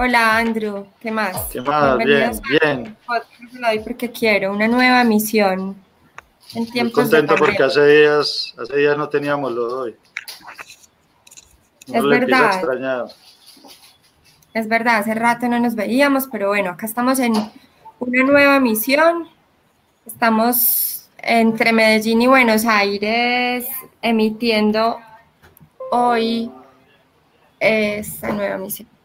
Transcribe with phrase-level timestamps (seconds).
[0.00, 1.36] Hola Andrew, ¿qué más?
[1.50, 1.98] ¿Qué más?
[1.98, 2.96] Bien, bien.
[3.08, 5.74] Hoy porque quiero una nueva misión
[6.54, 9.96] en tiempos Muy contento porque hace días, hace días no teníamos lo de hoy.
[11.92, 13.10] es verdad.
[14.54, 17.32] Es verdad, hace rato no nos veíamos, pero bueno, acá estamos en
[17.98, 19.28] una nueva misión.
[20.06, 23.66] Estamos entre Medellín y Buenos Aires
[24.00, 25.00] emitiendo
[25.90, 26.52] hoy
[27.58, 28.97] esta nueva misión.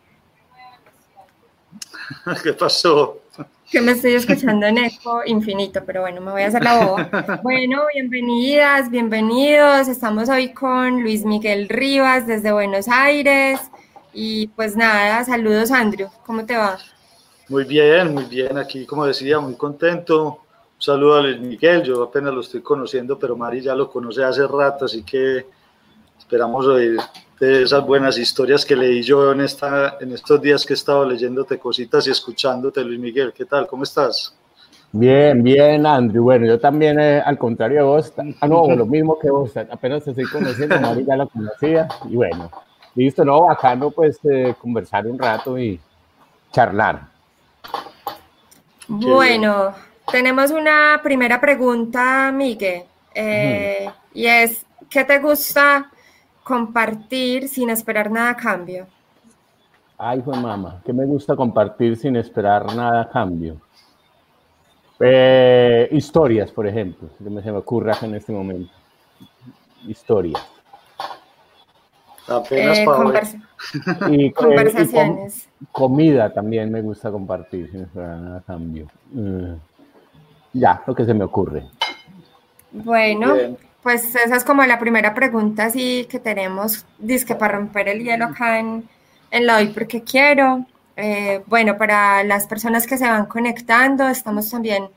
[2.44, 3.20] ¿Qué pasó?
[3.70, 7.40] Que me estoy escuchando en eco infinito, pero bueno, me voy a hacer la boba.
[7.44, 9.88] Bueno, bienvenidas, bienvenidos.
[9.88, 13.60] Estamos hoy con Luis Miguel Rivas desde Buenos Aires.
[14.14, 16.78] Y pues nada, saludos Andrew, ¿cómo te va?
[17.50, 18.58] Muy bien, muy bien.
[18.58, 20.40] Aquí, como decía, muy contento.
[20.76, 24.24] Un saludo a Luis Miguel, yo apenas lo estoy conociendo, pero Mari ya lo conoce
[24.24, 25.46] hace rato, así que
[26.20, 27.00] esperamos oír
[27.46, 31.06] de esas buenas historias que leí yo en, esta, en estos días que he estado
[31.06, 33.34] leyéndote cositas y escuchándote, Luis Miguel.
[33.34, 33.68] ¿Qué tal?
[33.68, 34.36] ¿Cómo estás?
[34.92, 36.24] Bien, bien, Andrew.
[36.24, 40.04] Bueno, yo también, eh, al contrario de vos, ah, no, lo mismo que vos, apenas
[40.04, 42.50] te estoy conociendo, Mari ya la conocía, y bueno,
[42.96, 45.80] listo, no, bacano, pues, eh, conversar un rato y
[46.52, 47.08] charlar.
[48.88, 49.74] Bueno,
[50.12, 52.84] tenemos una primera pregunta, Miguel,
[53.16, 55.90] eh, y es, ¿qué te gusta
[56.44, 58.88] compartir sin esperar nada a cambio.
[59.98, 63.62] Ay, hijo mamá, que me gusta compartir sin esperar nada a cambio.
[65.00, 68.72] Eh, historias, por ejemplo, que me se me ocurra en este momento.
[69.88, 70.42] Historias.
[72.28, 73.40] Apenas eh,
[74.10, 75.50] y, Conversaciones.
[75.72, 78.88] comida también me gusta compartir sin esperar nada a cambio.
[79.12, 79.56] Mm,
[80.54, 81.66] ya, lo que se me ocurre.
[82.72, 83.36] Bueno.
[83.84, 88.26] Pues esa es como la primera pregunta así que tenemos, disque para romper el hielo
[88.26, 88.88] acá en,
[89.30, 90.66] en la hoy porque quiero.
[90.96, 94.88] Eh, bueno, para las personas que se van conectando, estamos también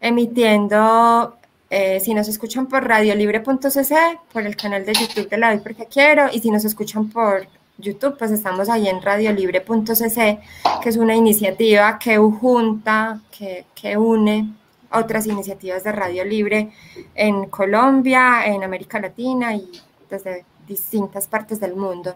[0.00, 1.36] emitiendo,
[1.70, 3.94] eh, si nos escuchan por radiolibre.cc,
[4.32, 7.46] por el canal de YouTube de la hoy porque quiero, y si nos escuchan por
[7.78, 10.40] YouTube, pues estamos ahí en radiolibre.cc,
[10.82, 14.48] que es una iniciativa que junta, que, que une
[14.94, 16.70] otras iniciativas de radio libre
[17.14, 19.70] en Colombia, en América Latina y
[20.08, 22.14] desde distintas partes del mundo.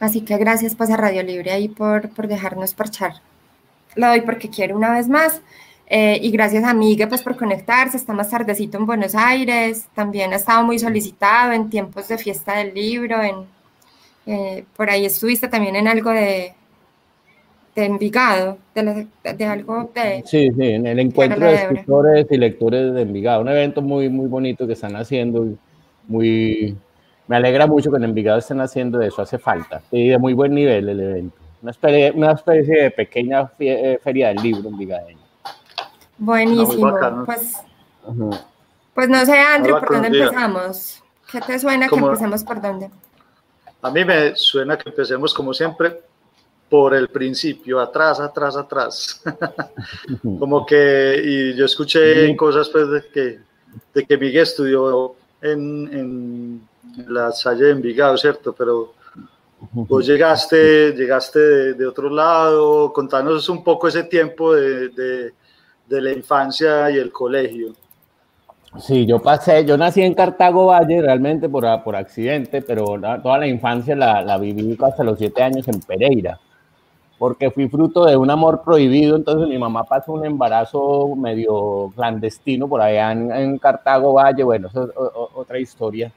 [0.00, 3.14] Así que gracias pues a Radio Libre ahí por, por dejarnos parchar.
[3.96, 5.40] Lo doy porque quiero una vez más.
[5.90, 10.34] Eh, y gracias a Miguel pues por conectarse, está más tardecito en Buenos Aires, también
[10.34, 13.46] ha estado muy solicitado en tiempos de fiesta del libro, en,
[14.26, 16.54] eh, por ahí estuviste también en algo de,
[17.78, 20.24] de Envigado, de, algo de...
[20.26, 24.26] Sí, sí, en el encuentro de escritores y lectores de Envigado, un evento muy, muy
[24.26, 25.46] bonito que están haciendo,
[26.08, 26.76] muy...
[27.28, 30.54] Me alegra mucho que en Envigado estén haciendo eso, hace falta, y de muy buen
[30.54, 31.36] nivel el evento.
[31.62, 35.20] Una especie, una especie de pequeña eh, feria del libro envigadeño.
[36.16, 36.92] Buenísimo,
[37.26, 37.58] pues,
[38.92, 41.04] pues no sé, Andrew, ¿por dónde empezamos?
[41.30, 42.90] ¿Qué te suena que empecemos por dónde?
[43.82, 46.07] A mí me suena que empecemos como siempre
[46.68, 49.22] por el principio, atrás, atrás, atrás.
[50.22, 53.38] Como que, y yo escuché cosas pues de que,
[53.94, 56.68] de que Miguel estudió en, en
[57.08, 58.52] la Salle de Envigado, ¿cierto?
[58.52, 58.92] Pero
[59.72, 65.32] vos llegaste, llegaste de, otro lado, contanos un poco ese tiempo de, de,
[65.86, 67.72] de, la infancia y el colegio.
[68.78, 73.46] Sí, yo pasé, yo nací en Cartago Valle realmente por, por accidente, pero toda la
[73.46, 76.38] infancia la, la viví hasta los siete años en Pereira
[77.18, 82.68] porque fui fruto de un amor prohibido, entonces mi mamá pasó un embarazo medio clandestino
[82.68, 84.90] por allá en, Cartago Valle, bueno, eso es
[85.34, 86.12] otra historia.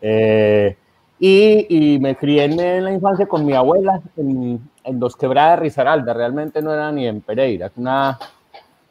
[0.00, 0.76] Eh,
[1.18, 6.14] y, me crié en, la infancia con mi abuela en, en Dos Quebradas de Risaralda,
[6.14, 8.18] realmente no era ni en Pereira, es una,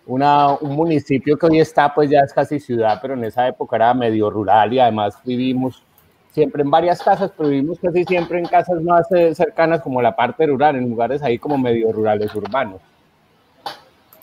[0.08, 3.78] una, un municipio que hoy está, pues ya es casi ciudad, pero en esa época
[3.78, 5.82] era medio rural y además vivimos
[6.36, 10.18] siempre en varias casas, pero vivimos casi siempre en casas más eh, cercanas como la
[10.18, 12.82] parte rural, en lugares ahí como medio rurales urbanos.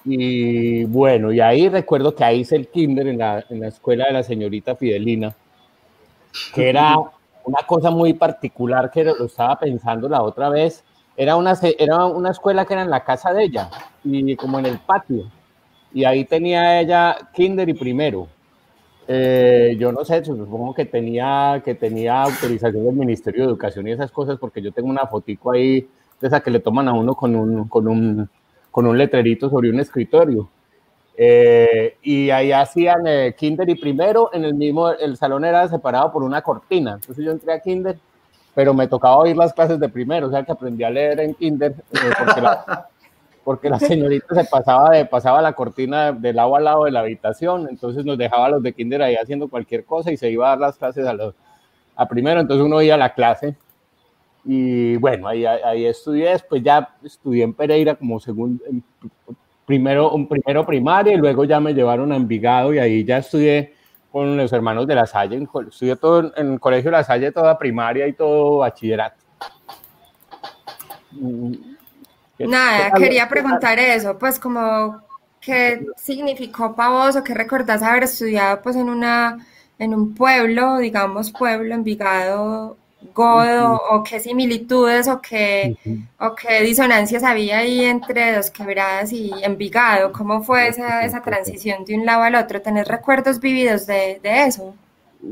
[0.04, 4.04] Y bueno, y ahí recuerdo que ahí hice el kinder en la, en la escuela
[4.04, 5.34] de la señorita Fidelina,
[6.54, 6.96] que era
[7.44, 10.84] una cosa muy particular que lo estaba pensando la otra vez,
[11.16, 13.70] era una, era una escuela que era en la casa de ella
[14.04, 15.30] y como en el patio.
[15.94, 18.28] Y ahí tenía ella kinder y primero.
[19.14, 23.92] Eh, yo no sé, supongo que tenía, que tenía autorización del Ministerio de Educación y
[23.92, 25.86] esas cosas, porque yo tengo una fotico ahí
[26.18, 28.30] de esa que le toman a uno con un, con un,
[28.70, 30.48] con un letrerito sobre un escritorio.
[31.14, 36.10] Eh, y ahí hacían eh, kinder y primero, en el mismo, el salón era separado
[36.10, 36.94] por una cortina.
[36.94, 37.98] Entonces yo entré a kinder
[38.54, 41.34] pero me tocaba oír las clases de primero, o sea que aprendí a leer en
[41.34, 41.96] kinder, eh,
[43.44, 47.00] porque, la, señorita se pasaba, de, pasaba la cortina del lado al lado de la
[47.00, 50.46] habitación, entonces nos dejaba a los de kinder ahí haciendo cualquier cosa y se iba
[50.46, 51.34] a dar las clases a, los,
[51.96, 53.56] a primero, entonces uno iba a la clase
[54.44, 58.64] y bueno, ahí, ahí estudié, después ya estudié en Pereira como segundo,
[59.66, 63.74] primero, un primero primaria y luego ya me llevaron a Envigado y ahí ya estudié
[64.10, 67.58] con los hermanos de La Salle, estudié todo en el colegio de La Salle, toda
[67.58, 69.16] primaria y todo bachillerato.
[72.46, 75.00] Nada, quería preguntar eso, pues como
[75.40, 79.44] qué significó para vos o qué recordás haber estudiado pues en una
[79.78, 82.76] en un pueblo, digamos pueblo, Envigado,
[83.14, 85.76] Godo, o qué similitudes o qué,
[86.20, 90.12] o qué disonancias había ahí entre Dos Quebradas y Envigado.
[90.12, 92.62] ¿Cómo fue esa, esa transición de un lado al otro?
[92.62, 94.74] ¿Tenés recuerdos vividos de, de eso?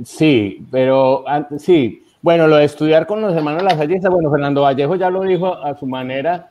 [0.04, 1.24] Sí, pero
[1.58, 2.04] sí.
[2.22, 5.74] Bueno, lo de estudiar con los hermanos Lasalle, bueno, Fernando Vallejo ya lo dijo a
[5.78, 6.50] su manera,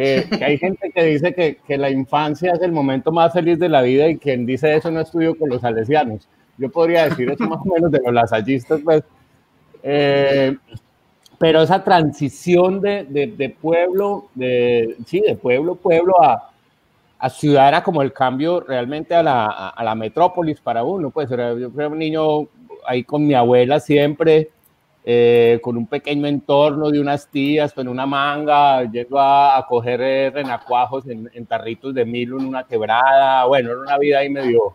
[0.00, 3.58] que, que, hay gente que dice que, que, la infancia es el momento más feliz
[3.58, 6.28] de la vida y quien dice eso no estudió con los salesianos.
[6.56, 9.02] Yo podría decir eso más o menos de los lasallistas, pues
[9.82, 10.56] eh,
[11.38, 16.50] pero esa transición de, de, pueblo, de, sí, de pueblo, pueblo a,
[17.18, 21.10] a, ciudad era como el cambio realmente a la, a, la metrópolis para uno.
[21.10, 22.46] Pues era, yo fui un niño
[22.86, 24.50] ahí con mi abuela siempre,
[25.04, 30.00] eh, con un pequeño entorno de unas tías, con una manga, yendo a, a coger
[30.00, 33.46] eh, renacuajos en, en, tarritos de milo en una quebrada.
[33.46, 34.74] Bueno, era una vida ahí medio,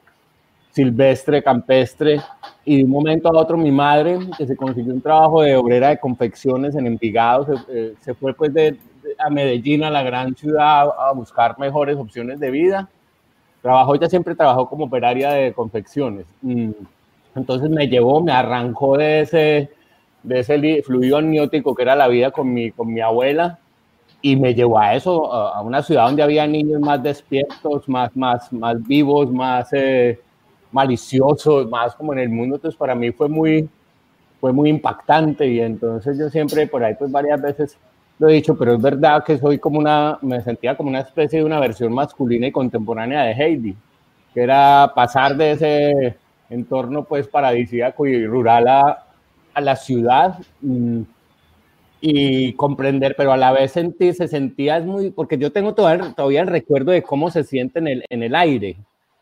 [0.72, 2.20] silvestre, campestre,
[2.66, 5.90] y de un momento a otro mi madre, que se consiguió un trabajo de obrera
[5.90, 8.78] de confecciones en Envigado, se, eh, se fue pues de,
[9.20, 12.90] a Medellín, a la gran ciudad, a buscar mejores opciones de vida.
[13.62, 16.26] Trabajó, ella siempre trabajó como operaria de confecciones.
[16.42, 16.72] Mm,
[17.36, 19.70] entonces me llevó, me arrancó de ese,
[20.26, 23.60] de ese fluido amniótico que era la vida con mi, con mi abuela
[24.22, 28.52] y me llevó a eso, a una ciudad donde había niños más despiertos, más, más,
[28.52, 29.72] más vivos, más...
[29.74, 30.20] Eh,
[30.76, 33.70] malicioso, más como en el mundo, entonces para mí fue muy,
[34.42, 37.78] fue muy impactante y entonces yo siempre por ahí pues varias veces
[38.20, 41.40] lo he dicho, pero es verdad que soy como una, me sentía como una especie
[41.40, 43.76] de una versión masculina y contemporánea de Heidi,
[44.34, 46.18] que era pasar de ese
[46.50, 49.05] entorno pues paradisíaco y rural a,
[49.56, 51.06] a la ciudad y,
[52.02, 56.42] y, comprender, pero a la vez sentir, se sentía muy, porque yo tengo todavía, todavía
[56.42, 58.78] el recuerdo de cómo se siente en el, en el aire,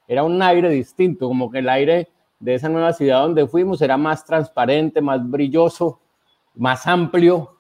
[0.08, 2.10] era un aire distinto, como que el aire
[2.40, 6.00] de esa nueva ciudad donde fuimos era más transparente, más brilloso,
[6.56, 7.58] más amplio,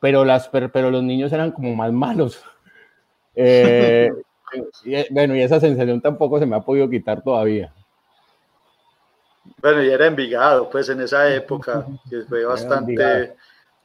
[0.00, 2.42] pero, las, pero, los niños eran como más malos.
[3.34, 4.10] Eh,
[4.84, 7.72] y, bueno, y esa sensación tampoco se me ha podido quitar todavía.
[9.60, 13.34] Bueno, y era Envigado, pues en esa época, que fue bastante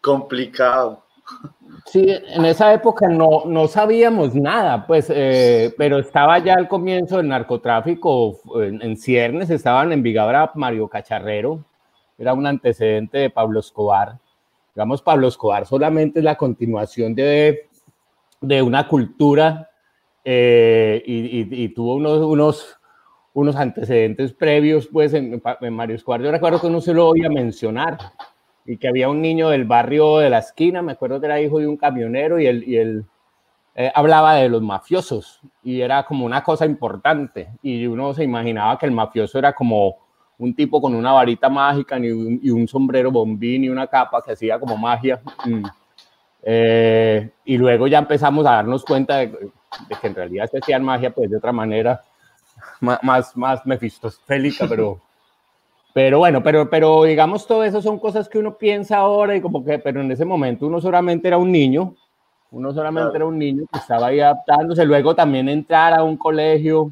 [0.02, 1.04] complicado.
[1.86, 7.18] Sí, en esa época no, no sabíamos nada, pues, eh, pero estaba ya al comienzo
[7.18, 11.64] del narcotráfico en, ciernes, estaban en Vigabra Mario Cacharrero,
[12.18, 14.19] era un antecedente de Pablo Escobar.
[14.76, 17.68] Digamos, Pablo Escobar solamente es la continuación de,
[18.42, 19.69] de una cultura
[20.24, 22.80] eh, y, y, tuvo unos, unos,
[23.33, 26.21] unos antecedentes previos, pues, en, en Mario Escobar.
[26.21, 27.97] Yo recuerdo que no se lo voy a mencionar,
[28.66, 31.59] y que había un niño del barrio de la esquina, me acuerdo que era hijo
[31.59, 33.06] de un camionero y él, y él
[33.76, 38.78] eh, hablaba de los mafiosos y era como una cosa importante y uno se imaginaba
[38.78, 39.97] que el mafioso era como
[40.38, 44.21] un tipo con una varita mágica y un, y un sombrero bombín y una capa
[44.23, 45.21] que hacía como magia.
[45.45, 45.64] Mm.
[46.44, 50.83] Eh, y luego ya empezamos a darnos cuenta de, de, que en realidad se hacían
[50.83, 52.04] magia pues de otra manera,
[52.81, 55.00] más, más, mefistosfélica, pero
[55.94, 59.64] pero bueno, pero, pero digamos, todo eso son cosas que uno piensa ahora y como
[59.64, 61.95] que, pero en ese momento uno solamente era un niño,
[62.52, 64.85] uno solamente era un niño que estaba ahí adaptándose.
[64.85, 66.92] Luego también entrar a un colegio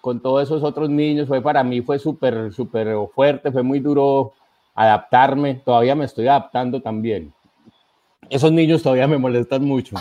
[0.00, 4.32] con todos esos otros niños fue para mí fue súper, súper fuerte, fue muy duro
[4.74, 5.54] adaptarme.
[5.64, 7.32] Todavía me estoy adaptando también.
[8.28, 9.96] Esos niños todavía me molestan mucho.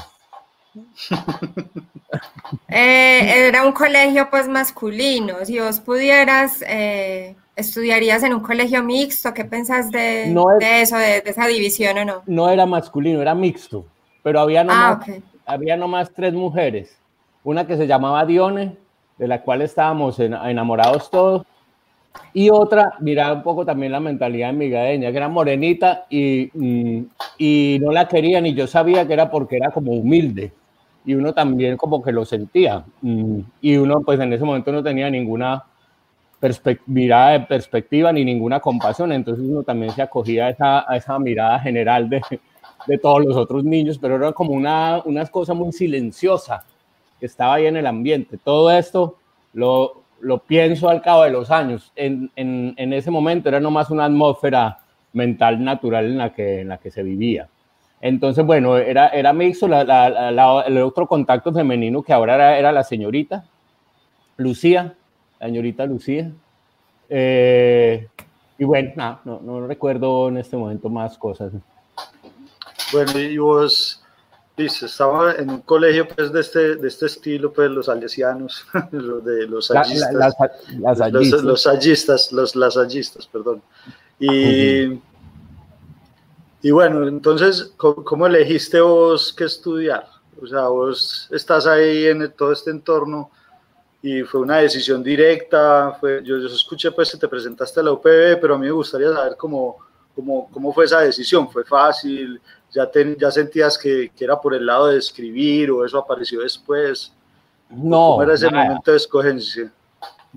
[2.68, 5.46] Eh, era un colegio pues masculino.
[5.46, 9.34] Si vos pudieras eh, ¿Estudiarías en un colegio mixto?
[9.34, 12.22] ¿Qué pensás de, de eso, de, esa división o no?
[12.26, 13.86] No era masculino, era mixto.
[14.24, 15.14] pero había nomás, ah,
[15.46, 16.98] había nomás tres mujeres.
[17.44, 18.78] Una que se llamaba Dione,
[19.18, 21.46] de la cual estábamos enamorados todos,
[22.34, 26.50] y otra, miraba un poco también la mentalidad migadeña, que era morenita y,
[27.38, 30.54] y no la querían y yo sabía que era porque era como humilde
[31.06, 34.84] y uno también como que lo sentía mm, y uno pues en ese momento no
[34.84, 35.64] tenía ninguna
[36.86, 41.20] mirada de perspectiva ni ninguna compasión, entonces uno también se acogía a esa, a esa
[41.20, 42.22] mirada general de,
[42.88, 46.64] de, todos los otros niños, pero era como una, una cosa muy silenciosa
[47.20, 48.38] que estaba ahí en el ambiente.
[48.38, 49.18] Todo esto
[49.54, 51.92] lo, lo pienso al cabo de los años.
[51.96, 54.80] En, en, en, ese momento era nomás una atmósfera
[55.12, 57.50] mental natural en la que, en la que se vivía.
[58.02, 59.68] Entonces, bueno, era, era mixto.
[59.68, 63.46] La, el otro contacto femenino que ahora era, era la señorita
[64.38, 64.96] Lucía,
[65.40, 66.32] la señorita Lucía.
[67.10, 68.08] Eh,
[68.58, 71.52] y bueno, no, no recuerdo en este momento más cosas.
[72.92, 74.04] Bueno, y vos
[74.60, 79.24] Dice, estaba en un colegio pues de este, de este estilo, pues los alesianos, los
[79.24, 80.34] de los allistas, la,
[80.80, 83.62] las, los, los allistas, los lasallistas, perdón.
[84.20, 85.00] Y,
[86.62, 90.08] y bueno, entonces, ¿cómo, elegiste vos qué estudiar?
[90.42, 93.32] O sea, vos estás ahí en todo este entorno
[94.02, 97.92] y fue una decisión directa, fue, yo, yo escuché pues que te presentaste a la
[97.92, 99.78] UPB, pero a mí me gustaría saber cómo,
[100.16, 102.42] cómo, cómo fue esa decisión, ¿fue fácil?
[102.72, 107.14] ya, ya sentías que, que, era por el lado de escribir o eso apareció después?
[107.70, 108.12] No.
[108.12, 109.72] ¿Cómo era ese momento de escogencia?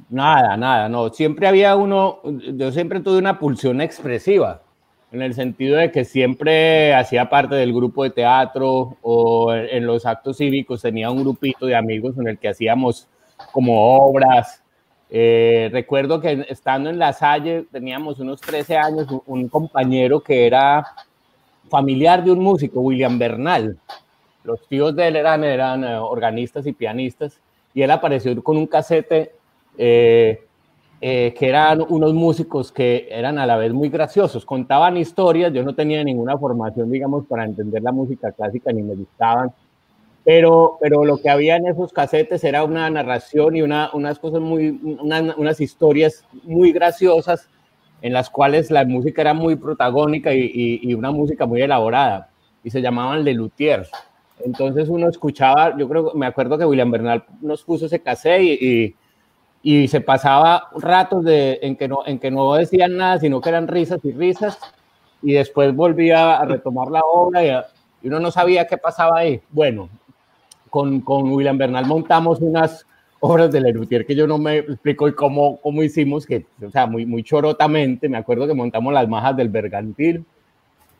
[0.09, 1.11] Nada, nada, no.
[1.11, 4.62] Siempre había uno, yo siempre tuve una pulsión expresiva,
[5.12, 10.07] en el sentido de que siempre hacía parte del grupo de teatro o en los
[10.07, 13.09] actos cívicos tenía un grupito de amigos en el que hacíamos
[13.52, 14.62] como obras.
[15.11, 20.87] Eh, recuerdo que estando en La Salle teníamos unos 13 años, un compañero que era
[21.69, 23.78] familiar de un músico, William Bernal.
[24.45, 27.38] Los tíos de él eran, eran eh, organistas y pianistas,
[27.75, 29.33] y él apareció con un casete
[29.76, 30.42] eh,
[31.05, 35.65] eh, que eran unos músicos que eran a la vez muy graciosos, contaban historias, yo
[35.65, 39.53] no tenía ninguna formación, digamos, para entender la música clásica, ni me gustaban,
[40.23, 44.41] pero, pero lo que había en esos casetes era una narración y una, unas cosas
[44.41, 47.49] muy, unas historias muy graciosas
[48.01, 52.31] en las cuales la música era muy protagónica y, una música muy elaborada,
[52.63, 53.37] y se llamaban Le.
[54.45, 58.53] Entonces uno escuchaba, yo creo, me acuerdo que William Bernal nos puso ese cassette y,
[58.53, 58.95] y,
[59.62, 63.69] se pasaba ratos de, en, que no, en que no decían nada, sino que eran
[63.69, 64.59] risas y risas,
[65.23, 69.40] y después volvía a retomar la obra y, uno no sabía qué pasaba ahí.
[69.50, 69.88] Bueno,
[70.69, 72.85] con, con William Bernal montamos unas
[73.21, 76.87] obras de Lerutier que yo no me explico y cómo, cómo hicimos, que, o sea,
[76.87, 80.25] muy, muy chorotamente, me acuerdo que montamos las majas del Bergantil,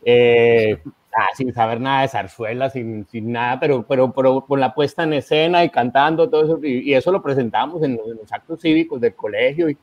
[0.05, 0.79] eh,
[1.17, 5.05] ah, sin saber nada de zarzuela, sin, sin, nada, pero, pero, pero con la puesta
[5.05, 9.15] en escena y cantando, todo eso, y, eso lo presentamos en, los actos cívicos del
[9.15, 9.79] colegio, y,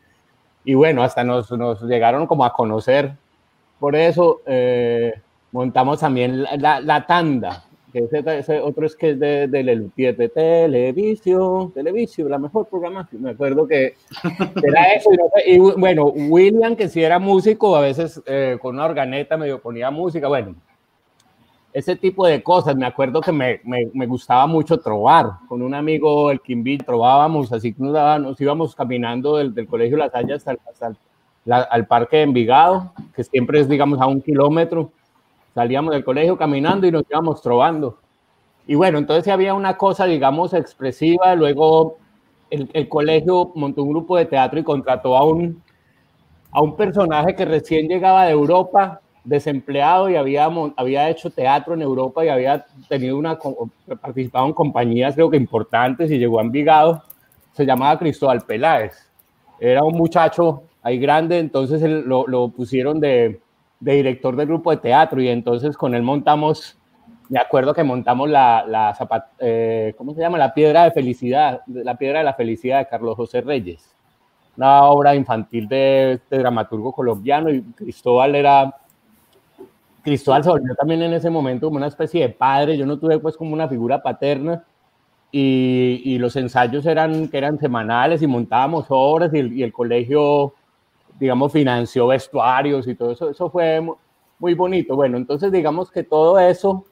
[0.66, 3.12] y bueno, hasta nos, nos, llegaron como a conocer.
[3.80, 5.14] Por eso eh,
[5.52, 10.30] montamos también la, la tanda, que ese, otro es que es de, de Lelutier, de
[10.30, 13.24] televisión, televisión, la mejor programación.
[13.24, 13.96] Me acuerdo que
[14.64, 15.10] era eso.
[15.46, 19.90] Y, bueno, William, que si era músico, a veces eh, con una organeta medio ponía
[19.90, 20.28] música.
[20.28, 20.56] Bueno,
[21.74, 22.76] ese tipo de cosas.
[22.76, 25.32] Me acuerdo que me, me, me gustaba mucho trobar.
[25.48, 29.98] Con un amigo, el Kimbi, trobábamos, así que nos, nos íbamos caminando del, del Colegio
[29.98, 30.94] Las Hallas hasta, hasta
[31.72, 34.92] al Parque de Envigado, que siempre es, digamos, a un kilómetro
[35.54, 37.98] salíamos del colegio caminando y nos íbamos trovando.
[38.68, 41.36] Y bueno, entonces había una cosa, digamos, expresiva.
[41.36, 41.98] Luego
[42.50, 45.62] el, el, colegio montó un grupo de teatro y contrató a un,
[46.52, 51.82] a un personaje que recién llegaba de Europa, desempleado y había, había hecho teatro en
[51.82, 53.38] Europa y había tenido una,
[54.02, 57.04] participado en compañías creo que importantes y llegó a Envigado.
[57.52, 59.10] Se llamaba Cristóbal Peláez.
[59.60, 63.40] Era un muchacho ahí grande, entonces lo, lo pusieron de,
[63.80, 66.78] de director del grupo de teatro y entonces con él montamos,
[67.30, 68.98] me acuerdo que montamos la, la
[69.40, 70.38] eh, ¿cómo se llama?
[70.38, 73.96] La piedra de felicidad, la piedra de la felicidad de Carlos José Reyes,
[74.58, 78.76] una obra infantil de este dramaturgo colombiano y Cristóbal era,
[80.04, 83.20] Cristóbal se volvió también en ese momento como una especie de padre, yo no tuve
[83.20, 84.64] pues como una figura paterna
[85.32, 90.54] y, y los ensayos eran que eran semanales y montábamos obras y y el colegio
[91.20, 93.82] digamos, financió vestuarios y todo eso, eso fue
[94.40, 94.96] muy bonito.
[94.96, 96.86] Bueno, entonces digamos que todo eso,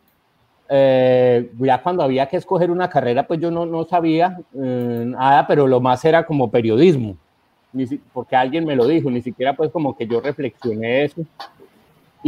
[0.69, 5.47] eh, ya cuando había que escoger una carrera, pues yo no, no sabía eh, nada,
[5.47, 7.15] pero lo más era como periodismo,
[8.13, 11.21] porque alguien me lo dijo, ni siquiera pues como que yo reflexioné eso.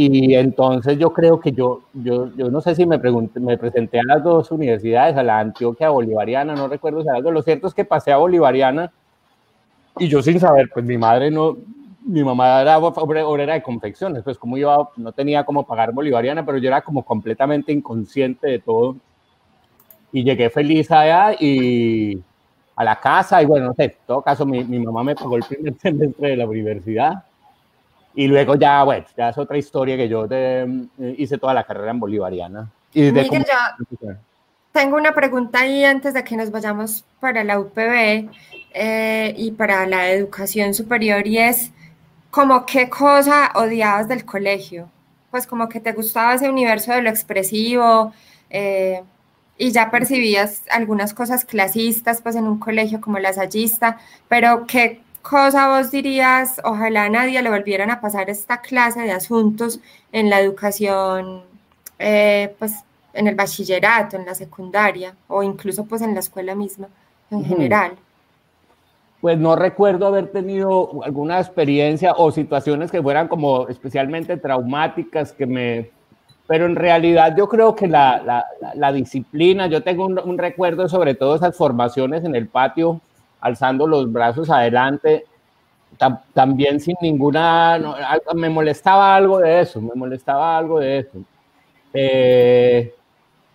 [0.02, 4.00] Y entonces yo creo que yo, yo, yo no sé si me, pregunté, me presenté
[4.00, 7.30] a las dos universidades, a la Antioquia Bolivariana, no recuerdo si algo.
[7.30, 8.90] Lo cierto es que pasé a Bolivariana
[9.98, 11.58] y yo sin saber, pues mi madre no,
[12.06, 16.56] mi mamá era obrera de confecciones, pues como yo no tenía como pagar bolivariana, pero
[16.56, 18.96] yo era como completamente inconsciente de todo.
[20.12, 22.22] Y llegué feliz allá y
[22.74, 25.36] a la casa y bueno, no sé, en todo caso mi, mi mamá me pagó
[25.36, 27.24] el primer semestre de la universidad
[28.20, 31.90] y luego ya, bueno, ya es otra historia que yo de, hice toda la carrera
[31.90, 32.70] en bolivariana.
[32.92, 34.08] Y Miguel, yo
[34.72, 38.28] tengo una pregunta ahí antes de que nos vayamos para la UPB
[38.74, 41.72] eh, y para la educación superior y es
[42.30, 44.90] como qué cosa odiabas del colegio,
[45.30, 48.12] pues como que te gustaba ese universo de lo expresivo
[48.50, 49.02] eh,
[49.56, 53.98] y ya percibías algunas cosas clasistas pues en un colegio como la sayista,
[54.28, 59.80] pero qué cosa vos dirías, ojalá nadie le volvieran a pasar esta clase de asuntos
[60.12, 61.42] en la educación,
[61.98, 66.88] eh, pues en el bachillerato, en la secundaria o incluso pues en la escuela misma
[67.30, 67.92] en general?
[69.20, 75.46] Pues no recuerdo haber tenido alguna experiencia o situaciones que fueran como especialmente traumáticas que
[75.46, 75.90] me...
[76.46, 80.88] Pero en realidad yo creo que la, la, la disciplina, yo tengo un, un recuerdo
[80.88, 83.00] sobre todo esas formaciones en el patio
[83.40, 85.26] alzando los brazos adelante,
[86.32, 87.78] también sin ninguna,
[88.34, 91.18] me molestaba algo de eso, me molestaba algo de eso.
[91.92, 92.94] Eh,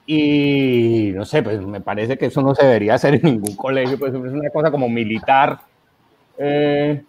[0.05, 3.97] y no sé, pues me parece que eso no se debería hacer en ningún colegio,
[3.97, 5.59] pues es una cosa como militar.
[6.37, 7.03] Eh,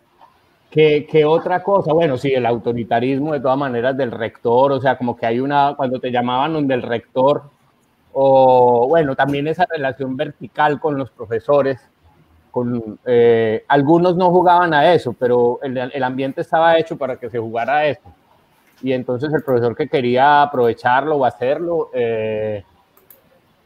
[0.71, 5.17] que, otra cosa, bueno, sí, el autoritarismo de todas maneras del rector, o sea, como
[5.17, 7.45] que hay una, cuando te llamaban del rector,
[8.13, 11.81] o bueno, también esa relación vertical con los profesores,
[13.05, 17.79] eh, algunos no jugaban a eso, pero el, ambiente estaba hecho para que se jugara
[17.79, 18.03] a eso.
[18.83, 22.63] Y entonces el profesor que quería aprovecharlo o hacerlo, eh,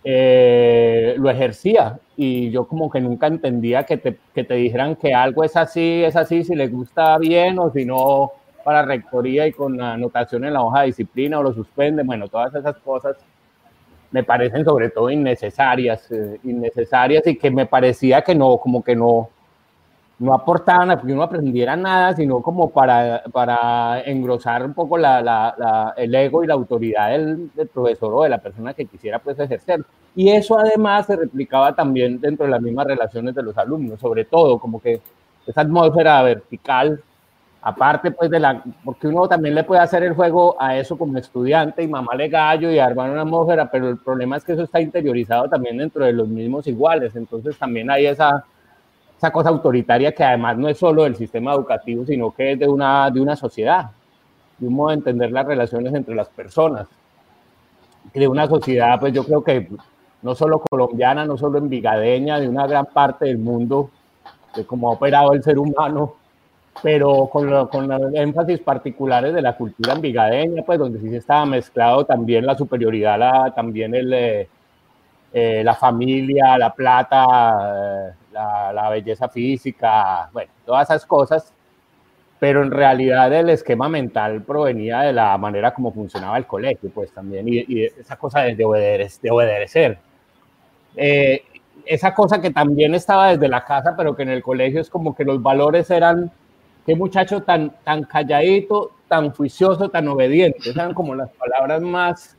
[0.04, 1.99] eh, lo ejercía.
[2.16, 6.04] Y yo como que nunca entendía que te, que te dijeran que algo es así,
[6.04, 8.32] es así, si le gusta bien o si no
[8.65, 12.28] para rectoría y con la anotación en la hoja de disciplina o lo suspende, bueno,
[12.28, 13.17] todas esas cosas
[14.10, 18.96] me parecen sobre todo innecesarias, eh, innecesarias y que me parecía que no, como que
[18.96, 19.28] no,
[20.18, 25.23] no aportaban a que uno aprendiera nada, sino como para, para engrosar un poco la,
[25.23, 29.18] la, el ego y la autoridad del, del, profesor o de la persona que quisiera
[29.18, 29.84] pues ejercer.
[30.14, 34.25] Y eso además se replicaba también dentro de las mismas relaciones de los alumnos, sobre
[34.25, 35.00] todo como que
[35.46, 37.02] esa atmósfera vertical
[37.62, 41.18] aparte pues de la, porque uno también le puede hacer el juego a eso como
[41.18, 44.80] estudiante y mamarle gallo y armar una atmósfera, pero el problema es que eso está
[44.80, 48.44] interiorizado también dentro de los mismos iguales, entonces también hay esa,
[49.16, 52.68] esa cosa autoritaria que además no es solo del sistema educativo, sino que es de
[52.68, 53.90] una, de una sociedad,
[54.58, 56.88] de un modo de entender las relaciones entre las personas,
[58.14, 59.68] de una sociedad pues yo creo que
[60.23, 63.90] no solo colombiana, no solo envigadeña, de una gran parte del mundo,
[64.54, 66.20] de cómo ha operado el ser humano
[66.82, 71.45] pero con, con los énfasis particulares de la cultura envigadeña, pues donde sí se estaba
[71.47, 74.49] mezclado también la superioridad, la, también el, eh,
[75.32, 81.52] eh, la familia, la plata, eh, la, la, belleza física, bueno, todas esas cosas,
[82.38, 87.12] pero en realidad el esquema mental provenía de la manera como funcionaba el colegio, pues
[87.12, 89.21] también, y, y esa cosa de, de, obedecer.
[89.21, 89.99] De obedecer.
[91.84, 95.14] esa cosa que también estaba desde la casa, pero que en el colegio es como
[95.14, 96.30] que los valores eran
[96.86, 100.71] qué muchacho tan, tan calladito, tan juicioso, tan obediente.
[100.71, 102.36] Eran como las palabras más,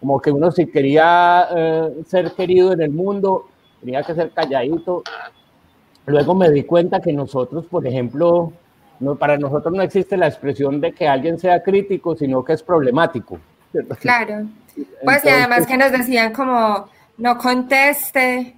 [0.00, 3.48] como que uno si quería eh, ser querido en el mundo,
[3.80, 5.02] tenía que ser calladito.
[6.06, 8.52] Luego me di cuenta que nosotros, por ejemplo,
[9.00, 12.62] no, para nosotros no existe la expresión de que alguien sea crítico, sino que es
[12.62, 13.38] problemático.
[14.00, 14.46] Claro.
[15.04, 18.56] Pues y además que nos decían como, no conteste,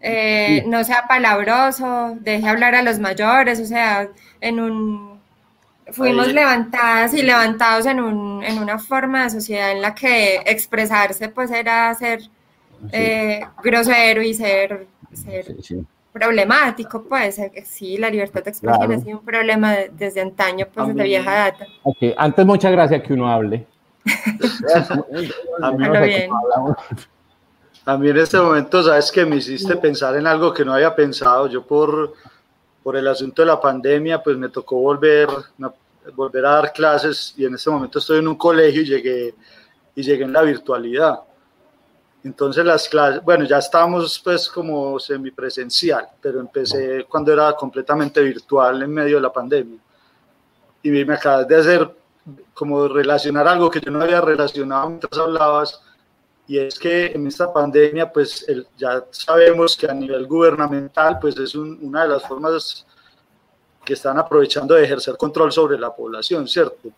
[0.00, 4.08] eh, no sea palabroso, deje hablar a los mayores, o sea,
[4.40, 5.20] en un...
[5.92, 11.28] Fuimos levantadas y levantados en, un, en una forma de sociedad en la que expresarse
[11.30, 12.20] pues era ser
[12.92, 14.86] eh, grosero y ser,
[16.12, 20.88] problemático, pues eh, sí, la libertad de expresión ha sido un problema desde antaño, pues
[20.88, 21.66] desde vieja data.
[22.16, 23.66] Antes muchas gracias que uno hable.
[25.62, 26.30] a mí bien.
[27.90, 30.94] A mí en este momento, sabes que me hiciste pensar en algo que no había
[30.94, 31.48] pensado.
[31.48, 32.14] Yo por,
[32.84, 35.28] por el asunto de la pandemia, pues me tocó volver,
[36.14, 39.34] volver a dar clases y en este momento estoy en un colegio y llegué,
[39.96, 41.18] y llegué en la virtualidad.
[42.22, 48.84] Entonces las clases, bueno, ya estábamos pues como semipresencial, pero empecé cuando era completamente virtual
[48.84, 49.80] en medio de la pandemia.
[50.84, 51.90] Y me acabas de hacer
[52.54, 55.82] como relacionar algo que yo no había relacionado mientras hablabas,
[56.50, 58.44] y es que en esta pandemia, pues
[58.76, 62.84] ya sabemos que a nivel gubernamental, pues es una de las formas
[63.84, 66.88] que están aprovechando de ejercer control sobre la población, ¿cierto?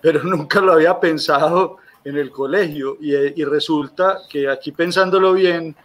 [0.00, 5.76] Pero nunca lo había pensado en el colegio y, y resulta que aquí pensándolo bien,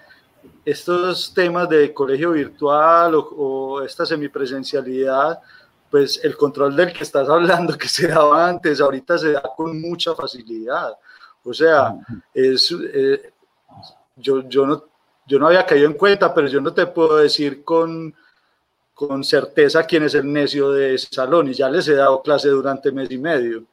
[0.63, 5.41] estos temas de colegio virtual o, o, esta semipresencialidad,
[5.91, 9.81] pues el control del que estás hablando que se daba antes, ahorita se da con
[9.81, 10.97] mucha facilidad.
[11.47, 11.95] O sea,
[12.33, 13.31] es, eh,
[14.17, 14.83] yo, yo, no,
[15.25, 18.13] yo no había caído en cuenta, pero yo no te puedo decir con,
[18.93, 22.49] con certeza quién es el necio de ese salón y ya les he dado clase
[22.49, 23.63] durante mes y medio,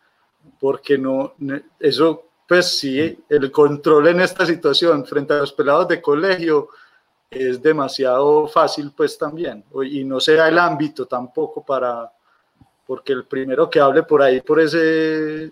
[0.61, 1.35] porque no,
[1.81, 6.69] eso pues sí, el control en esta situación frente a los pelados de colegio
[7.31, 12.13] es demasiado fácil pues también, y no sea el ámbito tampoco para,
[12.87, 15.51] porque el primero que hable por ahí, por ese,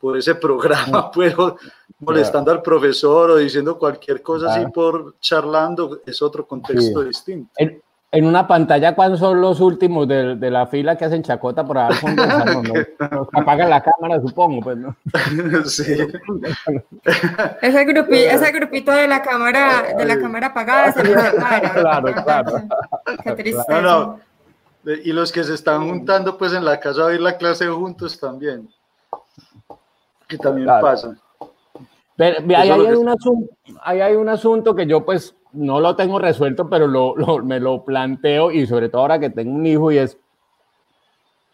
[0.00, 1.56] por ese programa, puedo
[2.00, 7.50] molestando al profesor o diciendo cualquier cosa así por charlando, es otro contexto distinto
[8.12, 11.78] en una pantalla cuándo son los últimos de, de, la fila que hacen chacota por
[11.78, 13.28] ahí fondo ¿no?
[13.32, 14.96] apagan la cámara, supongo, pues, ¿no?
[15.64, 15.84] Sí.
[17.62, 21.72] ese, grupi, ese grupito de la cámara, de la cámara apagada se separa.
[21.80, 22.52] Claro, claro.
[23.22, 23.80] Qué tristeza.
[23.80, 24.18] No,
[24.84, 24.92] no.
[25.04, 28.18] Y los que se están juntando pues en la casa a oír la clase juntos
[28.18, 28.68] también.
[30.30, 31.14] Que también pasa.
[32.16, 36.18] Pero, ahí, hay un asunto, ahí hay un asunto que yo pues no lo tengo
[36.18, 37.14] resuelto, pero lo,
[37.44, 40.18] me lo planteo y sobre todo ahora que tengo un hijo y es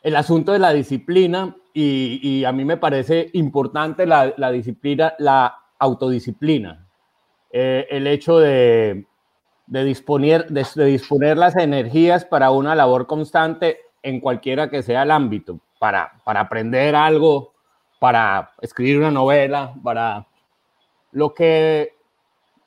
[0.03, 6.87] el asunto de la disciplina y, a mí me parece importante la, disciplina, la autodisciplina,
[7.51, 9.07] eh, el hecho de,
[9.67, 15.61] disponer, de, disponer las energías para una labor constante en cualquiera que sea el ámbito,
[15.79, 17.53] para, para aprender algo,
[17.99, 20.27] para escribir una novela, para
[21.13, 21.97] lo que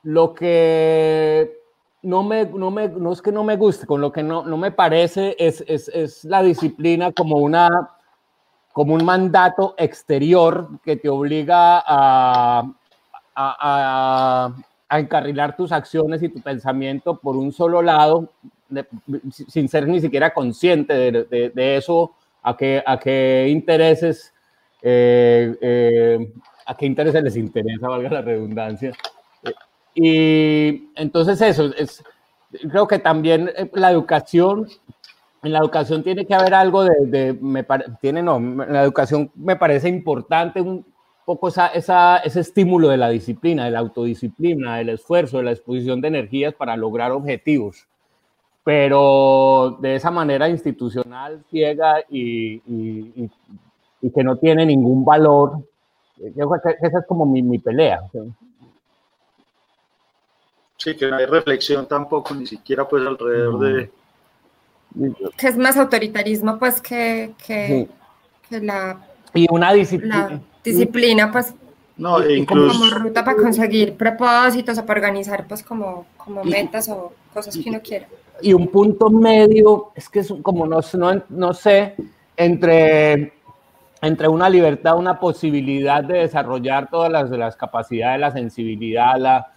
[0.04, 1.60] lo que
[2.02, 4.58] no, me, no, me, no es que no me guste, con lo que no, no
[4.58, 7.70] me parece es, es, es, la disciplina como, una,
[8.72, 12.72] como un mandato exterior que te obliga a,
[13.36, 14.54] a,
[14.92, 18.30] encarrilar tus acciones y tu pensamiento por un solo lado,
[19.48, 24.34] sin ser ni siquiera consciente de, de, eso, a qué, a qué intereses,
[24.82, 26.34] eh, eh,
[26.66, 28.94] a qué intereses les interesa, valga la redundancia.
[29.94, 32.04] Y entonces eso, es,
[32.70, 34.68] creo que también eh, la educación,
[35.44, 37.66] en la educación tiene que haber algo de, me
[38.00, 40.86] tiene, no, la educación me parece importante un
[41.26, 45.52] poco esa, esa, ese estímulo de la disciplina, de la autodisciplina, del esfuerzo, de la
[45.52, 47.88] exposición de energías para lograr objetivos.
[48.64, 53.30] Pero de esa manera institucional, ciega y, y, y,
[54.02, 55.60] que no tiene ningún valor,
[56.22, 56.34] eh,
[56.82, 58.02] esa es como mi, mi pelea.
[60.78, 63.92] Sí, que no hay reflexión tampoco, ni siquiera pues alrededor de...
[65.38, 67.88] Que es más autoritarismo pues que, que,
[68.50, 69.06] la...
[69.34, 70.42] Y una disciplina.
[70.64, 71.54] disciplina pues...
[71.98, 72.80] No, e incluso...
[72.80, 77.70] Como ruta para conseguir propósitos o para organizar pues como, como metas o cosas que
[77.70, 78.08] uno quiera.
[78.42, 81.96] Y un punto medio, es que es como no, no, no sé,
[82.38, 83.34] entre
[84.02, 89.52] entre una libertad, una posibilidad de desarrollar todas las, capacidades, la sensibilidad, la,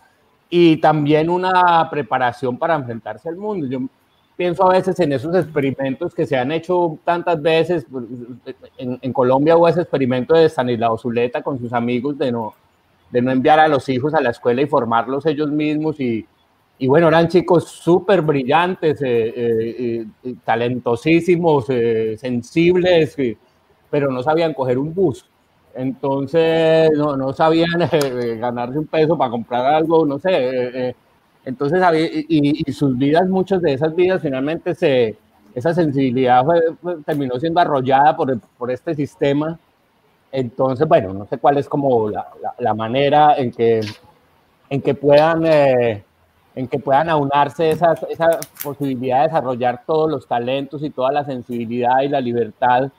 [0.51, 3.67] y también una preparación para enfrentarse al mundo.
[3.67, 3.81] Yo
[4.37, 7.87] pienso a veces en esos experimentos que se han hecho tantas veces.
[7.91, 8.05] Pues,
[8.79, 12.55] en, Colombia hubo ese experimento de Stanislao Zuleta con sus amigos de no,
[13.11, 16.01] de no enviar a los hijos a la escuela y formarlos ellos mismos.
[16.01, 16.27] Y,
[16.79, 23.17] y bueno, eran chicos súper brillantes, eh, eh, eh talentosísimos, eh, sensibles,
[23.93, 25.27] pero no sabían coger un bus.
[25.75, 30.31] Entonces no, no sabían eh, ganarse un peso para comprar algo, no sé.
[30.31, 30.95] Eh, eh.
[31.45, 31.79] entonces,
[32.27, 35.19] y, y, sus vidas, muchas de esas vidas finalmente se,
[35.55, 36.43] esa sensibilidad
[37.05, 39.59] terminó siendo arrollada por, por, este sistema.
[40.33, 42.27] Entonces, bueno, no sé cuál es como la,
[42.59, 43.81] la, manera en que,
[44.71, 45.45] en que puedan...
[45.45, 47.95] en que puedan aunarse esa
[48.63, 52.91] posibilidad de desarrollar todos los talentos y toda la sensibilidad y la libertad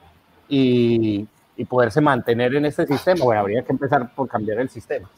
[0.48, 1.26] y,
[1.56, 5.08] y poderse mantener en este sistema, bueno, habría que empezar por cambiar el sistema.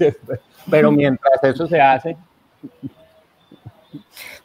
[0.70, 2.16] Pero mientras eso se hace...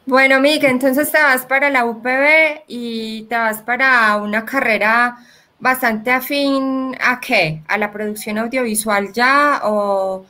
[0.06, 5.18] Bueno, Miguel, entonces te vas para la UPB y te vas para una carrera
[5.60, 7.62] bastante afín a qué?
[7.68, 10.26] ¿A la producción audiovisual ya o,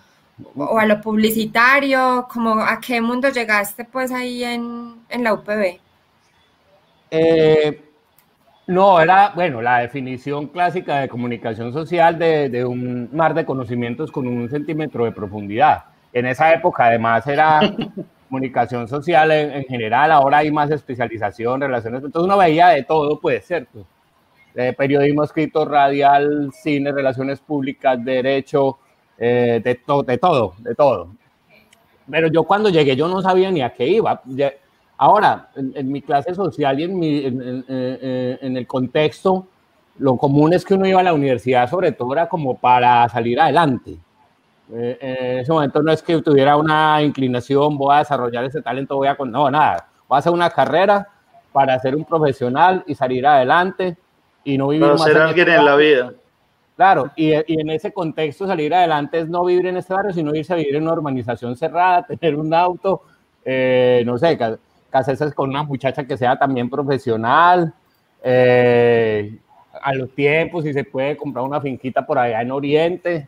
[0.56, 2.28] o a lo publicitario?
[2.32, 5.80] ¿Cómo, ¿A qué mundo llegaste pues ahí en, en la UPB?
[7.12, 7.82] Eh,
[8.72, 14.26] No, era, bueno, la definición clásica de comunicación social de, un mar de conocimientos con
[14.26, 15.84] un centímetro de profundidad.
[16.14, 17.60] En esa época, además, era
[18.30, 23.42] comunicación social en, general, ahora hay más especialización, relaciones, entonces uno veía de todo, puede
[23.42, 23.68] ser,
[24.54, 28.78] de periodismo escrito, radial, cine, relaciones públicas, derecho,
[29.18, 31.10] eh, de, de todo, de todo.
[32.10, 34.22] Pero yo cuando llegué, yo no sabía ni a qué iba.
[35.04, 39.48] Ahora, en, mi clase social y en, mi, en, el contexto,
[39.98, 43.40] lo común es que uno iba a la universidad sobre todo era como para salir
[43.40, 43.98] adelante.
[44.72, 48.96] Eh, en ese momento no es que tuviera una inclinación, voy a desarrollar ese talento,
[48.96, 49.18] voy a...
[49.26, 51.08] No, nada, voy a hacer una carrera
[51.52, 53.98] para ser un profesional y salir adelante
[54.44, 56.14] y no vivir para ser alguien en la vida.
[56.76, 60.36] Claro, y, y, en ese contexto salir adelante es no vivir en este barrio, sino
[60.36, 63.02] irse a vivir en una urbanización cerrada, tener un auto,
[63.44, 64.38] eh, no sé,
[64.92, 67.74] casarse con una muchacha que sea también profesional,
[68.24, 69.40] eh,
[69.82, 73.28] a los tiempos, si se puede comprar una finquita por allá en Oriente,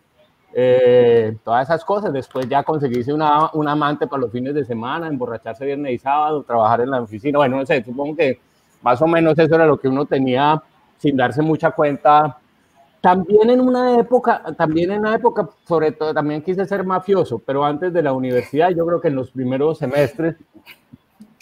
[0.54, 2.13] eh, todas esas cosas.
[2.13, 6.43] Después ya conseguirse una, un amante para los fines de semana, emborracharse viernes y sábado,
[6.43, 7.39] trabajar en la oficina.
[7.39, 8.39] Bueno, no sé, supongo que
[8.82, 10.62] más o menos eso era lo que uno tenía
[10.97, 12.38] sin darse mucha cuenta.
[13.02, 17.65] También en una época, también en una época, sobre todo, también quise ser mafioso, pero
[17.65, 20.36] antes de la universidad, yo creo que en los primeros semestres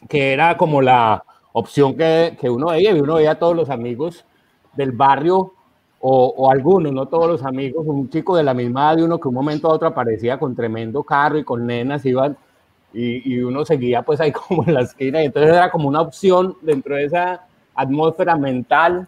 [0.09, 3.69] que era como la opción que, que uno veía, y uno veía a todos los
[3.69, 4.25] amigos
[4.73, 5.53] del barrio
[5.99, 9.19] o, o, algunos, no todos los amigos, un chico de la misma edad de uno
[9.19, 12.37] que un momento a otro aparecía con tremendo carro y con nenas, iban
[12.93, 16.01] y, y, uno seguía pues ahí como en la esquina, y entonces era como una
[16.01, 19.07] opción dentro de esa atmósfera mental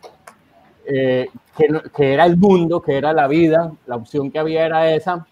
[0.85, 4.91] eh, que, que, era el mundo, que era la vida, la opción que había era
[4.93, 5.25] esa,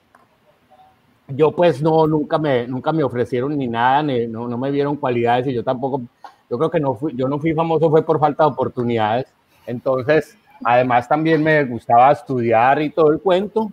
[1.35, 4.95] yo pues no, nunca me, nunca me ofrecieron ni nada, ni, no, no, me vieron
[4.97, 6.01] cualidades y yo tampoco,
[6.49, 9.25] yo creo que no fui, yo no fui famoso fue por falta de oportunidades.
[9.65, 13.71] Entonces, además también me gustaba estudiar y todo el cuento.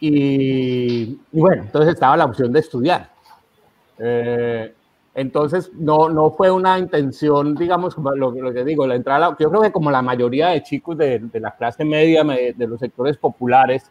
[0.00, 3.08] Y, bueno, entonces estaba la opción de estudiar.
[3.98, 4.74] Eh,
[5.14, 9.62] entonces, no, no fue una intención, digamos, lo, lo, que digo, la entrada, yo creo
[9.62, 13.90] que como la mayoría de chicos de, de la clase media, de los sectores populares,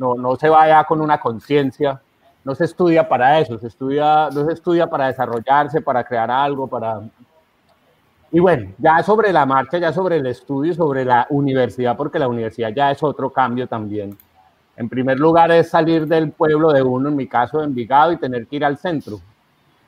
[0.00, 2.00] no, no se vaya con una conciencia
[2.44, 6.66] no se estudia para eso, se estudia, no se estudia para desarrollarse, para crear algo,
[6.66, 7.00] para...
[8.32, 12.28] Y bueno, ya sobre la marcha, ya sobre el estudio, sobre la universidad, porque la
[12.28, 14.16] universidad ya es otro cambio también.
[14.76, 18.16] En primer lugar es salir del pueblo de uno, en mi caso de Envigado, y
[18.16, 19.20] tener que ir al centro.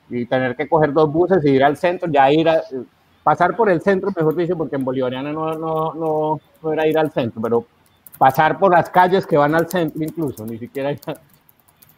[0.09, 2.61] Y tener que coger dos buses y ir al centro, ya ir a,
[3.23, 6.97] pasar por el centro, mejor dicho, porque en Bolivariana no, no, no, no era ir
[6.97, 7.65] al centro, pero
[8.17, 11.15] pasar por las calles que van al centro incluso, ni siquiera ir a,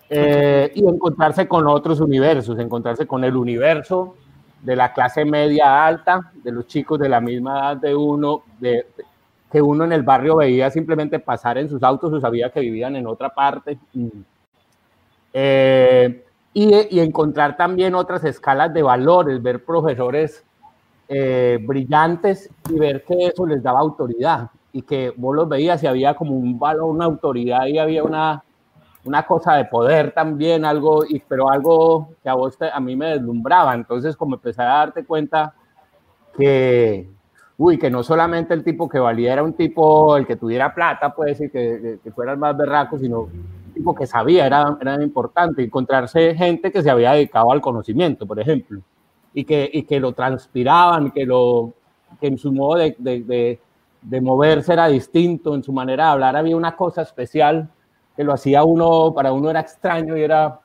[0.09, 4.15] eh, y encontrarse con otros universos, encontrarse con el universo
[4.61, 8.87] de la clase media alta, de los chicos de la misma edad de uno, de,
[9.51, 12.95] que uno en el barrio veía simplemente pasar en sus autos o sabía que vivían
[12.95, 13.77] en otra parte.
[15.33, 20.45] Eh, y, y, encontrar también otras escalas de valores, ver profesores
[21.07, 25.87] eh, brillantes y ver que eso les daba autoridad y que vos los veías y
[25.87, 28.43] había como un valor, una autoridad y había una
[29.05, 33.73] una cosa de poder también, algo, pero algo que a vos a mí me deslumbraba.
[33.73, 35.53] Entonces, como empecé a darte cuenta
[36.35, 37.07] que,
[37.57, 41.13] uy, que no solamente el tipo que valía era un tipo, el que tuviera plata,
[41.13, 43.29] puede decir que, que, fuera el más berraco, sino
[43.73, 48.39] tipo que sabía, era, era importante encontrarse gente que se había dedicado al conocimiento, por
[48.39, 48.81] ejemplo,
[49.33, 51.73] y que, y que lo transpiraban, que, lo,
[52.19, 53.59] que en su modo de, de,
[54.01, 57.69] de moverse era distinto, en su manera de hablar había una cosa especial
[58.15, 60.59] que lo hacía uno, para uno era extraño y era,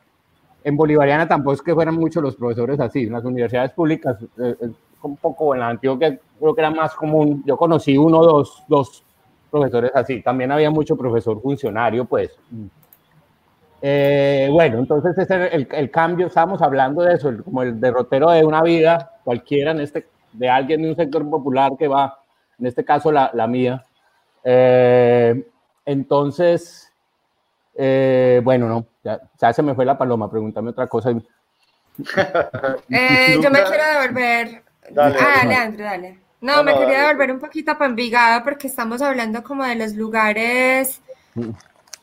[0.64, 4.56] en Bolivariana tampoco es que fueran muchos los profesores así, en las universidades públicas, eh,
[4.60, 4.70] eh
[5.02, 9.02] un poco en la Antioquia creo que era más común, yo conocí uno, dos, dos
[9.50, 12.30] profesores así, también había mucho profesor funcionario, pues.
[13.82, 18.30] Eh, bueno, entonces ese el, el, cambio, estábamos hablando de eso, el, como el derrotero
[18.30, 22.18] de una vida, cualquiera, en este, de alguien de un sector popular que va,
[22.58, 23.84] en este caso la, la mía.
[24.44, 25.46] Eh,
[25.84, 26.89] entonces,
[27.82, 31.10] eh, bueno, no, ya, ya, se me fue la paloma, pregúntame otra cosa.
[32.90, 34.62] eh, yo me quiero devolver.
[34.90, 36.18] Dale, ah, dale, dale.
[36.42, 37.08] No, no me no, quería dale.
[37.08, 41.00] devolver un poquito para Envigado porque estamos hablando como de los lugares,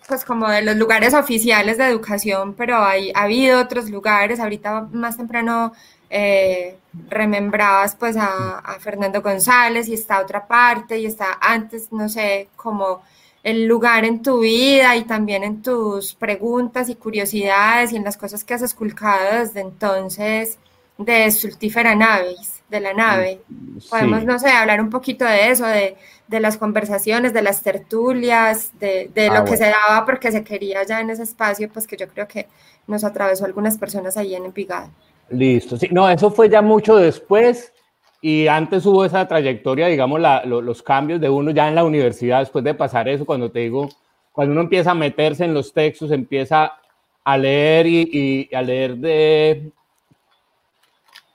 [0.08, 4.40] pues como de los lugares oficiales de educación, pero hay, ha habido otros lugares.
[4.40, 5.74] Ahorita más temprano
[6.10, 12.10] eh, remembrabas pues a, a Fernando González y está otra parte y está antes, no
[12.10, 13.04] sé, como
[13.44, 18.18] el lugar en tu vida y también en tus preguntas y curiosidades y en las
[18.18, 20.60] cosas que has esculcado desde entonces
[20.98, 22.58] de Sultífera Navis.
[22.70, 23.42] de la nave.
[23.90, 25.96] Podemos, no sé, hablar un poquito de eso, de,
[26.28, 30.44] de las conversaciones, de las tertulias, de, de ah, lo que se daba porque se
[30.44, 32.48] quería ya en ese espacio, pues que yo creo que
[32.88, 34.90] nos atravesó algunas personas ahí en Envigado.
[35.30, 37.74] Listo, sí, no, eso fue ya mucho después
[38.22, 42.40] y antes hubo esa trayectoria, digamos, la, los cambios de uno ya en la universidad,
[42.40, 43.90] después de pasar eso, cuando te digo,
[44.32, 46.74] cuando uno empieza a meterse en los textos, empieza
[47.24, 49.72] a leer y, y a leer de,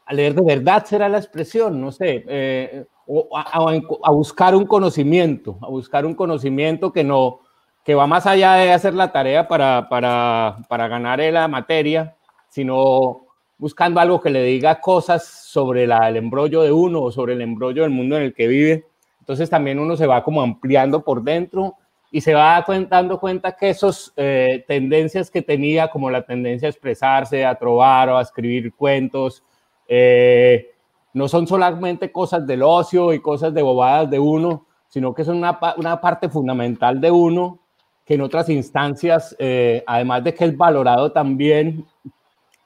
[0.06, 5.58] a leer de verdad será la expresión, no sé, eh, o a, buscar un conocimiento,
[5.60, 7.40] a buscar un conocimiento que no,
[7.84, 12.16] que va más allá de hacer la tarea para, para, para ganar la materia,
[12.48, 13.21] sino
[13.62, 17.82] buscando algo que le diga cosas sobre el embrollo de uno o sobre el embrollo
[17.82, 18.86] del mundo en el que vive.
[19.20, 21.76] Entonces también uno se va como ampliando por dentro
[22.10, 26.70] y se va dando cuenta que esas eh, tendencias que tenía, como la tendencia a
[26.70, 29.44] expresarse, a trobar o a escribir cuentos,
[29.86, 30.72] eh,
[31.12, 35.36] no son solamente cosas del ocio y cosas de bobadas de uno, sino que son
[35.36, 37.60] una, una parte fundamental de uno
[38.04, 41.86] que en otras instancias, eh, además de que es valorado también,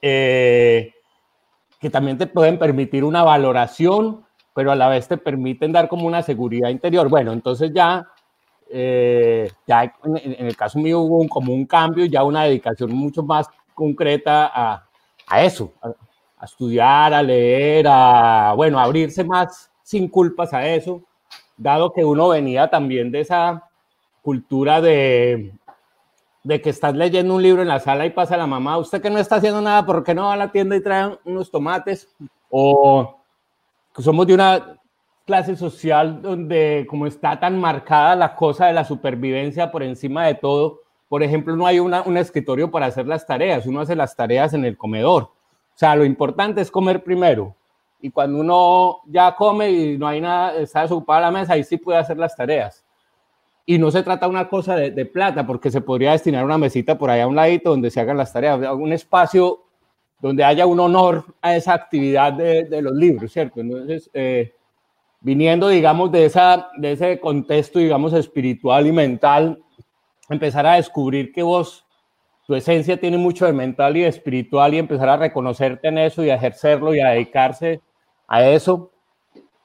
[0.08, 0.94] eh,
[1.80, 6.06] que también te pueden permitir una valoración, pero a la vez te permiten dar como
[6.06, 7.08] una seguridad interior.
[7.08, 8.06] Bueno, entonces ya,
[8.70, 13.48] ya en, el caso mío hubo un, como un cambio, ya una dedicación mucho más
[13.74, 14.86] concreta a,
[15.26, 15.72] a eso,
[16.38, 21.02] a estudiar, a leer, a, bueno, abrirse más sin culpas a eso,
[21.56, 23.68] dado que uno venía también de esa
[24.22, 25.52] cultura de,
[26.46, 29.10] de que estás leyendo un libro en la sala y pasa la mamá, usted que
[29.10, 32.08] no está haciendo nada, ¿por qué no va a la tienda y trae unos tomates?
[32.50, 33.16] O
[33.92, 34.78] que somos de una
[35.26, 40.36] clase social donde como está tan marcada la cosa de la supervivencia por encima de
[40.36, 44.54] todo, por ejemplo, no hay un escritorio para hacer las tareas, uno hace las tareas
[44.54, 45.24] en el comedor.
[45.24, 45.32] O
[45.74, 47.56] sea, lo importante es comer primero.
[48.00, 51.76] Y cuando uno ya come y no hay nada, está desocupada la mesa, ahí sí
[51.76, 52.85] puede hacer las tareas.
[53.66, 57.10] Y no se trata una cosa de, plata, porque se podría destinar una mesita por
[57.10, 59.64] allá a un ladito donde se hagan las tareas, un espacio
[60.20, 63.60] donde haya un honor a esa actividad de, los libros, ¿cierto?
[63.60, 64.54] Entonces, eh,
[65.20, 69.60] viniendo, digamos, de, esa, de ese contexto, digamos, espiritual y mental,
[70.30, 71.84] empezar a descubrir que vos
[72.46, 76.24] tu esencia tiene mucho de mental y de espiritual y empezar a reconocerte en eso
[76.24, 77.80] y a ejercerlo y a dedicarse
[78.28, 78.92] a eso.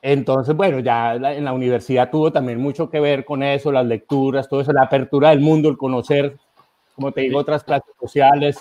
[0.02, 4.50] Entonces, bueno, ya en la universidad tuvo también mucho que ver con eso, las lecturas,
[4.50, 6.38] todo eso, la apertura del mundo, el conocer,
[6.96, 8.58] como te digo, otras clases sociales.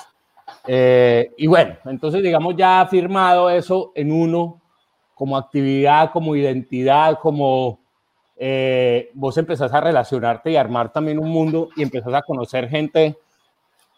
[0.66, 4.60] Eh, y bueno, entonces, digamos, ya ha firmado eso en uno
[5.14, 7.80] como actividad, como identidad, como
[8.36, 13.16] eh, vos empezás a relacionarte y armar también un mundo y empezás a conocer gente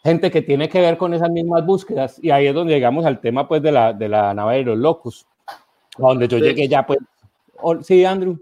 [0.02, 3.20] gente que tiene que ver con esas mismas búsquedas y ahí es donde llegamos al
[3.20, 5.26] tema pues de la, de la nave de los locos,
[5.96, 6.98] donde yo llegué ya pues,
[7.82, 8.38] sí, Andrew.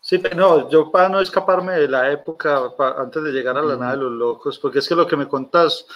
[0.00, 3.76] Sí, pero no, yo para no escaparme de la época, antes de llegar a la
[3.76, 5.86] nave de los locos, porque es que lo que me contás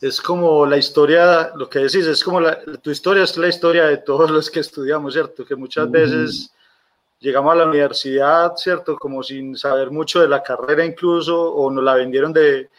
[0.00, 3.84] es como la historia, lo que decís, es como la, tu historia es la historia
[3.84, 5.44] de todos los que estudiamos, ¿cierto?
[5.44, 6.52] Que muchas veces
[7.20, 8.96] llegamos a la universidad, ¿cierto?
[8.96, 12.70] Como sin saber mucho de la carrera incluso, o nos la vendieron de,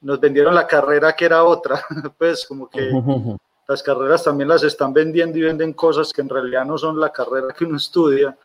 [0.00, 1.84] nos vendieron la carrera que era otra,
[2.18, 2.90] pues como que
[3.68, 7.10] las carreras también las están vendiendo y venden cosas que en realidad no son la
[7.10, 8.36] carrera que uno estudia.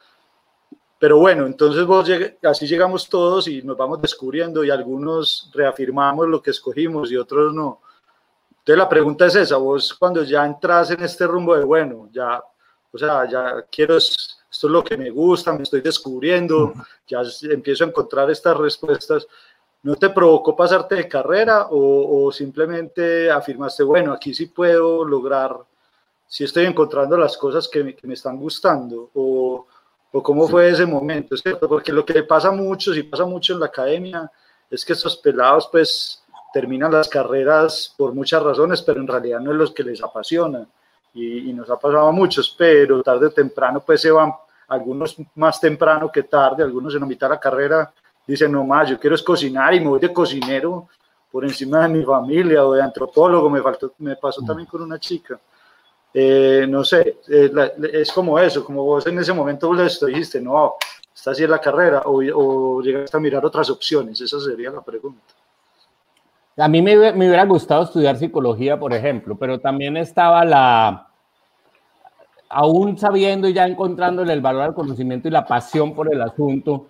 [1.00, 2.10] Pero bueno, entonces vos
[2.44, 7.54] así llegamos todos y nos vamos descubriendo y algunos reafirmamos lo que escogimos y otros
[7.54, 7.82] no.
[8.50, 12.44] Entonces la pregunta es esa, vos cuando ya entras en este rumbo de, bueno, ya,
[12.92, 14.18] o sea, ya quiero, esto
[14.50, 16.74] es lo que me gusta, me estoy descubriendo,
[17.08, 19.28] ya empiezo a encontrar estas respuestas,
[19.84, 25.56] ¿No te provocó pasarte de carrera o, simplemente afirmaste, bueno, aquí sí puedo lograr,
[26.28, 29.12] si estoy encontrando las cosas que me, están gustando?
[29.14, 29.66] ¿O,
[30.18, 31.38] o cómo fue ese momento?
[31.38, 31.70] ¿cierto?
[31.70, 34.32] Porque lo que le pasa mucho, si pasa mucho en la academia,
[34.70, 39.52] es que estos pelados pues terminan las carreras por muchas razones, pero en realidad no
[39.52, 40.66] es lo que les apasiona.
[41.14, 44.32] Y, y, nos ha pasado a muchos, pero tarde o temprano pues se van,
[44.68, 47.94] algunos más temprano que tarde, algunos en la mitad de la carrera
[48.26, 50.90] dice, no más, yo quiero es cocinar y me voy de cocinero
[51.32, 55.00] por encima de mi familia o de antropólogo, me, faltó, me pasó también con una
[55.00, 55.40] chica.
[56.14, 60.76] Eh, no sé, es como eso, como vos en ese momento le dijiste, no,
[61.14, 64.82] está así en la carrera, o, o, llegaste a mirar otras opciones, esa sería la
[64.82, 65.22] pregunta.
[66.56, 71.08] A mí me, me, hubiera gustado estudiar psicología, por ejemplo, pero también estaba la,
[72.50, 76.88] aún sabiendo y ya encontrándole el valor al conocimiento y la pasión por el asunto,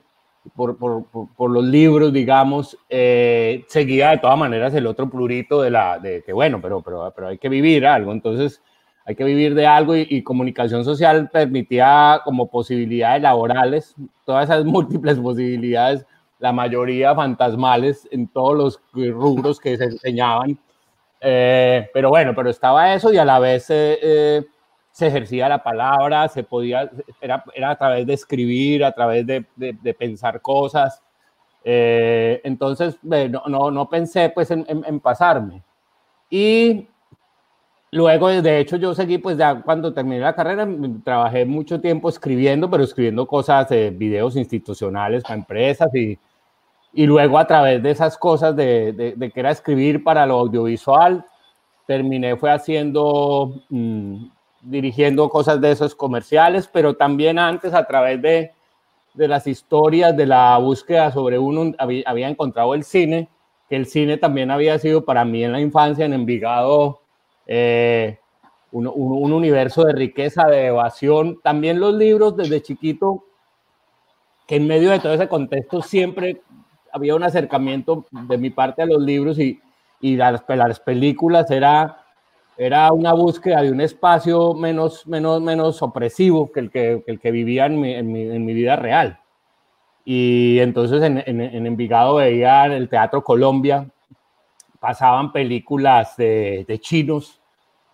[0.55, 1.05] por, por,
[1.35, 6.23] por, los libros, digamos, eh, seguía de todas maneras el otro plurito de la, de
[6.23, 8.11] que bueno, pero, pero, pero hay que vivir algo.
[8.11, 8.61] Entonces,
[9.07, 13.95] hay que vivir de algo y, comunicación social permitía como posibilidades laborales,
[14.25, 16.05] todas esas múltiples posibilidades,
[16.39, 20.59] la mayoría fantasmales en todos los rubros que se enseñaban.
[21.21, 24.45] Eh, pero bueno, pero estaba eso y a la vez eh,
[24.91, 26.91] se ejercía la palabra, se podía,
[27.21, 31.01] era, era, a través de escribir, a través de, de, pensar cosas.
[31.63, 35.63] Eh, entonces, no, no, no, pensé pues en, en, en pasarme.
[36.29, 36.89] Y
[37.97, 40.67] Luego, de hecho, yo seguí, pues ya cuando terminé la carrera,
[41.03, 46.19] trabajé mucho tiempo escribiendo, pero escribiendo cosas, de videos institucionales para empresas y,
[46.93, 51.25] y luego a través de esas cosas de, de, que era escribir para lo audiovisual,
[51.87, 54.27] terminé fue haciendo, mm,
[54.61, 58.51] dirigiendo cosas de esos comerciales, pero también antes a través de,
[59.15, 63.27] de las historias de la búsqueda sobre uno, había, había encontrado el cine,
[63.67, 67.01] que el cine también había sido para mí en la infancia en Envigado
[67.47, 68.19] eh,
[68.71, 68.87] un,
[69.33, 71.39] universo de riqueza, de evasión.
[71.41, 73.23] También los libros desde chiquito,
[74.45, 76.41] que en medio de todo ese contexto siempre
[76.91, 79.59] había un acercamiento de mi parte a los libros y,
[80.01, 82.03] y las, las películas era,
[82.57, 87.31] era una búsqueda de un espacio menos, menos, menos opresivo que el que, el que
[87.31, 89.19] vivía en mi, en, mi, en mi, vida real.
[90.05, 93.89] Y entonces en, en, en Envigado veía el Teatro Colombia,
[94.79, 97.36] pasaban películas de, de, chinos.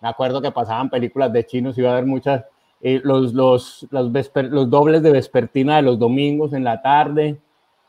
[0.04, 2.44] Me acuerdo que pasaban películas de chinos, iba a haber muchas,
[2.82, 7.40] eh, los, los, los, dobles de vespertina de los domingos en la tarde.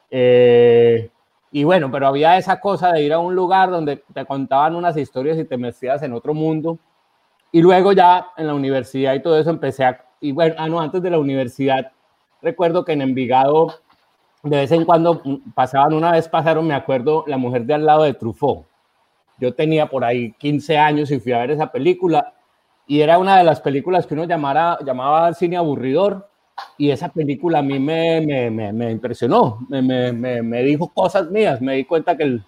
[0.09, 1.09] Eh,
[1.51, 4.95] y bueno, pero había esa cosa de ir a un lugar donde te contaban unas
[4.95, 6.79] historias y te metías en otro mundo.
[7.51, 11.01] Y luego ya en la universidad y todo eso empecé a, y bueno, ah, antes
[11.01, 11.91] de la universidad,
[12.41, 13.73] recuerdo que en Envigado
[14.41, 15.21] de vez en cuando
[15.53, 18.67] pasaban, una vez pasaron, me acuerdo, la mujer de al lado de Truffaut
[19.39, 22.33] yo tenía por ahí 15 años y fui a ver esa película
[22.87, 26.29] y era una de las películas que uno llamara, llamaba cine aburridor
[26.77, 31.75] y esa película a mí me, me, me, impresionó, me, me, dijo cosas mías, me
[31.75, 32.43] di cuenta que el,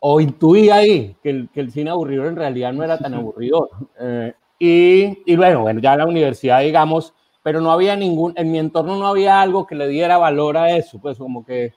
[0.00, 3.70] o intuí ahí que el, que el cine aburridor en realidad no era tan aburridor.
[4.00, 8.50] Eh, y, y, bueno, bueno, ya en la universidad, digamos, pero no había ningún, en
[8.50, 11.74] mi entorno no había algo que le diera valor a eso, pues como que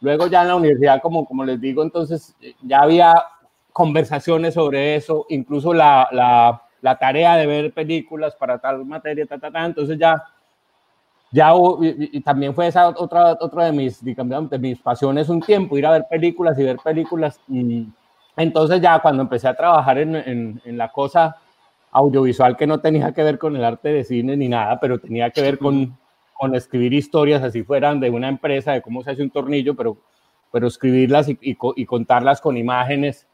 [0.00, 3.12] luego ya en la universidad, como, como les digo, entonces ya había
[3.74, 9.36] conversaciones sobre eso, incluso la, la, la tarea de ver películas para tal materia, ta,
[9.36, 9.64] ta, ta.
[9.64, 10.22] entonces ya,
[11.32, 15.76] ya y, también fue esa otra, otra de, mis, digamos, de mis pasiones un tiempo,
[15.76, 17.40] ir a ver películas y ver películas.
[17.48, 17.88] Y
[18.36, 21.36] entonces ya cuando empecé a trabajar en, en, en la cosa
[21.90, 25.30] audiovisual que no tenía que ver con el arte de cine ni nada, pero tenía
[25.30, 25.98] que ver con,
[26.32, 29.96] con escribir historias así fueran de una empresa, de cómo se hace un tornillo, pero,
[30.52, 33.26] pero escribirlas y, y, y contarlas con imágenes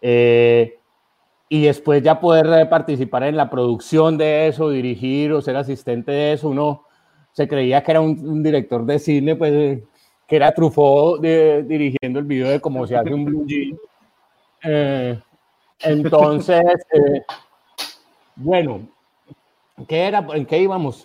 [0.00, 0.78] eh,
[1.48, 6.32] y después ya poder participar en la producción de eso, dirigir o ser asistente de
[6.34, 6.84] eso, uno
[7.32, 9.80] se creía que era un, director de cine, pues
[10.26, 13.78] que era Truffaut dirigiendo el video de cómo se hace un blue jean.
[14.62, 15.18] Eh,
[15.80, 17.22] entonces, eh,
[18.36, 18.88] bueno,
[19.86, 20.26] ¿qué era?
[20.34, 21.04] ¿En qué íbamos?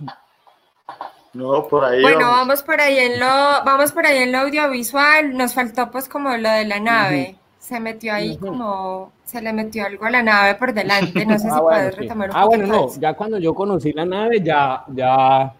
[1.33, 2.01] No, por ahí.
[2.01, 2.61] Bueno, vamos.
[2.61, 5.35] por ahí en lo, vamos por ahí en lo audiovisual.
[5.35, 9.85] Nos faltó pues como lo de la nave se metió ahí como, se le metió
[9.85, 12.67] algo a la nave por delante, no sé ah, si puedes retomar un Ah, bueno,
[12.67, 15.55] no, ya cuando yo conocí la nave ya, ya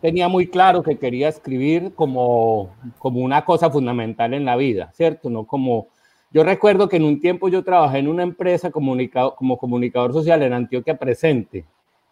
[0.00, 5.30] tenía muy claro que quería escribir como, como una cosa fundamental en la vida, ¿cierto?
[5.30, 5.86] No como,
[6.32, 10.42] yo recuerdo que en un tiempo yo trabajé en una empresa comunicado, como comunicador social
[10.42, 11.64] en Antioquia Presente,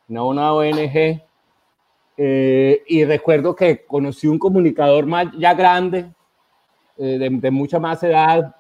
[0.09, 1.21] una, una ONG,
[2.17, 6.13] eh, y recuerdo que conocí un comunicador más, ya grande,
[6.97, 8.55] eh, de, de mucha más edad,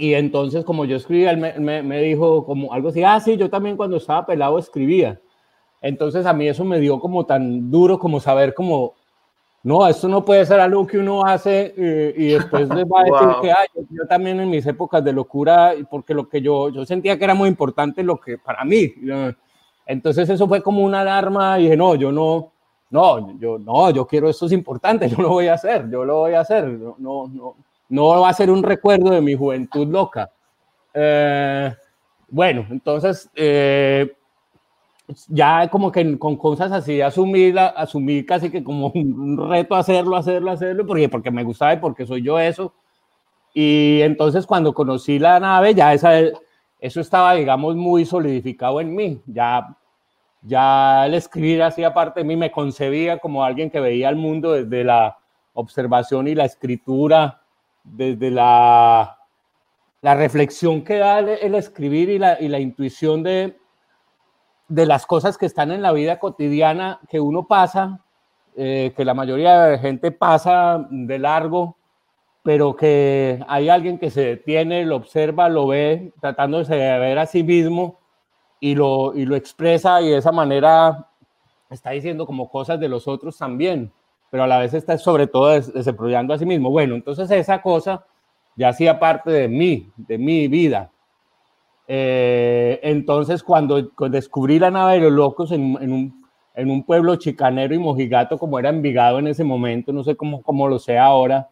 [0.00, 3.50] y entonces, como yo escribía, él me, me, dijo como algo así, ah, sí, yo
[3.50, 5.20] también cuando estaba pelado escribía.
[5.82, 8.94] Entonces a mí eso me dio como tan duro como saber como,
[9.62, 13.04] no, esto no puede ser algo que uno hace eh, y después les va a
[13.04, 16.86] decir que ah, yo, también en mis épocas de locura, porque lo que yo, yo
[16.86, 18.90] sentía que era muy importante lo que para mí.
[19.84, 22.52] Entonces eso fue como una alarma y dije, no, yo no,
[22.88, 26.20] no, yo no, yo quiero esto es importante, yo lo voy a hacer, yo lo
[26.20, 29.86] voy a hacer, no, no, no no va a ser un recuerdo de mi juventud
[29.86, 30.30] loca.
[30.94, 31.74] Eh,
[32.28, 34.12] bueno, entonces, eh,
[35.28, 40.52] ya como que con cosas así, asumí, asumí casi que como un reto hacerlo, hacerlo,
[40.52, 42.72] hacerlo, porque, porque me gustaba y porque soy yo eso.
[43.52, 46.12] Y entonces cuando conocí la nave, ya esa,
[46.78, 49.20] eso estaba, digamos, muy solidificado en mí.
[49.26, 49.76] Ya,
[50.42, 54.52] ya el escribir hacía parte de mí, me concebía como alguien que veía el mundo
[54.52, 55.18] desde la
[55.54, 57.39] observación y la escritura
[57.84, 59.18] desde la,
[60.02, 63.58] la reflexión que da el, escribir y la, y la, intuición de,
[64.68, 68.04] de las cosas que están en la vida cotidiana que uno pasa,
[68.56, 71.76] eh, que la mayoría de gente pasa de largo,
[72.42, 77.26] pero que hay alguien que se detiene, lo observa, lo ve, tratándose de ver a
[77.26, 77.98] sí mismo
[78.60, 81.08] y lo, y lo expresa y de esa manera
[81.68, 83.92] está diciendo como cosas de los otros también,
[84.30, 86.70] pero a la vez está sobre todo desarrollando a sí mismo.
[86.70, 88.04] Bueno, entonces esa cosa
[88.56, 90.90] ya hacía parte de mí, de mi vida.
[91.88, 96.24] Eh, entonces, cuando, descubrí la nave de los locos en, un,
[96.54, 100.40] en, un, pueblo chicanero y mojigato, como era Envigado en ese momento, no sé cómo,
[100.42, 101.48] cómo lo sé ahora,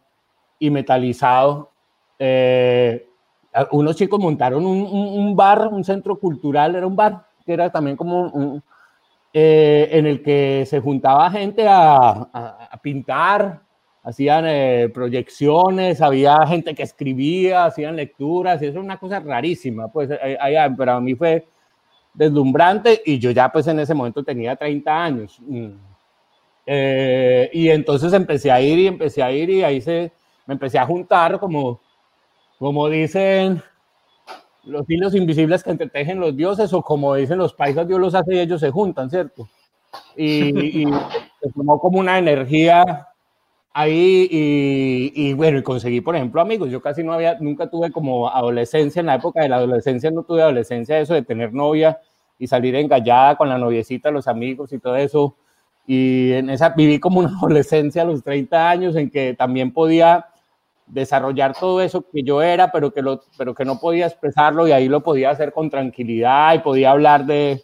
[0.57, 1.71] y metalizado,
[2.19, 3.05] eh,
[3.71, 7.97] unos chicos montaron un, un, bar, un centro cultural, era un bar, que era también
[7.97, 8.63] como un,
[9.33, 13.61] eh, en el que se juntaba gente a, a, a pintar,
[14.03, 19.87] hacían eh, proyecciones, había gente que escribía, hacían lecturas, y eso es una cosa rarísima,
[19.91, 20.09] pues
[20.39, 21.47] allá, pero a mí fue
[22.13, 25.39] deslumbrante y yo ya pues en ese momento tenía 30 años.
[25.45, 25.69] Mm.
[26.65, 30.11] Eh, y entonces empecé a ir y empecé a ir y ahí se,
[30.45, 31.81] me empecé a juntar como,
[32.57, 33.61] como dicen
[34.69, 38.35] los hilos invisibles que entretejen los dioses o como dicen los paisas, Dios los hace
[38.35, 39.47] y ellos se juntan, ¿cierto?
[40.15, 40.85] Y, y
[41.41, 43.09] se formó como una energía
[43.73, 44.27] ahí
[45.15, 46.69] y, bueno, y conseguí, por ejemplo, amigos.
[46.69, 50.23] Yo casi no había, nunca tuve como adolescencia, en la época de la adolescencia no
[50.23, 51.99] tuve adolescencia, eso de tener novia
[52.37, 55.35] y salir engallada con la noviecita, los amigos y todo eso.
[55.87, 60.27] Y en esa viví como una adolescencia a los 30 años en que también podía
[60.89, 64.71] desarrollar todo eso que yo era, pero que, lo, pero que no podía expresarlo y
[64.71, 67.61] ahí lo podía hacer con tranquilidad y podía hablar de,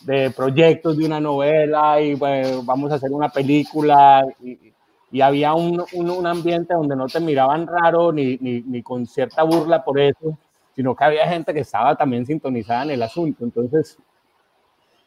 [0.00, 4.26] de proyectos de una novela y bueno, vamos a hacer una película.
[4.42, 4.72] Y,
[5.12, 9.42] y había un, un, ambiente donde no te miraban raro ni, ni, ni, con cierta
[9.42, 10.38] burla por eso,
[10.74, 13.44] sino que había gente que estaba también sintonizada en el asunto.
[13.44, 13.98] Entonces,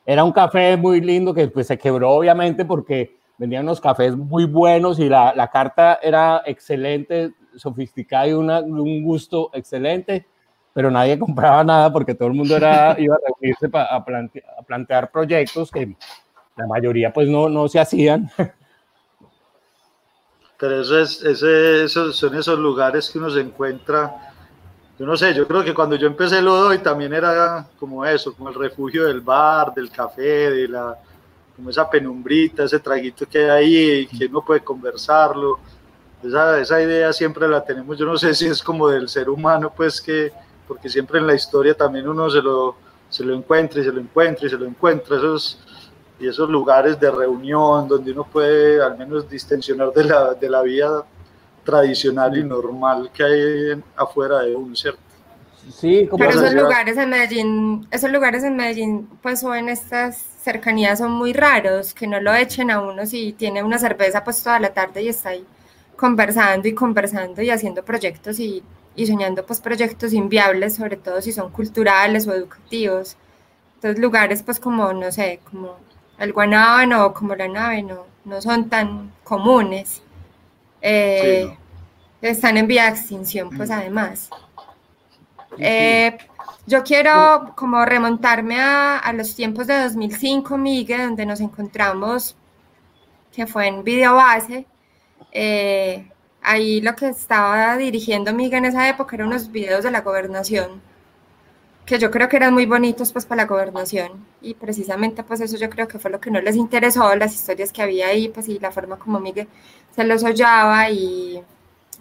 [0.05, 4.45] era un café muy lindo que pues se quebró obviamente porque vendían unos cafés muy
[4.45, 10.25] buenos y la, la carta era excelente, sofisticada y una, un gusto excelente,
[10.73, 14.61] pero nadie compraba nada porque todo el mundo era, iba a reunirse para a, a
[14.63, 15.95] plantear proyectos que
[16.55, 18.29] la mayoría pues no, no se hacían.
[20.57, 24.33] Pero eso es, ese, esos son esos lugares que uno se encuentra.
[24.97, 28.33] Yo no sé, yo creo que cuando yo empecé lo doy también era como eso,
[28.33, 30.97] como el refugio del bar, del café, de la,
[31.55, 35.59] como esa penumbrita, ese traguito que hay ahí y que uno puede conversarlo.
[36.25, 39.71] Esa, esa idea siempre la tenemos, yo no sé si es como del ser humano,
[39.75, 40.31] pues que,
[40.67, 42.75] porque siempre en la historia también uno se lo,
[43.09, 45.17] se lo encuentra y se lo encuentra y se lo encuentra.
[45.17, 45.59] Esos,
[46.19, 50.61] y esos lugares de reunión donde uno puede al menos distensionar de la, de la
[50.61, 51.03] vida
[51.63, 54.99] tradicional y normal que hay afuera de un ¿cierto?
[55.73, 60.17] Sí, como Pero esos lugares en Medellín, esos lugares en Medellín, pues o en estas
[60.17, 64.43] cercanías son muy raros, que no lo echen a uno si tiene una cerveza pues
[64.43, 65.45] toda la tarde y está ahí
[65.95, 68.63] conversando y conversando y haciendo proyectos y,
[68.95, 73.17] y soñando pues proyectos inviables, sobre todo si son culturales o educativos.
[73.75, 75.77] Entonces lugares pues como, no sé, como
[76.17, 80.01] el guanábano o como la nave no, no son tan comunes.
[80.81, 81.55] Eh,
[82.21, 84.29] están en vía de extinción, pues además.
[85.57, 86.17] Eh,
[86.67, 92.35] yo quiero como remontarme a, los tiempos de 2005, Miguel, donde nos encontramos,
[93.31, 94.65] que fue en Videobase.
[95.37, 96.09] Eh,
[96.41, 100.81] ahí lo que estaba dirigiendo Miguel en esa época eran unos videos de la gobernación
[101.85, 104.25] que yo creo que eran muy bonitos pues para la gobernación.
[104.41, 107.71] Y precisamente pues eso yo creo que fue lo que no les interesó, las historias
[107.73, 109.47] que había ahí pues y la forma como Miguel
[109.95, 111.43] se los hollaba y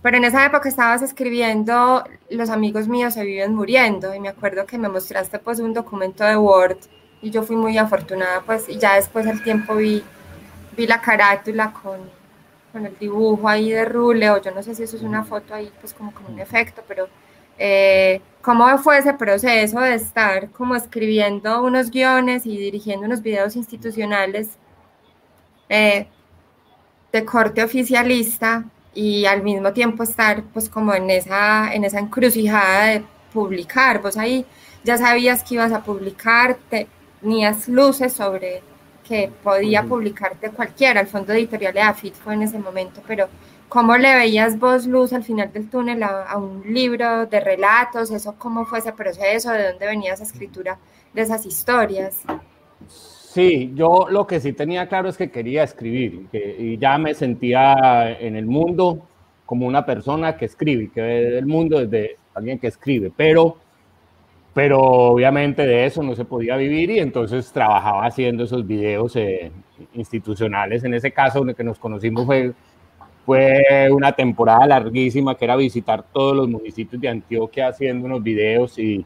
[0.03, 4.15] pero en esa época estabas escribiendo Los amigos míos se viven muriendo.
[4.15, 6.79] Y me acuerdo que me mostraste pues un documento de Word
[7.23, 10.05] y yo fui muy afortunada pues y ya después al tiempo vi,
[10.77, 12.01] vi la carátula con,
[12.75, 15.55] con el dibujo ahí de Rule o yo no sé si eso es una foto
[15.55, 17.09] ahí pues como con un efecto pero
[17.59, 23.57] eh, ¿Cómo fue ese proceso de estar como escribiendo unos guiones y dirigiendo unos videos
[23.57, 24.59] institucionales
[25.71, 26.07] eh,
[27.11, 32.87] de corte oficialista y al mismo tiempo estar pues como en esa, en esa encrucijada
[32.89, 34.03] de publicar?
[34.03, 34.45] Vos ahí
[34.85, 38.63] ya sabías que ibas a publicar, tenías luces sobre
[39.07, 43.29] que podía publicarte cualquiera, el fondo editorial de AFIT fue en ese momento, pero
[43.75, 48.13] ¿Cómo le veías vos luz al final del túnel a, un libro de relatos?
[48.13, 49.51] ¿Eso cómo fue ese proceso?
[49.51, 50.79] ¿De dónde venía esa escritura
[51.13, 52.23] de esas historias?
[52.87, 58.17] Sí, yo lo que sí tenía claro es que quería escribir y ya me sentía
[58.21, 59.09] en el mundo
[59.45, 63.57] como una persona que escribe, que ve el mundo desde alguien que escribe, pero
[64.55, 69.51] pero obviamente de eso no se podía vivir y entonces trabajaba haciendo esos videos eh,
[69.95, 70.85] institucionales.
[70.85, 72.53] En ese caso, el que nos conocimos fue,
[73.27, 78.79] fue una temporada larguísima que era visitar todos los municipios de Antioquia haciendo unos videos
[78.79, 79.05] y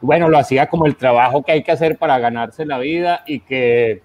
[0.00, 3.40] bueno, lo hacía como el trabajo que hay que hacer para ganarse la vida y
[3.40, 4.02] que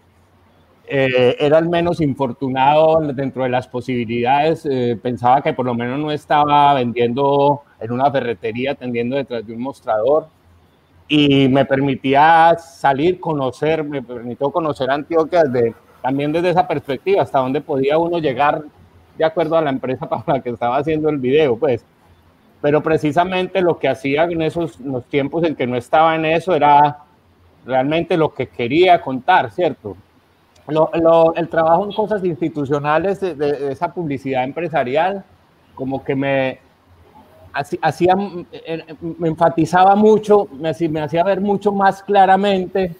[0.87, 4.65] eh, era el menos infortunado dentro de las posibilidades.
[4.65, 9.53] Eh, pensaba que por lo menos no estaba vendiendo en una ferretería, atendiendo detrás de
[9.53, 10.38] un mostrador
[11.09, 17.39] y me permitía salir, conocer, me permitió conocer Antioquia desde, también desde esa perspectiva, hasta
[17.39, 18.63] dónde podía uno llegar
[19.17, 21.83] de acuerdo a la empresa para la que estaba haciendo el video, pues.
[22.61, 26.53] Pero precisamente lo que hacía en esos los tiempos en que no estaba en eso
[26.53, 26.99] era
[27.65, 29.97] realmente lo que quería contar, ¿cierto?
[31.33, 35.23] el trabajo en cosas institucionales de esa publicidad empresarial,
[35.73, 36.59] como que me,
[37.81, 38.15] hacía,
[38.51, 38.83] eh,
[39.17, 42.95] me enfatizaba mucho, me, hacía ver mucho más claramente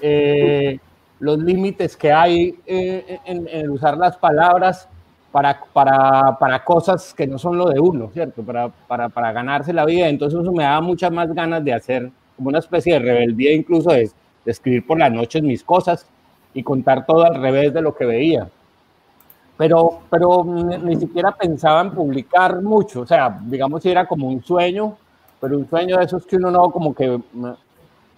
[0.00, 0.78] eh,
[1.20, 4.88] los límites que hay eh, en, usar las palabras
[5.30, 8.42] para, cosas que no son lo de uno, ¿cierto?
[8.42, 10.08] Para, ganarse la vida.
[10.08, 14.10] Entonces me daba muchas más ganas de hacer como una especie de rebeldía, incluso de,
[14.44, 16.06] de escribir por las noches mis cosas
[16.52, 18.48] y contar todo al revés de lo que veía
[19.56, 24.42] pero, pero ni, siquiera pensaba en publicar mucho, o sea, digamos si era como un
[24.42, 24.96] sueño,
[25.40, 27.20] pero un sueño de esos que uno no como que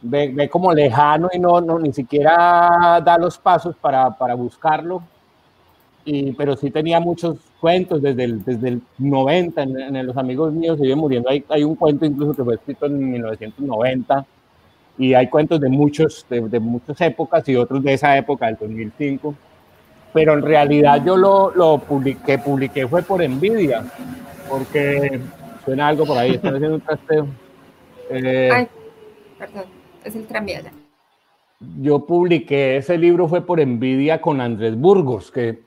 [0.03, 5.03] ve, ve como lejano y no, no, ni siquiera da los pasos para, para buscarlo,
[6.07, 10.81] y, pero sí tenía muchos cuentos desde el, desde el 90, en, Los Amigos Míos
[10.81, 14.25] vive muriendo, hay, hay un cuento incluso que fue escrito en 1990,
[14.99, 18.57] y hay cuentos de, muchos, de, de muchas épocas y otros de esa época, del
[18.57, 19.35] 2005
[20.17, 23.85] pero en realidad yo lo, lo publiqué, publiqué fue por envidia,
[24.49, 25.21] porque
[25.63, 27.27] suena algo por ahí, estoy haciendo un trasteo.
[28.09, 28.69] Eh, Ay,
[29.39, 29.65] perdón,
[30.03, 30.63] es el tranvía
[31.83, 35.65] Yo publiqué ese libro fue por envidia con Andrés Burgos, que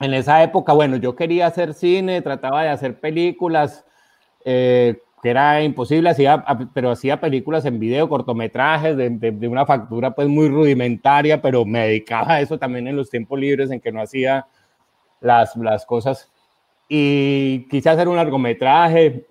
[0.00, 3.84] en esa época, bueno, yo quería hacer cine, trataba de hacer películas,
[4.46, 6.44] eh, que era imposible, hacía,
[6.74, 11.86] pero hacía películas en video, cortometrajes de, de, una factura pues muy rudimentaria, pero me
[11.86, 14.46] dedicaba a eso también en los tiempos libres en que no hacía
[15.20, 16.28] las, las cosas.
[16.88, 19.24] Y quise hacer un largometraje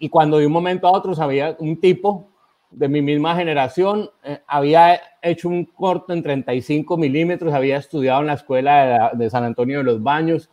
[0.00, 2.28] y cuando de un momento a otro sabía un tipo
[2.72, 8.26] de mi misma generación, eh, había hecho un corto en 35 milímetros, había estudiado en
[8.26, 10.50] la escuela de, San Antonio de los Baños,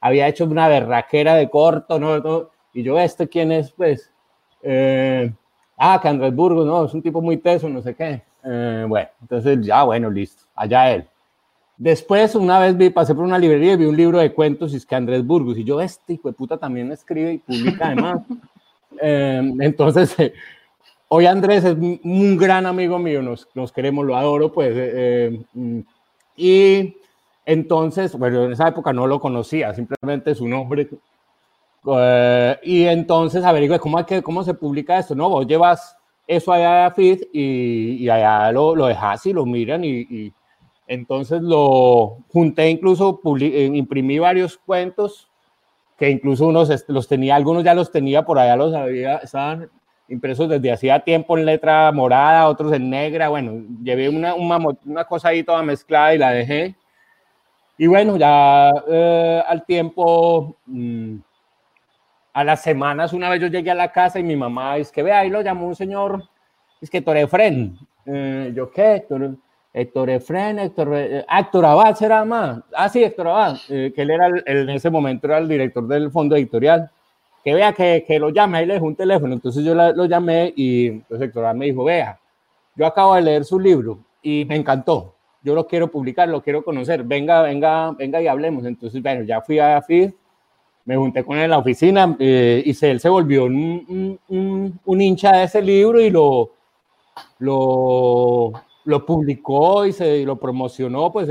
[0.00, 2.50] había hecho una berraquera de corto, ¿no?
[2.72, 3.72] Y yo, ¿este quién es?
[3.72, 4.11] Pues,
[4.62, 5.32] eh,
[5.76, 8.22] ah, que Andrés Burgos, no, es un tipo muy teso, no sé qué.
[8.44, 11.06] Eh, bueno, entonces ya, bueno, listo, allá él.
[11.76, 14.76] Después, una vez vi, pasé por una librería y vi un libro de cuentos y
[14.76, 18.20] es que Andrés Burgos, y yo, este hijo de puta también escribe y publica además.
[19.00, 20.16] eh, entonces,
[21.08, 25.40] hoy Andrés es un gran amigo mío, nos, nos queremos, lo adoro, pues.
[25.54, 25.80] Mm,
[26.36, 26.96] y
[27.44, 30.88] entonces, bueno, en esa época no lo conocía, simplemente su nombre
[31.86, 35.14] eh, y entonces averigüe cómo, que, cómo se publica esto.
[35.14, 39.44] No, vos llevas eso allá a FIT y, y allá lo, lo dejas y lo
[39.44, 40.32] miran y,
[40.86, 45.28] entonces lo junté, incluso eh, imprimí varios cuentos
[45.96, 49.70] que incluso unos los tenía, algunos ya los tenía por allá, los había, estaban
[50.08, 55.04] impresos desde hacía tiempo en letra morada, otros en negra, bueno, llevé una, una, una
[55.04, 56.74] cosa ahí toda mezclada y la dejé.
[57.78, 60.56] Y bueno, ya eh, al tiempo...
[60.66, 61.18] Mmm,
[62.32, 65.02] a las semanas, una vez yo llegué a la casa y mi mamá, es que
[65.02, 66.22] ve, ahí lo llamó un señor,
[66.80, 67.78] es que Torefren.
[68.06, 68.96] Eh, yo, ¿qué?
[68.96, 69.36] Héctor,
[69.72, 72.60] Héctor Efren, Héctor, eh, Héctor Abad será más.
[72.74, 76.10] Ah, sí, Héctor Abad, eh, que él era, en ese momento era el director del
[76.10, 76.90] fondo editorial.
[77.44, 79.34] Que vea que, que lo llame, ahí le dejó un teléfono.
[79.34, 82.18] Entonces yo lo llamé y entonces Héctor Abad me dijo, vea,
[82.76, 85.14] yo acabo de leer su libro y me encantó.
[85.42, 87.02] Yo lo quiero publicar, lo quiero conocer.
[87.02, 88.64] Venga, venga, venga y hablemos.
[88.64, 90.12] Entonces, bueno, ya fui a FID
[90.84, 94.80] me junté con él en la oficina eh, y se, él se volvió un, un,
[94.84, 96.50] un, hincha de ese libro y lo,
[97.38, 98.52] lo,
[98.84, 101.12] lo publicó y se lo promocionó.
[101.12, 101.28] Pues,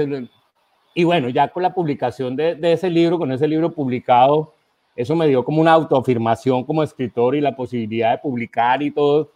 [0.94, 4.54] y bueno, ya con la publicación de, de, ese libro, con ese libro publicado,
[4.96, 9.32] eso me dio como una autoafirmación como escritor y la posibilidad de publicar y todo,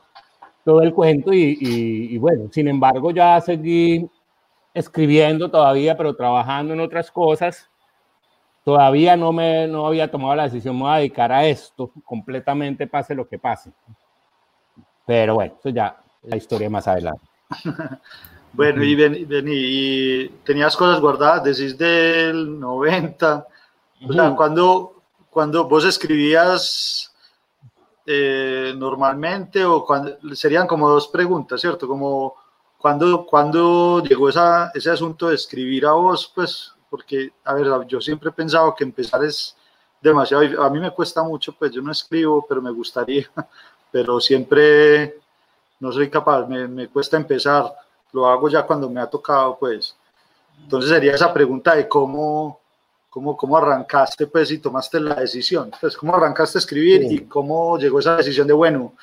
[0.63, 1.34] todo el cuento.
[1.34, 4.09] Y, y, y bueno, sin embargo, ya seguí
[4.74, 7.70] escribiendo todavía, pero trabajando en otras cosas
[8.66, 12.88] todavía no me no había tomado la decisión, me voy a dedicar a esto completamente,
[12.88, 13.72] pase lo que pase.
[15.05, 17.22] Pero bueno, eso ya la historia más adelante.
[18.53, 23.47] bueno, y, ven, y tenías cosas guardadas, decís del 90,
[24.09, 27.13] o sea, cuando, cuando vos escribías
[28.07, 31.88] eh, normalmente o cuando, serían como dos preguntas, ¿cierto?
[31.88, 32.36] Como
[32.80, 38.00] cuando, cuando llegó esa, ese asunto de escribir a vos, pues, porque, a ver, yo
[38.00, 39.56] siempre he pensado que empezar es
[40.02, 43.30] demasiado, a mí me cuesta mucho, pues yo no escribo, pero me gustaría,
[43.92, 45.20] pero siempre
[45.80, 47.74] no soy capaz, me, me cuesta empezar,
[48.12, 49.96] lo hago ya cuando me ha tocado, pues.
[50.64, 52.60] Entonces sería esa pregunta de cómo,
[53.10, 55.72] cómo, cómo arrancaste, pues, y tomaste la decisión.
[55.82, 58.94] Pues, cómo arrancaste a escribir y cómo llegó esa decisión de, bueno,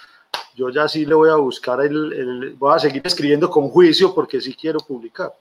[0.54, 4.14] yo ya sí le voy a buscar el, el, voy a seguir escribiendo con juicio
[4.14, 5.32] porque sí quiero publicar.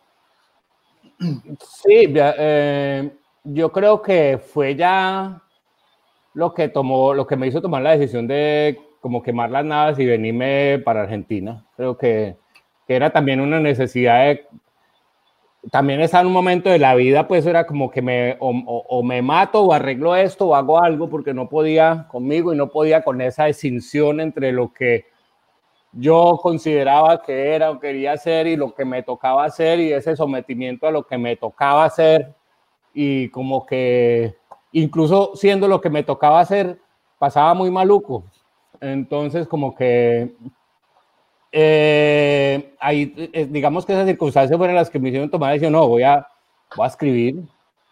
[1.59, 3.11] Sí, eh,
[3.43, 5.41] yo creo que fue ya
[6.33, 9.99] lo que tomó, lo que me hizo tomar la decisión de como quemar las naves
[9.99, 11.65] y venirme para Argentina.
[11.75, 12.37] Creo que,
[12.87, 14.45] era también una necesidad de,
[15.71, 19.01] también estaba en un momento de la vida, pues era como que me, o, o,
[19.01, 23.01] me mato o arreglo esto o hago algo porque no podía conmigo y no podía
[23.01, 25.05] con esa distinción entre lo que
[25.93, 30.15] yo consideraba que era o quería hacer y lo que me tocaba hacer y ese
[30.15, 32.33] sometimiento a lo que me tocaba hacer
[32.93, 34.35] y como que
[34.71, 36.79] incluso siendo lo que me tocaba hacer,
[37.19, 38.23] pasaba muy maluco.
[38.79, 40.33] Entonces, como que
[41.51, 45.87] eh, ahí, eh, digamos que esas circunstancias fueron las que me hicieron tomar decisión, no,
[45.87, 46.25] voy a,
[46.75, 47.43] voy a escribir,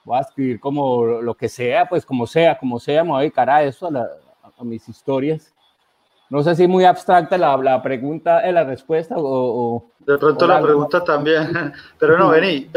[0.06, 3.22] voy a escribir como lo que sea, pues como sea, como sea, me voy a
[3.22, 5.54] dedicar a eso, a mis historias.
[6.30, 9.89] No sé si muy abstracta la, la pregunta, eh, la respuesta o...
[9.99, 12.69] de pronto la pregunta también, pero no, vení,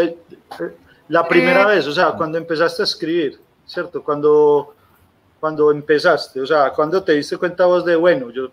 [1.09, 4.03] la primera vez, o sea, cuando empezaste a escribir, ¿cierto?
[4.03, 4.74] Cuando,
[5.38, 8.48] cuando empezaste, o sea, cuando te diste cuenta vos de, bueno, yo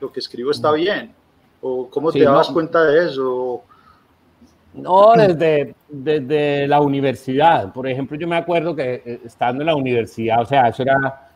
[0.00, 1.14] lo que escribo está bien,
[1.62, 3.62] o cómo te dabas cuenta de eso.
[4.74, 7.72] No, desde, desde la universidad.
[7.72, 11.30] Por ejemplo, yo me acuerdo que eh, estando en la universidad, o sea, eso era,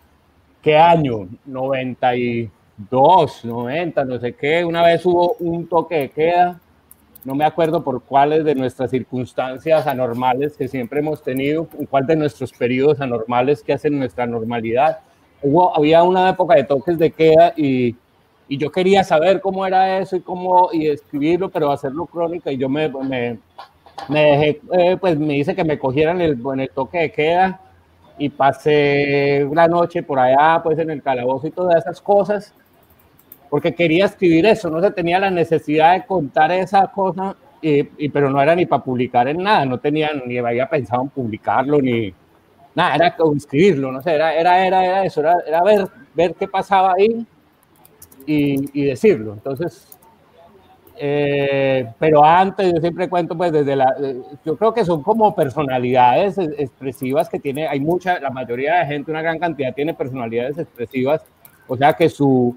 [0.61, 1.28] ¿qué año?
[2.79, 4.64] 92, 90, no sé qué.
[4.64, 6.61] Una vez hubo un toque de queda
[7.24, 12.16] no me acuerdo por cuáles de nuestras circunstancias anormales que siempre hemos tenido, cuál de
[12.16, 15.01] nuestros periodos anormales que hacen nuestra normalidad.
[15.43, 17.95] Hubo, había una época de toques de queda y,
[18.49, 22.57] y, yo quería saber cómo era eso y cómo y escribirlo, pero hacerlo crónica y
[22.57, 23.39] yo me, me,
[24.09, 27.61] me dejé, eh, pues me dice que me cogieran el, en el toque de queda
[28.16, 32.55] y pasé una noche por allá, pues en el calabozo y todas esas cosas
[33.51, 38.30] porque quería escribir eso, no se tenía la necesidad de contar esa cosa, y, pero
[38.30, 42.12] no era ni para publicar en nada, no tenía ni había pensado en publicarlo, ni
[42.74, 46.34] nada, era como escribirlo, no sé, era, era, era, era eso, era, era, ver, ver
[46.34, 47.26] qué pasaba ahí
[48.26, 49.32] y, y decirlo.
[49.32, 49.99] Entonces,
[51.01, 53.96] eh, pero antes yo siempre cuento, pues desde la,
[54.44, 59.11] yo creo que son como personalidades expresivas que tiene, hay mucha, la mayoría de gente,
[59.11, 61.24] una gran cantidad tiene personalidades expresivas,
[61.68, 62.57] o sea que su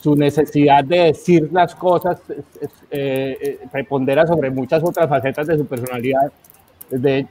[0.00, 5.66] su necesidad de decir las cosas eh, eh, prepondera sobre muchas otras facetas de su
[5.66, 6.32] personalidad.
[6.90, 7.26] De,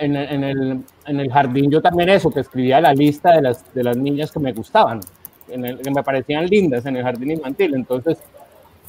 [0.00, 3.74] en, en, el, en, el, jardín yo también eso, que escribía la lista de las,
[3.74, 5.00] de las niñas que me gustaban,
[5.46, 5.56] que
[5.90, 7.74] me parecían lindas en el jardín infantil.
[7.74, 8.18] Entonces,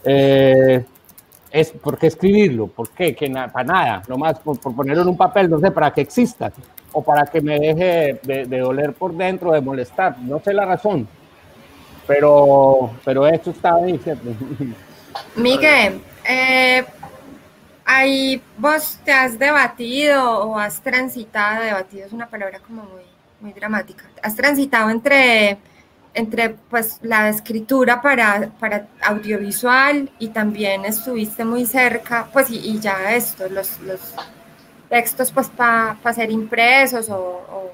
[0.04, 0.84] eh,
[1.52, 2.68] es, ¿por qué escribirlo?
[2.68, 3.14] ¿Por qué?
[3.14, 6.52] Que para nada, nomás por, por ponerlo en un papel, no sé, para que exista
[6.92, 10.66] o para que me deje de, de doler por dentro, de molestar, no sé la
[10.66, 11.08] razón
[12.08, 14.00] pero, pero esto está ahí.
[15.36, 16.86] Miguel, eh,
[17.86, 23.04] ahí vos te has debatido o has transitado, debatido es una palabra como muy,
[23.42, 25.58] muy dramática, has transitado entre,
[26.14, 33.16] entre pues, la escritura para, para audiovisual y también estuviste muy cerca, pues y, ya
[33.16, 34.00] esto, los, los
[34.90, 37.72] textos pues para ser impresos o, o,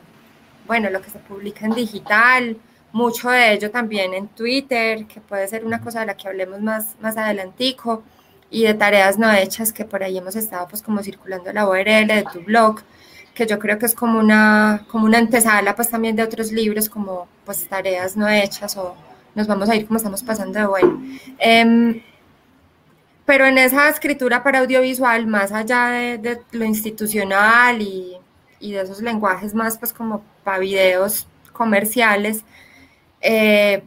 [0.65, 2.57] bueno, lo que se publica en digital
[2.93, 6.61] mucho de ello también en Twitter, que puede ser una cosa de la que hablemos
[6.61, 8.03] más, más adelantico,
[8.49, 12.07] y de tareas no hechas, que por ahí hemos estado pues como circulando la URL
[12.07, 12.81] de tu blog,
[13.33, 16.87] que yo creo que es como una, como una antesala pues también de otros libros
[16.87, 18.95] como pues tareas no hechas o
[19.33, 21.01] nos vamos a ir como estamos pasando de bueno.
[21.39, 22.03] Em,
[23.25, 28.17] pero en esa escritura para audiovisual, más allá de, de lo institucional y,
[28.59, 32.43] y, de esos lenguajes más pues como para videos comerciales,
[33.23, 33.83] eh,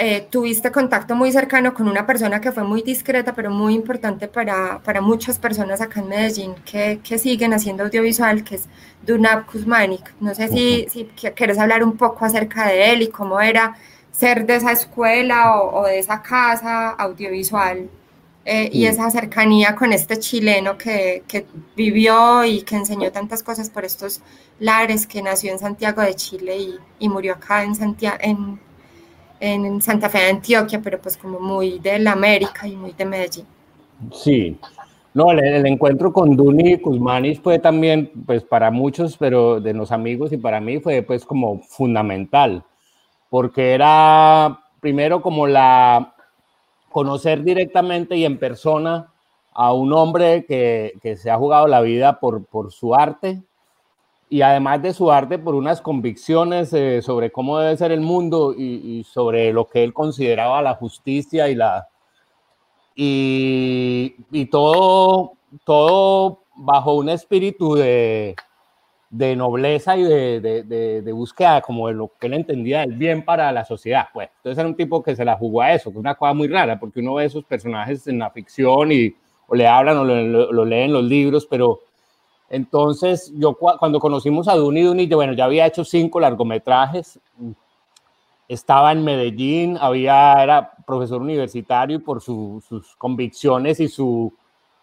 [0.00, 4.26] eh, tuviste contacto muy cercano con una persona que fue muy discreta, pero muy importante
[4.26, 8.68] para, para muchas personas acá en Medellín que, que, siguen haciendo audiovisual, que es
[9.06, 10.12] Dunab Kuzmanik.
[10.20, 13.76] No sé si, si quieres hablar un poco acerca de él y cómo era
[14.10, 17.88] ser de esa escuela o, o de esa casa audiovisual
[18.44, 23.70] eh, y esa cercanía con este chileno que, que, vivió y que enseñó tantas cosas
[23.70, 24.20] por estos
[24.60, 28.60] lares, que nació en Santiago de Chile y, y murió acá en, Santiago, en,
[29.40, 33.04] en Santa Fe de Antioquia, pero pues como muy de la América y muy de
[33.04, 33.46] Medellín.
[34.12, 34.58] Sí,
[35.14, 40.32] no, el, encuentro con Duni Kuzmanis fue también, pues para muchos, pero de los amigos
[40.32, 42.64] y para mí fue pues como fundamental,
[43.30, 46.13] porque era primero como la
[46.94, 49.12] conocer directamente y en persona
[49.52, 53.42] a un hombre que, que se ha jugado la vida por, por su arte
[54.30, 58.54] y además de su arte por unas convicciones eh, sobre cómo debe ser el mundo
[58.56, 61.88] y, y sobre lo que él consideraba la justicia y la,
[62.94, 65.32] y, y todo,
[65.64, 68.36] todo bajo un espíritu de,
[69.14, 73.24] de nobleza y de, de, de, búsqueda como de lo que él entendía del bien
[73.24, 74.08] para la sociedad.
[74.12, 74.28] Pues.
[74.38, 76.80] Entonces era un tipo que se la jugó a eso, que una cosa muy rara,
[76.80, 79.14] porque uno ve esos personajes en la ficción y
[79.46, 81.80] o le hablan o lo, lo leen los libros, pero
[82.50, 87.20] entonces yo cuando conocimos a Duni Duni, yo, bueno, ya había hecho cinco largometrajes,
[88.48, 94.32] estaba en Medellín, había, era profesor universitario y por sus convicciones y su,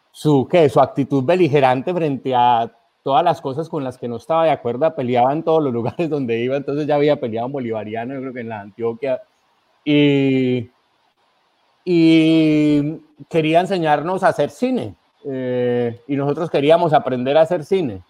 [0.10, 0.70] su, ¿qué?
[0.70, 2.72] su actitud beligerante frente a
[3.04, 6.10] todas las cosas con las que no estaba de acuerdo, peleaba en todos los lugares
[6.10, 9.22] donde iba, entonces ya había peleado en Bolivariano, yo creo que en la Antioquia,
[9.84, 10.70] y,
[11.84, 13.00] y
[13.30, 14.96] quería enseñarnos a hacer cine,
[15.26, 18.02] eh, y nosotros queríamos aprender a hacer cine.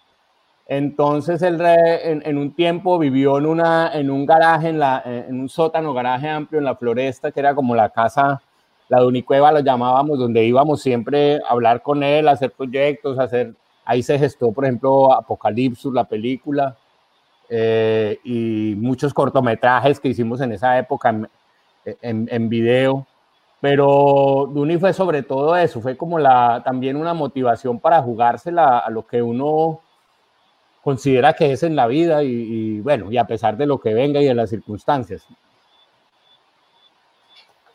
[0.66, 5.48] Entonces él en, un tiempo vivió en, una, en un garaje, en, la, en un
[5.48, 8.40] sótano, garaje amplio en la floresta, que era como la casa,
[8.88, 13.18] la de Unicueva lo llamábamos, donde íbamos siempre a hablar con él, a hacer proyectos,
[13.18, 13.54] a hacer,
[13.84, 16.76] ahí se gestó, por ejemplo, Apocalipsis, la película,
[17.48, 21.28] eh, y muchos cortometrajes que hicimos en esa época en,
[22.00, 23.06] en, en video.
[23.60, 28.90] Pero Duni fue sobre todo eso, fue como la, también una motivación para jugársela a
[28.90, 29.80] lo que uno
[30.82, 34.20] considera que es en la vida y, bueno, y a pesar de lo que venga
[34.20, 35.24] y de las circunstancias.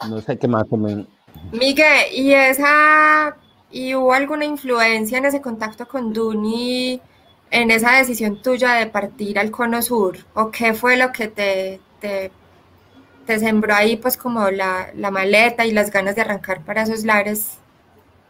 [0.09, 1.07] No sé qué más comen.
[1.53, 3.37] Miguel, ¿y esa
[3.71, 7.01] y hubo alguna influencia en ese contacto con Duni
[7.49, 10.17] en esa decisión tuya de partir al Cono Sur?
[10.33, 12.31] ¿O qué fue lo que te, te,
[13.39, 17.57] sembró ahí pues como la, la maleta y las ganas de arrancar para esos lares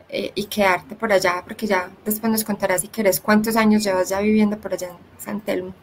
[0.09, 4.07] eh, y quedarte por allá, porque ya después nos contarás si querés cuántos años llevas
[4.07, 5.73] ya viviendo por allá en San Telmo.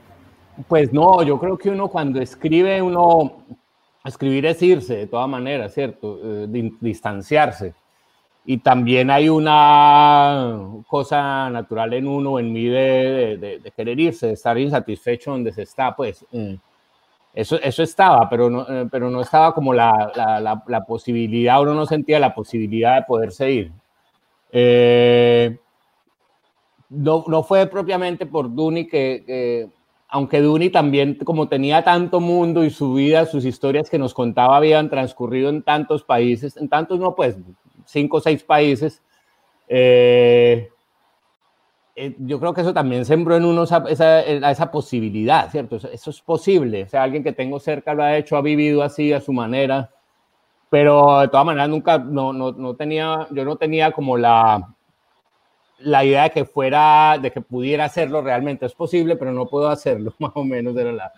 [0.66, 3.44] Pues no, yo creo que uno cuando escribe, uno,
[4.02, 6.18] escribir es irse de todas maneras, ¿cierto?
[6.22, 7.74] Eh, distanciarse.
[8.46, 14.32] Y también hay una cosa natural en uno, en mí, de, de, querer irse, de
[14.34, 16.26] estar insatisfecho donde se está, pues.
[16.30, 16.58] Eh,
[17.32, 21.74] eso, eso estaba, pero no, pero no estaba como la, la, la, la posibilidad, uno
[21.74, 23.72] no sentía la posibilidad de poderse ir.
[24.52, 25.58] Eh,
[26.90, 29.68] no, no, fue propiamente por Duni que,
[30.08, 34.56] aunque Duni también, como tenía tanto mundo y su vida, sus historias que nos contaba
[34.56, 37.36] habían transcurrido en tantos países, en tantos no, pues
[37.84, 39.02] cinco o seis países,
[39.68, 40.70] eh,
[41.96, 45.76] eh, yo creo que eso también sembró en uno esa, esa, posibilidad, ¿cierto?
[45.76, 49.12] Eso, es posible, o sea, alguien que tengo cerca lo ha hecho, ha vivido así
[49.12, 49.90] a su manera,
[50.70, 54.74] pero de todas maneras nunca, no, no, no, tenía, yo no tenía como la,
[55.78, 58.66] la idea de que fuera, de que pudiera hacerlo realmente.
[58.66, 61.12] Es posible, pero no puedo hacerlo, más o menos era la...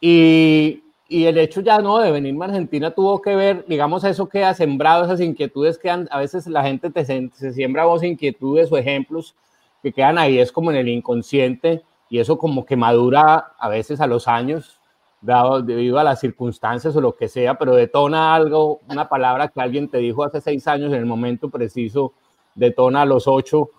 [0.00, 4.28] Y, y el hecho ya no de venirme a Argentina tuvo que ver, digamos, eso
[4.28, 8.70] que ha sembrado esas inquietudes que a veces la gente te, se siembra vos inquietudes
[8.70, 9.34] o ejemplos
[9.82, 14.00] que quedan ahí, es como en el inconsciente y eso como que madura a veces
[14.00, 14.78] a los años
[15.20, 19.60] dado debido a las circunstancias o lo que sea, pero detona algo, una palabra que
[19.60, 22.12] alguien te dijo hace seis años en el momento preciso,
[22.54, 23.70] detona a los ocho,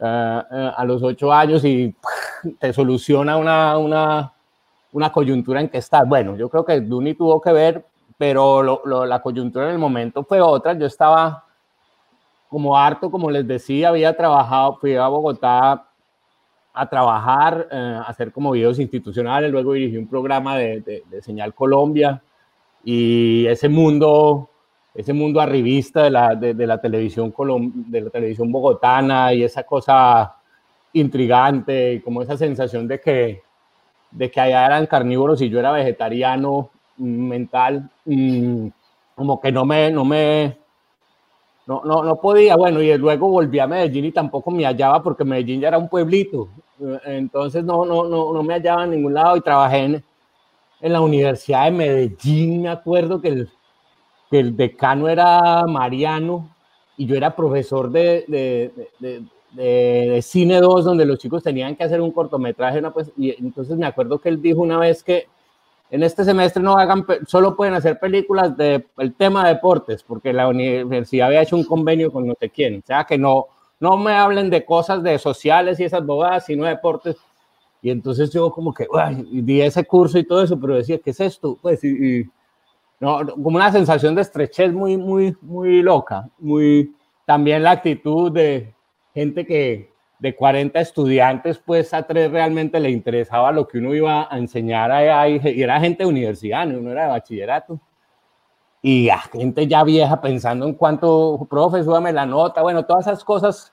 [0.00, 1.94] eh, eh, a los ocho años y
[2.58, 4.31] te soluciona una, una,
[4.92, 6.08] una, coyuntura en que estás.
[6.08, 7.84] Bueno, yo creo que Duni tuvo que ver,
[8.18, 10.74] pero lo, la coyuntura en el momento fue otra.
[10.74, 11.44] Yo estaba
[12.48, 15.86] como harto, como les decía, había trabajado, fui a Bogotá
[16.74, 21.54] a trabajar, eh, a hacer como videos institucionales, luego dirigí un programa de, de, Señal
[21.54, 22.22] Colombia
[22.84, 24.50] y ese mundo,
[24.94, 27.32] ese mundo arribista de la, de, la televisión
[27.88, 30.36] de la televisión bogotana y esa cosa
[30.92, 33.42] intrigante, como esa sensación de que,
[34.12, 38.68] de que allá eran carnívoros y yo era vegetariano mm, mental, mm,
[39.14, 40.58] como que no me, no me,
[41.66, 45.24] no, no, no podía, bueno, y luego volví a Medellín y tampoco me hallaba porque
[45.24, 46.48] Medellín ya era un pueblito,
[47.04, 50.04] entonces no, no, no, no me hallaba en ningún lado y trabajé en,
[50.80, 53.50] en la Universidad de Medellín, me acuerdo que el,
[54.30, 56.48] que el decano era Mariano
[56.96, 58.70] y yo era profesor de,
[59.54, 64.18] Cine 2, donde los chicos tenían que hacer un cortometraje, pues, y entonces me acuerdo
[64.18, 65.26] que él dijo una vez que
[65.90, 70.32] en este semestre no hagan, solo pueden hacer películas del el tema de deportes, porque
[70.32, 72.78] la universidad había hecho un convenio con no sé quién.
[72.78, 73.48] O sea, que no,
[73.78, 77.16] no me hablen de cosas de sociales y esas bobadas, sino de deportes.
[77.82, 81.10] Y entonces yo como que, uy, di ese curso y todo eso, pero decía, ¿qué
[81.10, 81.58] es esto?
[81.60, 82.24] Pues, y,
[82.98, 86.26] no, como una sensación de estrechez muy, muy, muy loca.
[86.38, 86.94] Muy,
[87.26, 88.72] también la actitud de
[89.14, 94.32] gente que, de 40 estudiantes, pues a tres realmente le interesaba lo que uno iba
[94.32, 97.80] a enseñar ahí, y era gente de universidad, no uno era de bachillerato.
[98.82, 103.24] Y a gente ya vieja pensando en cuánto, profe, súbame la nota, bueno, todas esas
[103.24, 103.72] cosas.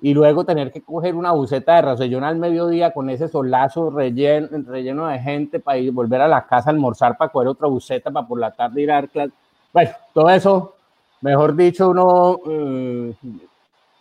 [0.00, 4.48] Y luego tener que coger una buceta de rasellón al mediodía con ese solazo relleno,
[4.66, 8.10] relleno de gente para ir, volver a la casa a almorzar, para coger otra buceta,
[8.10, 9.34] para por la tarde ir a dar clases.
[9.72, 10.76] Bueno, todo eso,
[11.20, 13.14] mejor dicho, uno eh,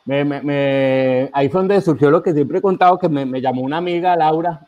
[0.05, 3.77] me, me, ahí fue donde surgió lo que siempre he contado, que me, llamó una
[3.77, 4.65] amiga, Laura,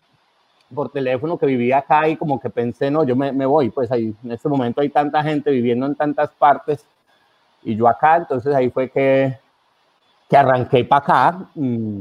[0.73, 4.15] por teléfono que vivía acá y como que pensé, no, yo me, voy, pues ahí
[4.23, 6.85] en este momento hay tanta gente viviendo en tantas partes
[7.63, 9.37] y yo acá, entonces ahí fue que,
[10.29, 11.99] que arranqué para acá, mm,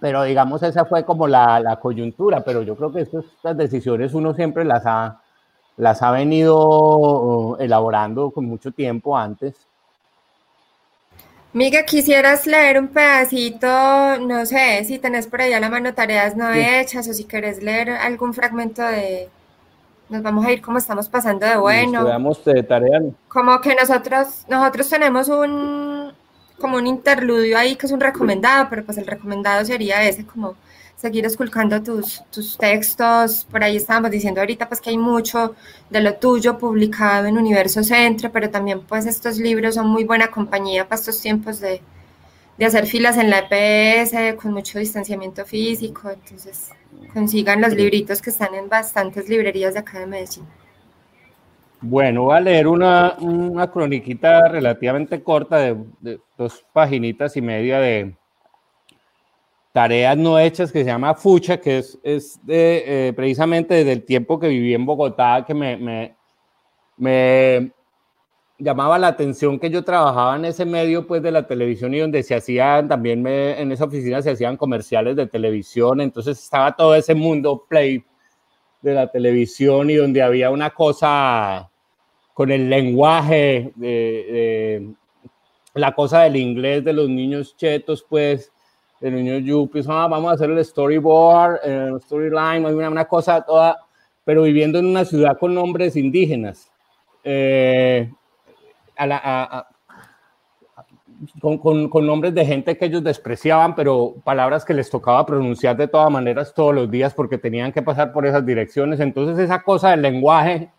[0.00, 4.32] pero digamos esa fue como la, la coyuntura, pero yo creo que estas decisiones uno
[4.34, 5.20] siempre las ha,
[5.76, 9.68] las ha venido uh, elaborando con mucho tiempo antes
[11.58, 13.66] Miga, quisieras leer un pedacito,
[14.20, 17.60] no sé, si tenés por ahí a la mano tareas no hechas o si querés
[17.60, 19.28] leer algún fragmento de...
[20.08, 22.04] Nos vamos a ir como estamos pasando de bueno.
[22.04, 23.00] Veamos de tarea.
[23.26, 26.12] Como que nosotros, nosotros tenemos un,
[26.60, 30.54] como un interludio ahí que es un recomendado, pero pues el recomendado sería ese como
[30.98, 33.46] seguir esculcando tus, tus textos.
[33.50, 35.54] Por ahí estábamos diciendo ahorita pues que hay mucho
[35.88, 40.28] de lo tuyo publicado en Universo Centro, pero también pues estos libros son muy buena
[40.28, 41.80] compañía para estos tiempos de,
[42.58, 46.10] de hacer filas en la EPS con mucho distanciamiento físico.
[46.10, 46.70] Entonces
[47.14, 50.44] consigan los libritos que están en bastantes librerías de acá de Medellín.
[51.80, 57.78] Bueno, voy a leer una, una croniquita relativamente corta de, de dos paginitas y media
[57.78, 58.17] de,
[59.72, 64.38] tareas no hechas que se llama Fucha, que es, es eh, precisamente desde el tiempo
[64.38, 66.16] que viví en Bogotá, que me, me,
[66.96, 67.72] me,
[68.58, 72.22] llamaba la atención que yo trabajaba en ese medio pues de la televisión y donde
[72.22, 76.94] se hacían, también me, en esa oficina se hacían comerciales de televisión, entonces estaba todo
[76.94, 78.04] ese mundo play
[78.82, 81.70] de la televisión y donde había una cosa
[82.34, 84.94] con el lenguaje, de
[85.74, 88.52] la cosa del inglés de los niños chetos, pues
[89.00, 93.78] el niño Yuppies, ah, vamos a hacer el storyboard, el storyline, una, una cosa toda,
[94.24, 96.70] pero viviendo en una ciudad con nombres indígenas.
[97.24, 98.10] Eh,
[101.40, 105.76] con, con, con, nombres de gente que ellos despreciaban, pero palabras que les tocaba pronunciar
[105.76, 109.00] de todas maneras todos los días porque tenían que pasar por esas direcciones.
[109.00, 110.70] Entonces esa cosa del lenguaje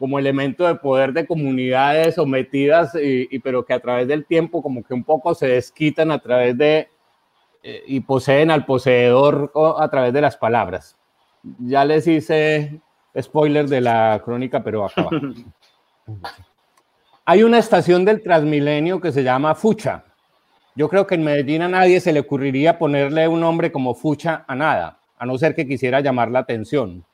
[0.00, 4.82] como elemento de poder de comunidades sometidas, y, pero que a través del tiempo como
[4.82, 6.88] que un poco se desquitan a través de
[7.62, 10.96] eh, y poseen al poseedor a través de las palabras.
[11.58, 12.80] Ya les hice
[13.18, 15.10] spoiler de la crónica, pero acaba.
[17.24, 20.04] Hay una estación del Transmilenio que se llama Fucha.
[20.74, 24.44] Yo creo que en Medellín a nadie se le ocurriría ponerle un nombre como Fucha
[24.48, 27.04] a nada, a no ser que quisiera llamar la atención.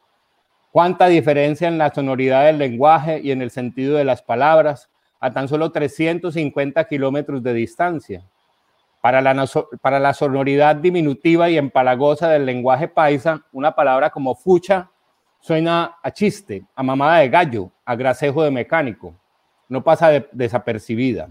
[0.71, 4.91] Cuánta diferencia en la sonoridad del lenguaje y en el sentido de las palabras
[5.21, 8.23] a tan solo 350 kilómetros de distancia.
[9.01, 14.91] Para la, sonoridad diminutiva y empalagosa del lenguaje paisa, una palabra como fucha
[15.41, 19.15] suena a chiste, a mamada de gallo, a gracejo de mecánico.
[19.69, 21.29] No pasa desapercibida.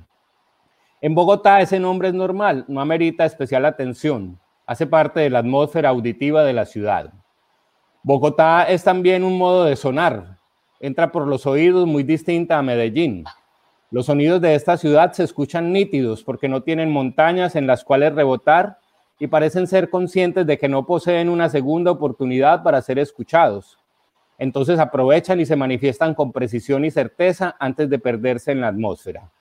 [1.02, 4.40] En Bogotá ese nombre es normal, no amerita especial atención.
[4.66, 7.14] Hace parte de la atmósfera auditiva de la ciudad.
[8.04, 10.38] Bogotá es también un modo de sonar.
[10.80, 13.26] Entra por los oídos muy distinta a Medellín.
[13.96, 18.14] Los sonidos de esta ciudad se escuchan nítidos porque no tienen montañas en las cuales
[18.14, 18.78] rebotar
[19.20, 23.80] y parecen ser conscientes de que no poseen una segunda oportunidad para ser escuchados.
[24.38, 29.32] Entonces aprovechan y se manifiestan con precisión y certeza antes de perderse en la atmósfera.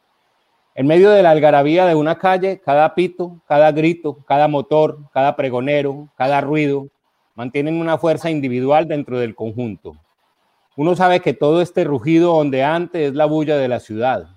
[0.76, 5.34] En medio de la algarabía de una calle, cada pito, cada grito, cada motor, cada
[5.34, 6.86] pregonero, cada ruido,
[7.34, 9.96] mantienen una fuerza individual dentro del conjunto.
[10.76, 14.28] Uno sabe que todo este rugido ondeante es la bulla de la ciudad,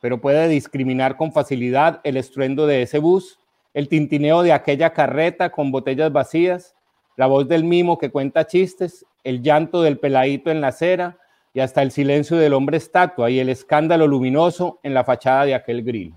[0.00, 3.38] pero puede discriminar con facilidad el estruendo de ese bus,
[3.74, 6.74] el tintineo de aquella carreta con botellas vacías,
[7.16, 11.18] la voz del mimo que cuenta chistes, el llanto del peladito en la acera
[11.52, 15.54] y hasta el silencio del hombre estatua y el escándalo luminoso en la fachada de
[15.54, 16.14] aquel grill.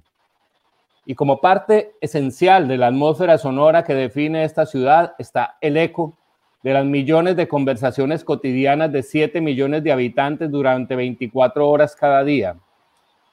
[1.05, 6.17] Y como parte esencial de la atmósfera sonora que define esta ciudad está el eco,
[6.63, 12.23] de las millones de conversaciones cotidianas de 7 millones de habitantes durante 24 horas cada
[12.23, 12.55] día.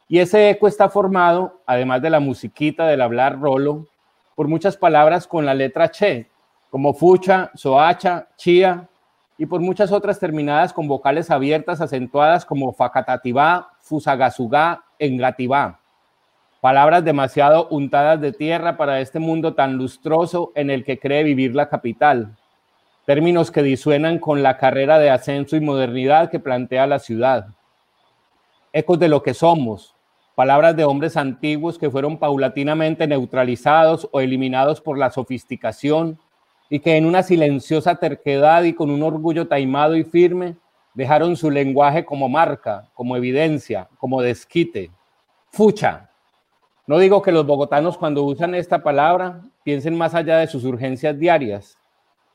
[0.08, 3.86] Y ese eco está formado, además de la musiquita del hablar rolo,
[4.34, 6.30] por muchas palabras con la letra che,
[6.70, 8.88] como fucha, soacha, chía,
[9.36, 15.78] y por muchas otras terminadas con vocales abiertas acentuadas como facatativá, fusagasugá, engativá.
[16.60, 21.54] Palabras demasiado untadas de tierra para este mundo tan lustroso en el que cree vivir
[21.54, 22.36] la capital.
[23.06, 27.46] Términos que disuenan con la carrera de ascenso y modernidad que plantea la ciudad.
[28.72, 29.94] Ecos de lo que somos,
[30.38, 36.16] palabras de hombres antiguos que fueron paulatinamente neutralizados o eliminados por la sofisticación
[36.70, 40.54] y que en una silenciosa terquedad y con un orgullo taimado y firme
[40.94, 44.92] dejaron su lenguaje como marca, como evidencia, como desquite.
[45.50, 46.08] Fucha.
[46.86, 51.18] No digo que los bogotanos cuando usan esta palabra piensen más allá de sus urgencias
[51.18, 51.76] diarias.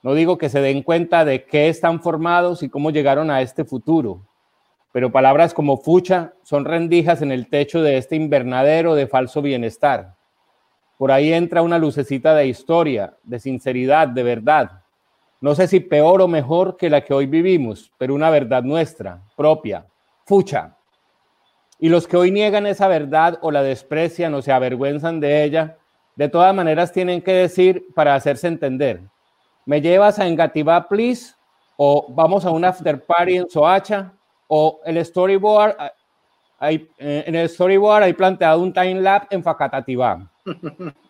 [0.01, 3.64] No digo que se den cuenta de qué están formados y cómo llegaron a este
[3.64, 4.26] futuro.
[4.94, 10.16] Pero palabras como fucha son rendijas en el techo de este invernadero de falso bienestar
[11.04, 14.84] por ahí entra una lucecita de historia, de sinceridad, de verdad.
[15.41, 19.22] No sé si peor o mejor que la que hoy vivimos, pero una verdad nuestra,
[19.36, 19.86] propia,
[20.26, 20.78] fucha.
[21.78, 25.78] Y los que hoy niegan esa verdad o la desprecian o se avergüenzan de ella,
[26.16, 29.02] de todas maneras tienen que decir para hacerse entender.
[29.66, 31.34] ¿Me llevas a Engativá, please?
[31.76, 34.14] ¿O vamos a un after party en Soacha?
[34.48, 35.76] ¿O el storyboard?
[36.60, 40.30] Hay, eh, en el storyboard hay planteado un time lapse en Facatativá.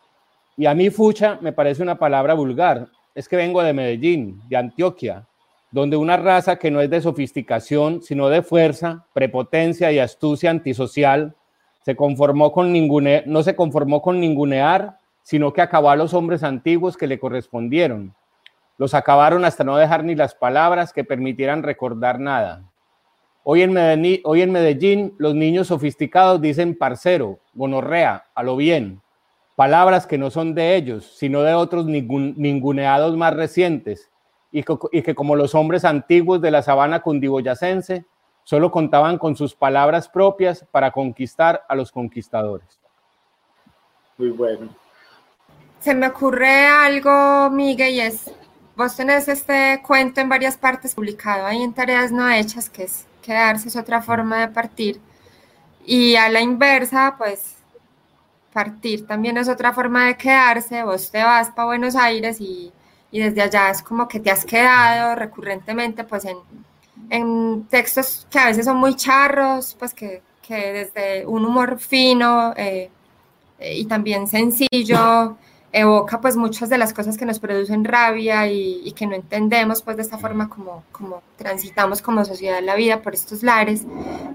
[0.55, 2.87] Y a mí fucha me parece una palabra vulgar.
[3.15, 5.25] Es que vengo de Medellín, de Antioquia,
[5.71, 11.35] donde una raza que no es de sofisticación, sino de fuerza, prepotencia y astucia antisocial,
[11.83, 16.43] se conformó con ningune, no se conformó con ningunear, sino que acabó a los hombres
[16.43, 18.13] antiguos que le correspondieron.
[18.77, 22.63] Los acabaron hasta no dejar ni las palabras que permitieran recordar nada.
[23.45, 29.01] Hoy en, Medellín, hoy en Medellín los niños sofisticados dicen parcero, gonorrea, a lo bien,
[29.57, 34.09] palabras que no son de ellos, sino de otros ninguneados más recientes,
[34.49, 38.05] y que, como los hombres antiguos de la sabana cundiboyacense,
[38.45, 42.79] solo contaban con sus palabras propias para conquistar a los conquistadores.
[44.17, 44.69] Muy bueno.
[45.79, 48.33] Se me ocurre algo, Miguel, y es,
[48.77, 53.05] vos tenés este cuento en varias partes publicado ahí en Tareas No Hechas, que es
[53.23, 55.01] quedarse es otra forma de partir,
[55.85, 57.55] y a la inversa, pues
[58.53, 62.71] partir también es otra forma de quedarse, vos te vas para Buenos Aires y,
[63.11, 66.25] desde allá es como que te has quedado recurrentemente pues
[67.09, 72.91] en, textos que a veces son muy charros, pues que, desde un humor fino eh,
[73.59, 75.37] eh, y también sencillo
[75.73, 79.97] evoca pues muchas de las cosas que nos producen rabia y, que no entendemos pues
[79.97, 83.81] de esta forma como, como transitamos como sociedad la vida por estos lares.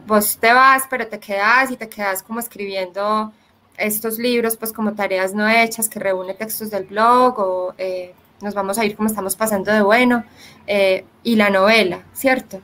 [0.06, 3.32] Vos te vas, pero te quedas y te quedas como escribiendo
[3.76, 8.52] estos libros pues como tareas no hechas que reúne textos del blog o eh, nos
[8.52, 10.24] vamos a ir como estamos pasando de bueno
[10.66, 12.60] eh, y la novela, ¿cierto?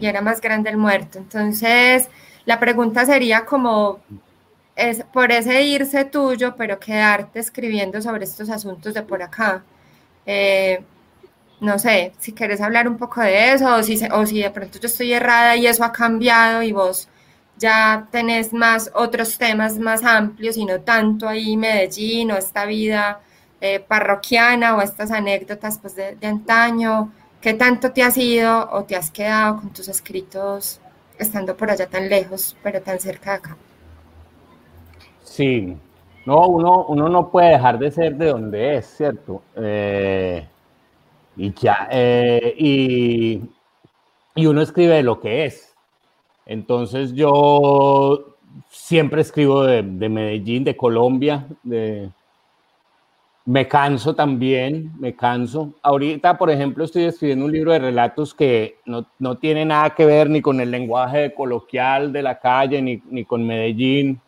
[0.00, 1.18] Y era más grande el muerto.
[1.18, 2.08] Entonces,
[2.44, 4.00] la pregunta sería como,
[4.80, 9.62] es por ese irse tuyo, pero quedarte escribiendo sobre estos asuntos de por acá.
[10.26, 10.82] Eh,
[11.60, 14.78] no sé, si quieres hablar un poco de eso, o si, o si de pronto
[14.80, 17.08] yo estoy errada y eso ha cambiado y vos
[17.58, 23.20] ya tenés más otros temas más amplios y no tanto ahí Medellín o esta vida
[23.60, 27.12] eh, parroquiana o estas anécdotas pues, de, antaño.
[27.42, 30.80] ¿Qué tanto te has ido o te has quedado con tus escritos
[31.18, 33.56] estando por allá tan lejos, pero tan cerca de acá?
[35.40, 35.74] Sí,
[36.26, 39.40] no, uno, uno no puede dejar de ser de donde es, ¿cierto?
[39.56, 40.46] Eh,
[41.34, 43.40] y ya, eh, y,
[44.34, 45.74] y uno escribe lo que es,
[46.44, 48.36] entonces yo
[48.68, 51.46] siempre escribo de, Medellín, de Colombia,
[53.46, 55.72] me canso también, me canso.
[55.80, 60.28] Ahorita, por ejemplo, estoy escribiendo un libro de relatos que no, tiene nada que ver
[60.28, 64.20] ni con el lenguaje coloquial de la calle, ni, con Medellín.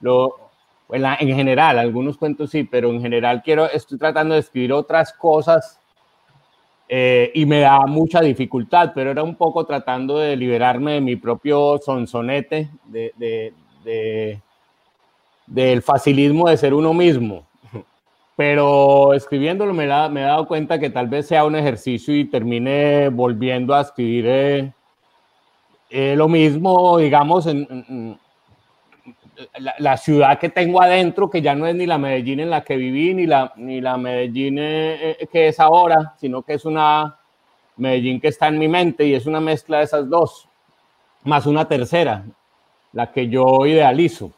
[0.00, 0.43] Lo,
[0.94, 5.80] en general, algunos cuentos sí, pero en general quiero, estoy tratando de escribir otras cosas
[6.88, 11.16] eh, y me da mucha dificultad, pero era un poco tratando de liberarme de mi
[11.16, 14.40] propio sonsonete, de,
[15.46, 17.46] del facilismo de ser uno mismo.
[18.36, 23.08] Pero escribiéndolo me, me, he dado cuenta que tal vez sea un ejercicio y termine
[23.08, 24.72] volviendo a escribir eh,
[25.90, 28.18] eh, lo mismo, digamos, en,
[29.78, 32.76] la, ciudad que tengo adentro, que ya no es ni la Medellín en la que
[32.76, 37.18] viví, ni la, ni la Medellín eh, eh, que es ahora, sino que es una,
[37.76, 40.48] Medellín que está en mi mente y es una mezcla de esas dos,
[41.24, 42.24] más una tercera,
[42.92, 44.32] la que yo idealizo.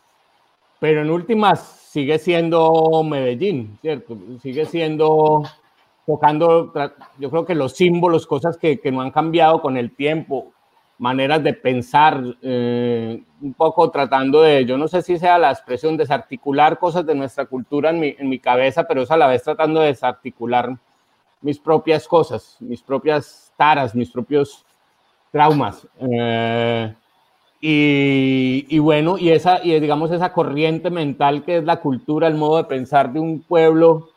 [0.79, 4.17] Pero en últimas sigue siendo Medellín, ¿cierto?
[4.43, 5.43] Sigue siendo
[6.07, 6.73] tocando,
[7.19, 10.53] yo creo que los símbolos, cosas que, que no han cambiado con el tiempo,
[10.99, 15.97] maneras de pensar, eh, un poco tratando de, yo no sé si sea la expresión,
[15.97, 19.43] desarticular cosas de nuestra cultura en mi, en mi cabeza, pero es a la vez
[19.43, 20.77] tratando de desarticular
[21.43, 24.65] mis propias cosas, mis propias taras, mis propios
[25.31, 25.87] traumas.
[26.01, 26.95] Eh,
[27.61, 32.35] y, y, bueno, y esa, y digamos, esa corriente mental que es la cultura, el
[32.35, 34.09] modo de pensar de un pueblo,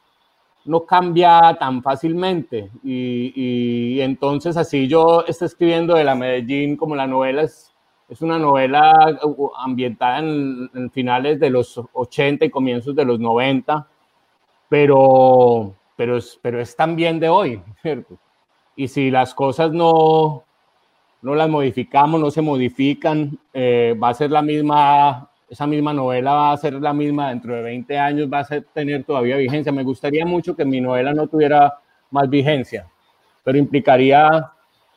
[0.70, 2.70] no cambia tan fácilmente.
[2.84, 7.74] Y, entonces así yo estoy escribiendo de la Medellín como la novela es,
[8.08, 13.88] es una novela uh, ambientada en, finales de los 80 y comienzos de los 90,
[14.70, 17.62] pero, pero, es, pero es también de hoy.
[18.76, 20.46] Y si las cosas no,
[21.22, 26.34] no las modificamos, no se modifican, eh, va a ser la misma esa misma novela
[26.34, 29.72] va a ser la misma dentro de 20 años, va a tener todavía vigencia.
[29.72, 31.80] Me gustaría mucho que mi novela no tuviera
[32.12, 32.88] más vigencia,
[33.44, 34.52] pero implicaría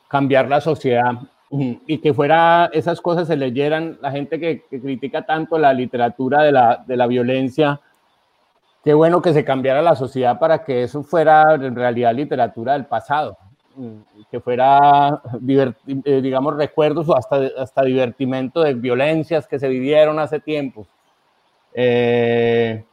[0.09, 1.12] cambiar la sociedad
[1.51, 6.53] y que fuera esas cosas se leyeran la gente que, critica tanto la literatura de
[6.53, 7.81] la, de la violencia.
[8.85, 12.87] Qué bueno que se cambiara la sociedad para que eso fuera en realidad literatura del
[12.87, 13.39] pasado.
[13.74, 15.23] Mm, que fuera,
[16.05, 20.86] eh, digamos, recuerdos o hasta, hasta divertimento de violencias que se vivieron hace tiempo.
[21.73, 22.85] Eh,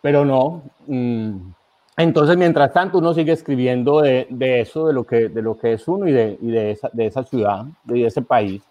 [0.00, 0.62] pero no.
[0.86, 1.50] Mm,
[1.96, 5.72] entonces, mientras tanto, uno sigue escribiendo de, de, eso, de lo, que, de lo que
[5.72, 8.62] es uno y de, y de, esa, de esa ciudad, de ese país.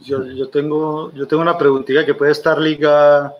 [0.00, 3.34] Yo, yo, tengo, yo tengo una preguntita que puede estar ligada,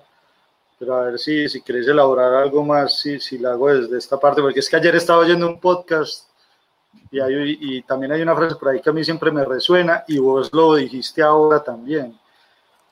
[0.78, 4.18] pero a ver si, si queréis elaborar algo más, si, si la hago desde esta
[4.18, 6.27] parte, porque es que ayer estaba oyendo un podcast
[7.10, 10.18] y, y, también hay una frase por ahí que a mí siempre me resuena y
[10.18, 12.18] vos lo dijiste ahora también.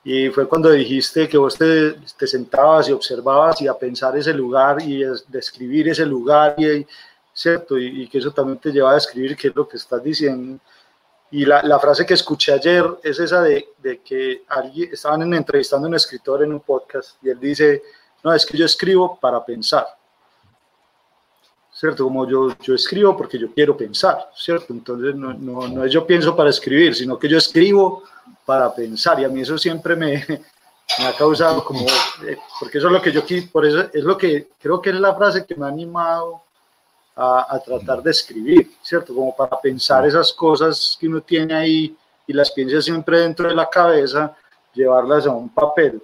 [0.03, 4.33] Y fue cuando dijiste que vos te, te sentabas y observabas y a pensar ese
[4.33, 6.87] lugar y describir ese lugar, y,
[7.33, 7.77] ¿cierto?
[7.77, 10.59] Y, que eso también te lleva a describir qué es lo que estás diciendo.
[11.29, 15.87] Y la, la frase que escuché ayer es esa de, de, que alguien, estaban entrevistando
[15.87, 17.83] a un escritor en un podcast y él dice,
[18.23, 19.87] no, es que yo escribo para pensar.
[21.79, 22.05] ¿Cierto?
[22.05, 24.73] Como yo, yo escribo porque yo quiero pensar, ¿cierto?
[24.73, 28.03] Entonces no, no, no, es yo pienso para escribir, sino que yo escribo
[28.45, 30.25] para pensar y a mí eso siempre me,
[30.99, 31.85] me ha causado como,
[32.27, 33.21] eh, porque eso es lo que yo
[33.51, 36.41] por eso es lo que creo que es la frase que me ha animado
[37.15, 39.13] a, a, tratar de escribir, ¿cierto?
[39.13, 41.95] Como para pensar esas cosas que uno tiene ahí
[42.25, 44.35] y las piensa siempre dentro de la cabeza,
[44.73, 46.01] llevarlas a un papel.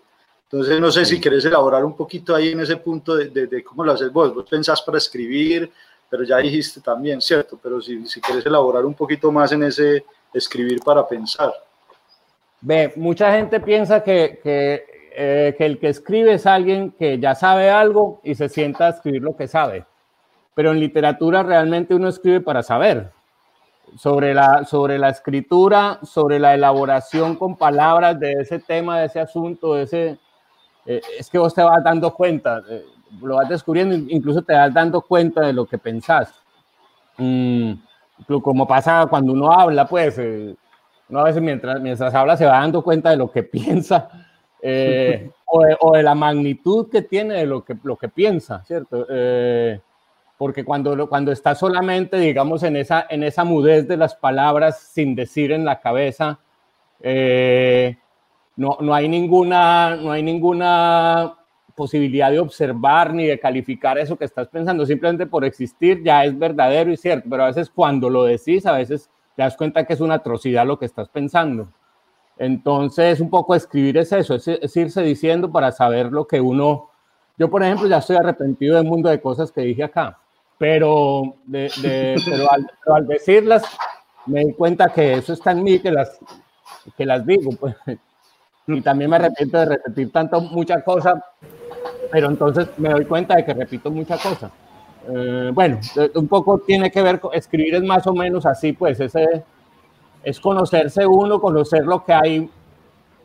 [0.53, 3.83] Entonces, no sé si quieres elaborar un poquito ahí en ese punto de, de, cómo
[3.83, 4.35] lo haces vos.
[4.35, 5.71] Vos pensás para escribir,
[6.07, 7.57] pero ya dijiste también, ¿cierto?
[7.59, 11.51] Pero si, si quieres elaborar un poquito más en ese escribir para pensar.
[12.61, 14.85] Ve, mucha gente piensa que, que,
[15.15, 18.89] eh, que el que escribe es alguien que ya sabe algo y se sienta a
[18.89, 19.87] escribir lo que sabe.
[20.53, 23.09] Pero en literatura realmente uno escribe para saber
[23.97, 29.19] sobre la, sobre la escritura, sobre la elaboración con palabras de ese tema, de ese
[29.19, 30.19] asunto, de ese,
[30.85, 32.85] eh, es que vos te vas dando cuenta, eh,
[33.21, 36.33] lo vas descubriendo, incluso te vas dando cuenta de lo que pensás.
[37.17, 37.73] Mm,
[38.41, 40.55] como pasa cuando uno habla, pues, eh,
[41.09, 44.09] uno a veces mientras, mientras habla se va dando cuenta de lo que piensa
[44.65, 49.05] o de, o, de, la magnitud que tiene de lo que, lo que piensa, ¿cierto?
[50.37, 55.15] porque cuando, cuando está solamente, digamos, en esa, en esa mudez de las palabras sin
[55.15, 56.39] decir en la cabeza,
[57.01, 57.97] eh,
[58.55, 61.35] no, no, hay ninguna, no hay ninguna
[61.75, 66.37] posibilidad de observar ni de calificar eso que estás pensando, simplemente por existir ya es
[66.37, 69.93] verdadero y cierto, pero a veces cuando lo decís, a veces te das cuenta que
[69.93, 71.69] es una atrocidad lo que estás pensando.
[72.37, 76.89] Entonces, un poco escribir es eso, es, irse diciendo para saber lo que uno...
[77.37, 80.19] Yo, por ejemplo, ya estoy arrepentido del mundo de cosas que dije acá,
[80.59, 83.63] pero, pero, al, al, decirlas
[84.25, 86.19] me di cuenta que eso está en mí, que las,
[86.95, 87.51] que las digo.
[87.59, 87.75] Pues
[88.67, 91.15] y también me arrepiento de repetir tanto muchas cosas,
[92.11, 94.51] pero entonces me doy cuenta de que repito muchas cosas.
[95.07, 98.71] Eh, bueno, eh, un poco tiene que ver con escribir es más o menos así,
[98.73, 99.43] pues ese
[100.23, 102.49] es conocerse uno, conocer lo que hay,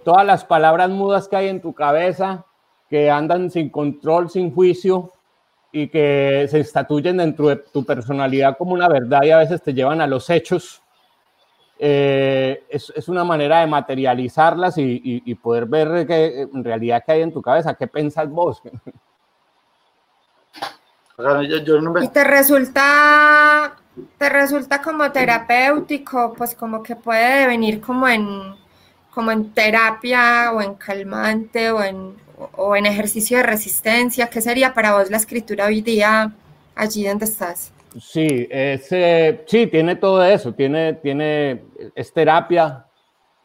[0.04, 2.44] todas las palabras mudas que hay en tu cabeza,
[2.90, 5.12] que andan sin control, sin juicio
[5.70, 9.74] y que se estatuyen dentro de tu personalidad como una verdad y a veces te
[9.74, 10.82] llevan a los hechos
[11.78, 17.12] eh, es, es, una manera de materializarlas y, y, poder ver qué, en realidad qué
[17.12, 18.60] hay en tu cabeza, qué pensás vos.
[22.00, 23.76] ¿Y te resulta
[24.16, 28.54] te resulta como terapéutico, pues como que puede venir como en,
[29.10, 32.16] como en terapia o en calmante o en,
[32.56, 34.28] o en ejercicio de resistencia.
[34.28, 36.32] ¿Qué sería para vos la escritura hoy día
[36.74, 37.72] allí donde estás?
[38.00, 38.88] Sí, es,
[39.46, 41.64] sí, tiene todo eso, tiene, tiene,
[41.94, 42.86] es terapia,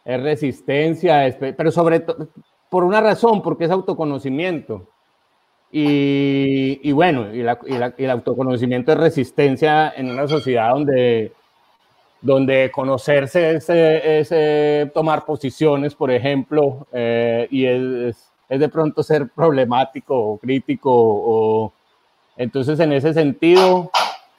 [0.06, 2.28] es resistencia, pero sobre todo,
[2.70, 4.88] por una razón, porque es autoconocimiento.
[5.72, 11.34] Y, bueno, y, el autoconocimiento es resistencia en una sociedad donde,
[12.22, 20.16] donde conocerse es, tomar posiciones, por ejemplo, eh, y es, es, de pronto ser problemático
[20.16, 20.92] o crítico.
[20.94, 21.74] O,
[22.38, 23.90] entonces, en ese sentido,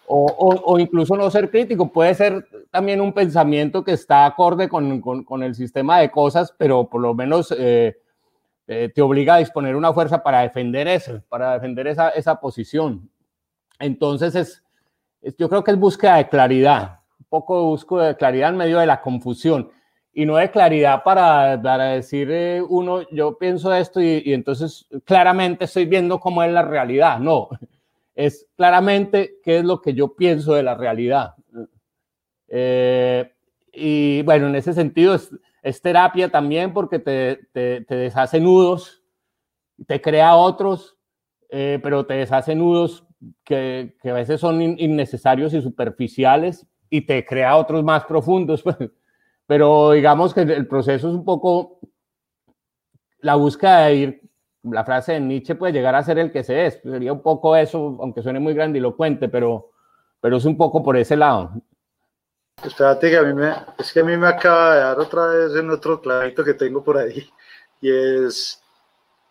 [0.07, 5.01] o, o, incluso no ser crítico, puede ser también un pensamiento que está acorde con,
[5.01, 7.55] con, con el sistema de cosas, pero por lo menos...
[7.57, 7.97] Eh,
[8.67, 13.11] eh, te obliga a disponer una fuerza para defender eso, para defender esa, esa posición.
[13.79, 14.65] Entonces, es,
[15.39, 18.79] yo creo que es búsqueda de claridad, un poco de búsqueda de claridad en medio
[18.79, 19.71] de la confusión
[20.15, 25.65] y no de claridad para, para decir eh, uno, yo pienso esto y, entonces claramente
[25.65, 27.19] estoy viendo cómo es la realidad.
[27.19, 27.51] No,
[28.15, 31.35] es claramente qué es lo que yo pienso de la realidad.
[32.49, 33.33] Eh,
[33.73, 35.31] y bueno, en ese sentido es
[35.65, 39.03] es terapia también porque te, te, deshace nudos,
[39.87, 40.99] te crea otros,
[41.49, 43.07] eh, pero te deshace nudos
[43.45, 48.63] que, a veces son innecesarios y superficiales y te crea otros más profundos.
[48.77, 48.77] Pues.
[49.47, 51.79] Pero digamos que el proceso es un poco
[53.19, 54.24] la búsqueda de ir,
[54.65, 57.57] la frase de Nietzsche puede llegar a ser el que se es, sería un poco
[57.57, 59.71] eso, aunque suene muy grandilocuente, pero,
[60.21, 61.53] pero es un poco por ese lado.
[62.63, 65.55] Espérate que a mí me, es que a mí me acaba de dar otra vez
[65.55, 67.29] en otro clavito que tengo por ahí
[67.81, 68.63] y es,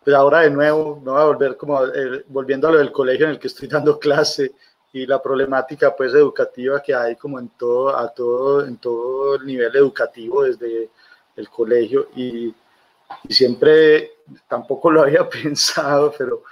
[0.04, 3.26] pues ahora de nuevo, no voy a volver como, eh, volviendo a lo del colegio
[3.26, 4.52] en el que estoy dando clase
[4.92, 9.46] y la problemática pues educativa que hay como en todo, a todo, en todo el
[9.46, 10.90] nivel educativo desde
[11.34, 12.54] el colegio y,
[13.28, 14.12] y siempre
[14.48, 16.42] tampoco lo había pensado, pero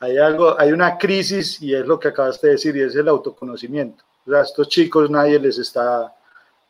[0.00, 3.08] hay algo, hay una crisis y es lo que acabaste de decir y es el
[3.08, 4.04] autoconocimiento.
[4.26, 6.14] O sea, a estos chicos nadie les está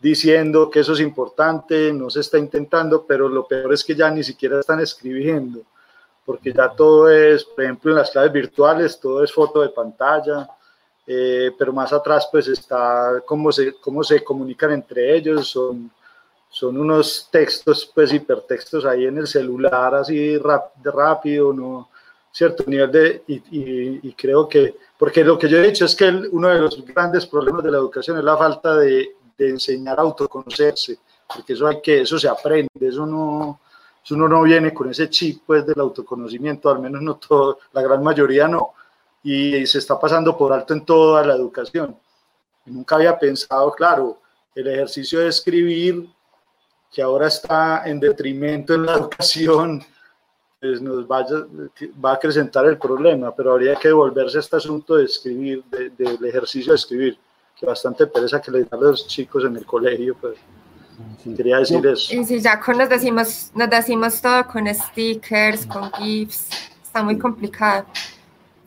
[0.00, 4.10] diciendo que eso es importante, no se está intentando, pero lo peor es que ya
[4.10, 5.60] ni siquiera están escribiendo,
[6.24, 10.48] porque ya todo es, por ejemplo, en las claves virtuales, todo es foto de pantalla,
[11.06, 15.90] eh, pero más atrás pues está cómo se, cómo se comunican entre ellos, son,
[16.50, 20.36] son unos textos, pues hipertextos ahí en el celular, así
[20.82, 21.88] rápido, ¿no?
[22.32, 26.08] Cierto nivel de, y, y creo que, porque lo que yo he dicho es que
[26.30, 30.02] uno de los grandes problemas de la educación es la falta de, de enseñar a
[30.02, 30.98] autoconocerse,
[31.34, 33.60] porque eso hay que, eso se aprende, eso no,
[34.04, 37.82] eso uno no viene con ese chip pues del autoconocimiento, al menos no todo, la
[37.82, 38.74] gran mayoría no,
[39.22, 41.96] y se está pasando por alto en toda la educación.
[42.66, 44.18] nunca había pensado, claro,
[44.54, 46.08] el ejercicio de escribir,
[46.90, 49.82] que ahora está en detrimento en la educación,
[50.60, 51.46] pues nos vaya,
[52.04, 56.24] va a acrecentar el problema, pero habría que devolverse a este asunto de escribir, del
[56.24, 57.18] ejercicio de escribir
[57.66, 60.36] bastante pereza que le dan a los chicos en el colegio, pues
[61.36, 62.14] quería decir eso.
[62.14, 66.48] Y si ya con nos decimos, nos decimos todo con stickers, con GIFs,
[66.82, 67.86] está muy complicado.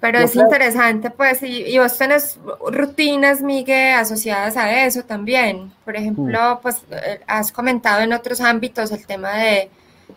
[0.03, 2.37] Pero es interesante, pues, y, y, vos tenés
[2.69, 5.71] rutinas, Miguel, asociadas a eso también.
[5.85, 6.61] Por ejemplo, mm.
[6.61, 9.69] pues, eh, has comentado en otros ámbitos el tema de,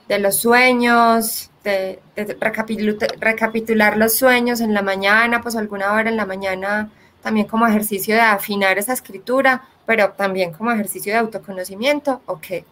[0.08, 2.36] de los sueños, de, de
[3.20, 6.90] recapitular los sueños en la mañana, pues alguna hora en la mañana
[7.22, 12.64] también como ejercicio de afinar esa escritura, pero también como ejercicio de autoconocimiento, ¿o qué?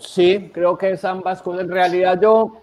[0.00, 1.60] Sí, creo que es ambas cosas.
[1.60, 2.62] En realidad yo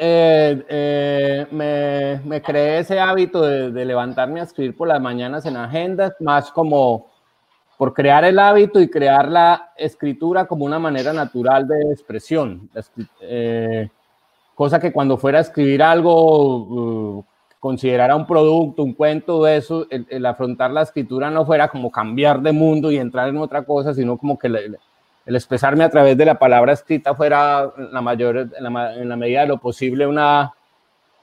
[0.00, 6.14] eh, eh, me, creé ese hábito de, levantarme a escribir por las mañanas en agendas,
[6.20, 7.10] más como
[7.76, 12.70] por crear el hábito y crear la escritura como una manera natural de expresión.
[13.20, 13.88] Eh,
[14.54, 16.56] cosa que cuando fuera a escribir algo
[17.18, 17.24] uh,
[17.58, 22.52] considerara un producto, un cuento, eso, el, afrontar la escritura no fuera como cambiar de
[22.52, 24.48] mundo y entrar en otra cosa, sino como que
[25.28, 29.48] el, expresarme a través de la palabra escrita fuera la mayor, en la, medida de
[29.48, 30.52] lo posible una,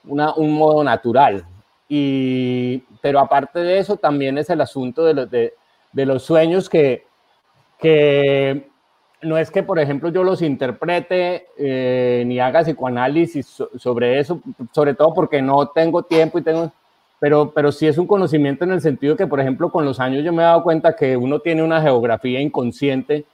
[0.03, 1.45] un modo natural.
[1.89, 7.05] Y, pero aparte de eso, también es el asunto de los, de los sueños que,
[7.79, 8.69] que
[9.21, 14.41] no es que, por ejemplo, yo los interprete eh, ni haga psicoanálisis sobre eso,
[14.71, 16.71] sobre todo porque no tengo tiempo y tengo,
[17.19, 20.23] pero, pero sí es un conocimiento en el sentido que, por ejemplo, con los años
[20.23, 23.25] yo me he dado cuenta que uno tiene una geografía inconsciente.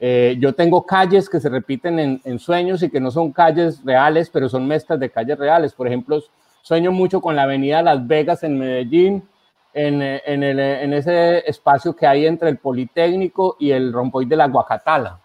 [0.00, 3.84] Eh, yo tengo calles que se repiten en, en, sueños y que no son calles
[3.84, 5.72] reales, pero son mezclas de calles reales.
[5.72, 6.22] Por ejemplo,
[6.62, 9.28] sueño mucho con la avenida Las Vegas en Medellín,
[9.74, 14.36] en, en, el, en, ese espacio que hay entre el Politécnico y el Rompoy de
[14.36, 15.20] la Guacatala.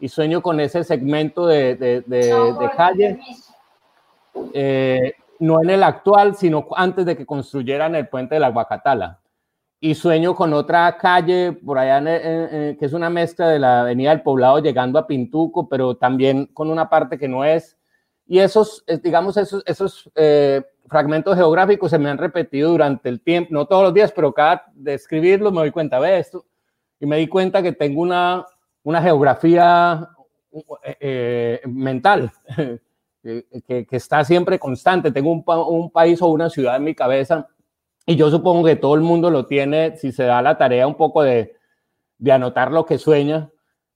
[0.00, 3.18] Y sueño con ese segmento de, de, de, calle,
[4.52, 9.18] eh, no en el actual, sino antes de que construyeran el puente de la Guacatala.
[9.80, 14.22] Y sueño con otra calle por allá, que es una mezcla de la Avenida del
[14.22, 17.78] Poblado llegando a Pintuco, pero también con una parte que no es.
[18.26, 23.20] Y esos, eh, digamos, esos, esos eh, fragmentos geográficos se me han repetido durante el
[23.20, 26.44] tiempo, no todos los días, pero cada de escribirlo me doy cuenta de esto
[27.00, 28.44] y me di cuenta que tengo una,
[28.82, 30.08] una geografía
[30.82, 32.32] eh, eh, mental
[33.22, 35.12] que, que, está siempre constante.
[35.12, 37.46] Tengo un, un, país o una ciudad en mi cabeza
[38.08, 40.94] y yo supongo que todo el mundo lo tiene si se da la tarea un
[40.94, 41.56] poco de,
[42.16, 43.50] de anotar lo que sueña.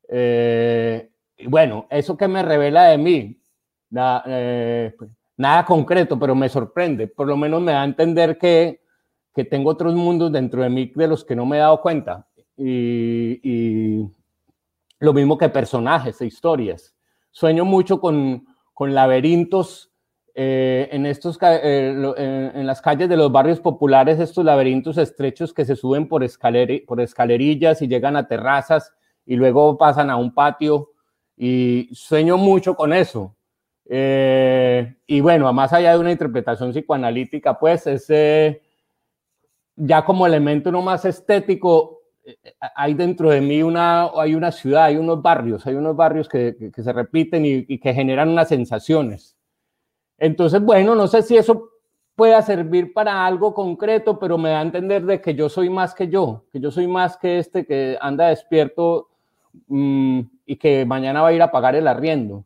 [0.07, 1.11] Eh,
[1.47, 3.41] bueno, eso que me revela de mí,
[3.89, 7.07] pues, nada concreto, pero me sorprende.
[7.07, 8.83] Por lo menos me da a entender que,
[9.35, 12.29] que tengo otros mundos dentro de mí de los que no me he dado cuenta.
[12.55, 14.07] Y, y
[14.99, 16.95] lo mismo que personajes e historias.
[17.31, 19.91] Sueño mucho con, con laberintos
[20.35, 25.65] eh, en, estos, eh, en, las calles de los barrios populares, estos laberintos estrechos que
[25.65, 28.95] se suben por, escaler, por escalerillas y llegan a terrazas
[29.27, 30.91] y luego pasan a un patio.
[31.37, 33.37] Y sueño mucho con eso.
[33.87, 38.63] Eh, y bueno, más allá de una interpretación psicoanalítica, pues ese
[39.77, 42.37] ya como elemento no más estético, eh,
[42.75, 46.57] hay dentro de mí una, hay una ciudad, hay unos barrios, hay unos barrios que,
[46.75, 49.37] que, se repiten y, y, que generan unas sensaciones.
[50.23, 51.71] Entonces, bueno, no sé si eso
[52.15, 55.95] pueda servir para algo concreto, pero me da a entender de que yo soy más
[55.95, 59.09] que yo, que yo soy más que este que anda despierto
[59.67, 62.45] mmm, y que mañana va a ir a pagar el arriendo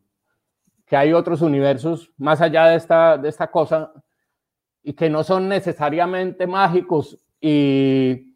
[0.87, 3.91] que hay otros universos más allá de esta, de esta cosa
[4.81, 8.33] y que no son necesariamente mágicos y,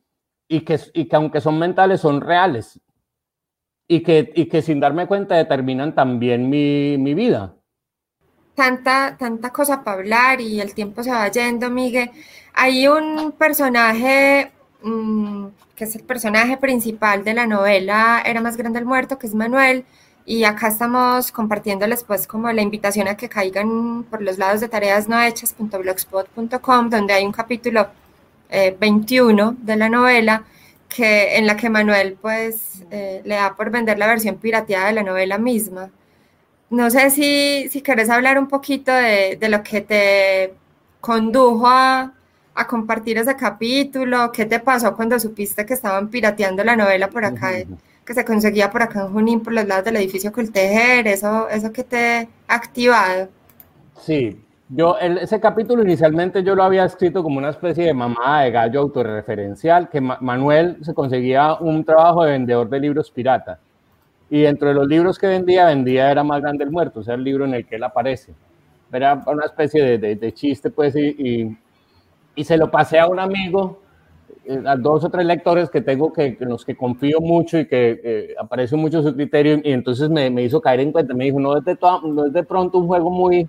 [0.47, 2.79] y, que, y que aunque son mentales son reales
[3.87, 7.55] y que, y que sin darme cuenta determinan también mi, mi vida.
[8.55, 12.11] Tanta, tanta cosa para hablar y el tiempo se va yendo, Miguel.
[12.53, 14.51] Hay un personaje
[14.83, 19.27] mmm, que es el personaje principal de la novela Era más grande el muerto, que
[19.27, 19.85] es Manuel,
[20.25, 24.69] y acá estamos compartiéndoles pues como la invitación a que caigan por los lados de
[24.69, 27.87] tareas no hechas.blogspot.com donde hay un capítulo
[28.79, 30.43] 21 eh, de la novela
[30.87, 34.93] que, en la que Manuel pues eh, le da por vender la versión pirateada de
[34.93, 35.89] la novela misma.
[36.71, 40.53] No sé si, si querés hablar un poquito de, de lo que te
[41.01, 42.13] condujo a,
[42.55, 47.25] a, compartir ese capítulo, qué te pasó cuando supiste que estaban pirateando la novela por
[47.25, 47.51] acá
[48.05, 51.71] que se conseguía por acá en Junín, por los lados del edificio Coltejer, eso, eso
[51.71, 53.27] que te ha activado.
[53.99, 58.51] Sí, yo ese capítulo inicialmente yo lo había escrito como una especie de mamá de
[58.51, 63.59] gallo autorreferencial, que Manuel se conseguía un trabajo de vendedor de libros pirata.
[64.31, 67.13] Y dentro de los libros que vendía, vendía Era más grande el muerto, o sea,
[67.13, 68.33] el libro en el que él aparece.
[68.91, 71.57] Era una especie de, de, chiste, pues, y, y,
[72.35, 73.79] y se lo pasé a un amigo
[74.43, 77.67] eh, a dos o tres lectores que tengo que, en los que confío mucho y
[77.67, 81.25] que eh, aparece mucho su criterio y entonces me, me, hizo caer en cuenta, me
[81.25, 83.47] dijo, no es, de no es de pronto un juego muy,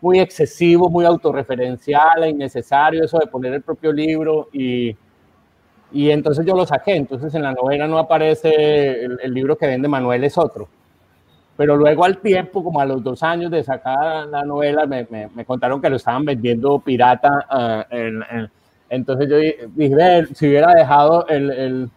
[0.00, 4.94] muy excesivo, muy autorreferencial innecesario eso de poner el propio libro y,
[6.04, 9.66] y entonces yo lo saqué, entonces en la novela no aparece el, el, libro que
[9.66, 10.68] vende Manuel es otro.
[11.56, 15.28] Pero luego al tiempo, como a los dos años de sacar la novela, me, me,
[15.34, 18.50] me contaron que lo estaban vendiendo pirata uh, en, en
[18.88, 19.36] entonces yo
[19.74, 21.90] dije, si hubiera dejado el, el,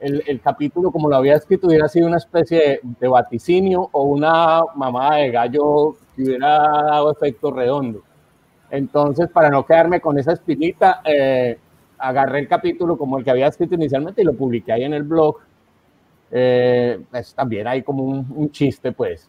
[0.00, 4.62] el, el, capítulo como lo había escrito, hubiera sido una especie de, vaticinio o una
[4.74, 8.02] mamada de gallo que hubiera dado efecto redondo.
[8.70, 11.58] Entonces, para no quedarme con esa espinita, eh,
[11.98, 15.02] agarré el capítulo como el que había escrito inicialmente y lo publiqué ahí en el
[15.02, 15.36] blog.
[16.30, 19.28] Eh, pues también hay como un, un, chiste, pues,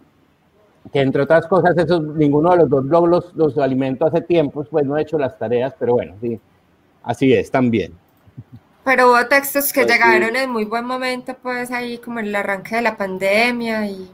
[0.91, 4.64] que entre otras cosas, esos, ninguno de los dos blogs los, los alimento hace tiempo,
[4.64, 6.39] pues no he hecho las tareas, pero bueno, sí,
[7.07, 7.94] Así es, también.
[8.84, 10.44] Pero hubo textos que pues llegaron sí.
[10.44, 14.11] en muy buen momento, pues ahí como en el arranque de la pandemia y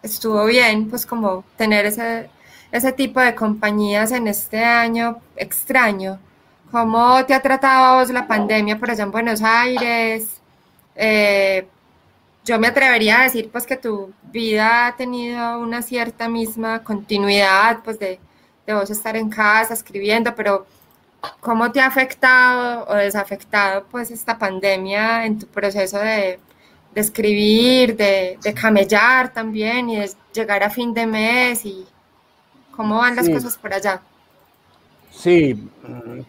[0.00, 2.30] estuvo bien, pues como tener ese,
[2.70, 6.20] ese tipo de compañías en este año extraño.
[6.70, 10.40] ¿Cómo te ha tratado vos la pandemia por allá en Buenos Aires?
[10.96, 11.66] Eh,
[12.44, 17.80] yo me atrevería a decir pues que tu vida ha tenido una cierta misma continuidad,
[17.84, 18.18] pues de,
[18.66, 20.66] de vos estar en casa escribiendo, pero
[21.40, 26.38] ¿Cómo te ha afectado o desafectado pues esta pandemia en tu proceso de,
[26.94, 31.86] de escribir, de, de, camellar también y de llegar a fin de mes y
[32.74, 33.32] cómo van las sí.
[33.32, 34.00] cosas por allá?
[35.16, 35.56] Sí,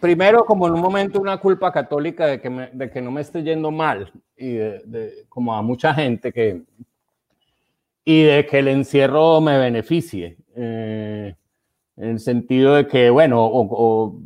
[0.00, 3.42] primero como en un momento una culpa católica de que, de que no me esté
[3.42, 6.62] yendo mal y de, como a mucha gente que
[8.04, 11.34] y de que el encierro me beneficie eh,
[11.96, 14.18] en el sentido de que bueno o,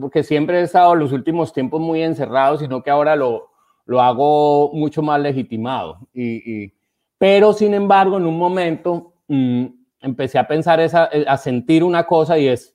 [0.00, 3.50] porque siempre he estado los últimos tiempos muy encerrado sino que ahora lo,
[3.84, 5.98] lo hago mucho más legitimado.
[6.14, 6.72] Y,
[7.18, 9.66] pero sin embargo en un momento mm,
[10.00, 12.74] empecé a pensar esa, a sentir una cosa y es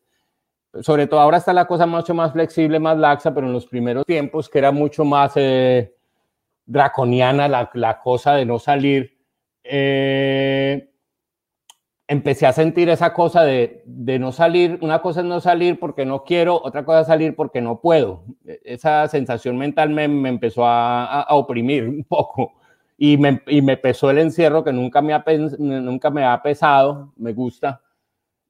[0.82, 4.06] sobre todo ahora está la cosa mucho más flexible, más laxa, pero en los primeros
[4.06, 5.94] tiempos que era mucho más eh,
[6.66, 9.18] draconiana la, la, cosa de no salir,
[9.64, 10.90] eh,
[12.08, 16.06] empecé a sentir esa cosa de, de, no salir, una cosa es no salir porque
[16.06, 18.24] no quiero, otra cosa es salir porque no puedo.
[18.64, 22.54] Esa sensación mental me, me empezó a, a, oprimir un poco
[22.98, 25.24] y me, y me pesó el encierro que nunca me, ha,
[25.58, 27.82] nunca me ha pesado, me gusta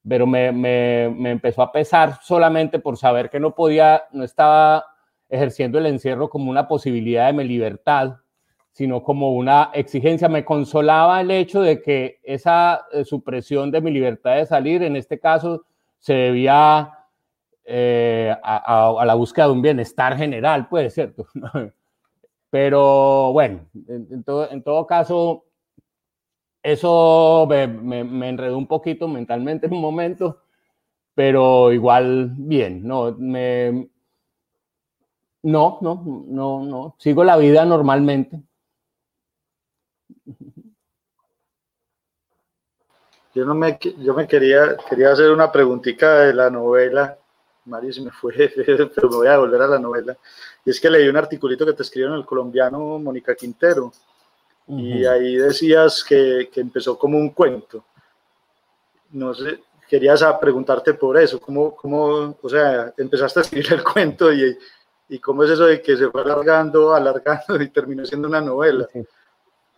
[0.08, 4.86] pero me, me, me, empezó a pesar solamente por saber que no podía, no estaba
[5.30, 8.18] ejerciendo el encierro como una posibilidad de mi libertad,
[8.72, 10.30] sino como una exigencia.
[10.30, 14.96] Me consolaba el hecho de que esa eh, supresión de mi libertad de salir, en
[14.96, 15.64] este caso,
[15.98, 16.92] se debía
[17.64, 21.26] eh, a, a, la búsqueda de un bienestar general, pues, ¿cierto?
[22.50, 25.45] Pero bueno, en, todo, en todo caso,
[26.66, 30.42] eso me, me, enredó un poquito mentalmente en un momento,
[31.14, 33.88] pero igual bien, no, me,
[35.44, 38.42] no, no, no, no, sigo la vida normalmente.
[43.36, 47.16] Yo, no me, yo me quería, quería hacer una preguntita de la novela,
[47.66, 50.18] Mario se me fue, pero me voy a volver a la novela,
[50.66, 53.92] y es que leí un articulito que te escribió en el colombiano Mónica Quintero,
[54.68, 57.86] y ahí decías que, que, empezó como un cuento.
[59.12, 64.34] No sé, querías preguntarte por eso, ¿cómo, cómo o sea, empezaste a escribir el cuento
[64.34, 64.58] y,
[65.10, 68.88] y cómo es eso de que se fue alargando, alargando y terminó siendo una novela?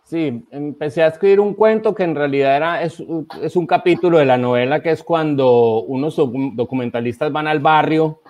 [0.04, 0.46] Sí.
[0.50, 3.02] empecé a escribir un cuento que en realidad era, es,
[3.42, 8.22] es, un capítulo de la novela que es cuando unos documentalistas van al barrio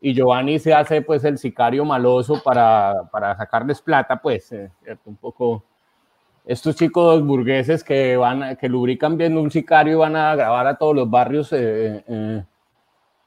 [0.00, 4.70] y Giovanni se hace pues el sicario maloso para, para sacarles plata, pues, eh,
[5.04, 5.64] un poco
[6.46, 10.76] estos chicos burgueses que van, que lubrican viendo un sicario y van a grabar a
[10.76, 12.44] todos los barrios, eh, eh,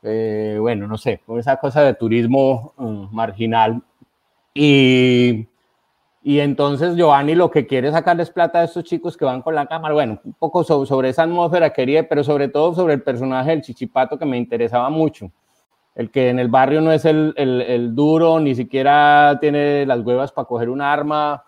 [0.03, 2.73] eh, bueno, no sé, con esa cosa de turismo
[3.11, 3.81] marginal.
[4.53, 5.47] Y,
[6.23, 9.53] y entonces Giovanni lo que quiere es sacarles plata a estos chicos que van con
[9.53, 9.93] la cámara.
[9.93, 13.61] Bueno, un poco sobre, sobre esa atmósfera quería, pero sobre todo sobre el personaje del
[13.61, 15.29] chichipato que me interesaba mucho.
[15.93, 19.99] El que en el barrio no es el, el, el duro, ni siquiera tiene las
[19.99, 21.43] huevas para coger un arma,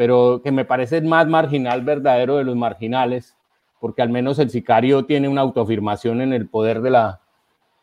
[0.00, 3.36] pero que me parece más marginal verdadero de los marginales,
[3.80, 7.20] porque al menos el sicario tiene una autoafirmación en el poder de, la,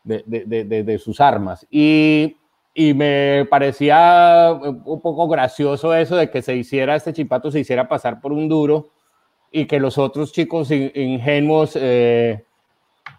[0.02, 1.64] de, de, de, sus armas.
[1.70, 2.36] Y,
[2.74, 7.86] y, me parecía un poco gracioso eso de que se hiciera, este chipato se hiciera
[7.86, 8.88] pasar por un duro
[9.52, 12.44] y que los otros chicos ingenuos eh,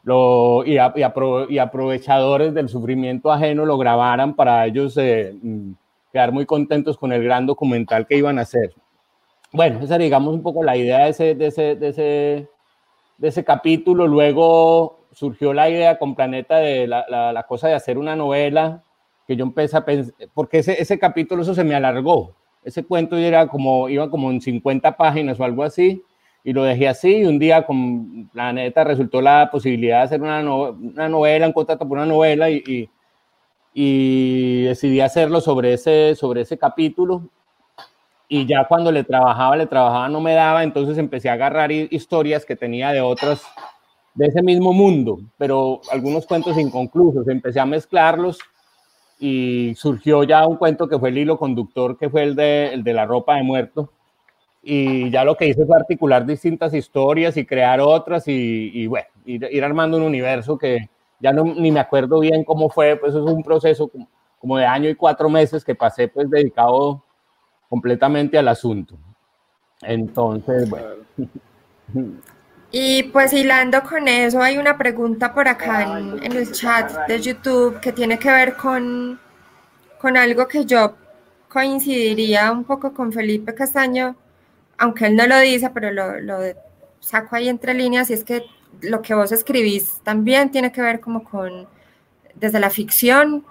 [0.04, 5.72] lo, y, y, aprovechadores del sufrimiento ajeno lo grabaran para ellos eh, mm,
[6.12, 8.74] quedar muy contentos con el gran documental que iban a hacer.
[9.52, 12.50] Bueno, esa digamos un poco la idea de ese, de ese, de ese,
[13.18, 14.08] de ese capítulo.
[14.08, 18.84] Luego surgió la idea con Planeta de la, la, cosa de hacer una novela
[19.28, 22.36] que yo empecé a pensar, porque ese, ese capítulo eso se me alargó.
[22.64, 26.04] Ese cuento era como, iba como en 50 páginas o algo así,
[26.44, 30.42] y lo dejé así, y un día con Planeta resultó la posibilidad de hacer una,
[30.42, 32.90] una novela, un contrato por una novela, y, y,
[33.74, 37.30] y, decidí hacerlo sobre ese, sobre ese capítulo,
[38.32, 42.46] y ya cuando le trabajaba, le trabajaba, no me daba, entonces empecé a agarrar historias
[42.46, 43.42] que tenía de otras,
[44.14, 48.38] de ese mismo mundo, pero algunos cuentos inconclusos, empecé a mezclarlos
[49.20, 52.84] y surgió ya un cuento que fue el hilo conductor, que fue el de, el
[52.84, 53.92] de la ropa de muerto,
[54.62, 59.64] y ya lo que hice fue articular distintas historias y crear otras y, bueno, ir,
[59.64, 60.88] armando un universo que
[61.20, 63.90] ya no, ni me acuerdo bien cómo fue, pues es un proceso
[64.38, 67.04] como de año y cuatro meses que pasé pues dedicado
[67.70, 68.98] completamente al asunto.
[69.82, 70.96] Entonces, bueno.
[72.72, 77.80] Y pues hilando con eso, hay una pregunta por acá en, el chat de YouTube
[77.80, 79.20] que tiene que ver con,
[80.00, 80.96] con algo que yo
[81.48, 84.16] coincidiría un poco con Felipe Castaño,
[84.78, 86.38] aunque él no lo dice, pero lo, lo
[87.00, 88.44] saco ahí entre líneas, y es que
[88.82, 91.68] lo que vos escribís también tiene que ver como con,
[92.36, 93.44] desde la ficción,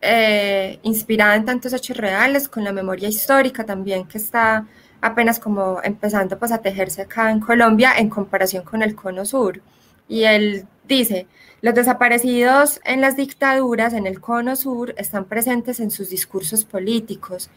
[0.00, 4.66] eh, inspirada en tantos hechos reales, con la memoria histórica también que está
[5.00, 9.60] apenas como empezando pues a tejerse acá en Colombia en comparación con el cono sur.
[10.08, 11.26] Y él Dice,
[11.60, 17.50] los desaparecidos en las dictaduras en el cono sur están presentes en sus discursos políticos.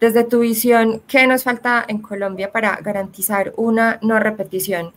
[0.00, 4.92] Desde tu visión, ¿qué nos falta en Colombia para garantizar una no repetición?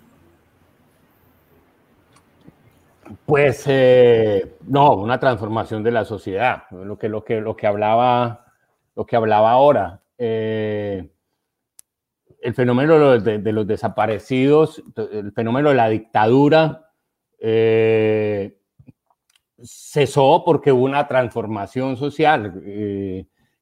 [3.26, 8.46] Pues eh, no, una transformación de la sociedad, lo que, lo que, lo que, hablaba,
[8.96, 10.02] lo que hablaba ahora.
[10.18, 11.10] Eh,
[12.42, 16.92] el fenómeno de, los desaparecidos, el fenómeno de la dictadura,
[17.40, 18.58] eh,
[19.62, 22.54] cesó porque hubo una transformación social,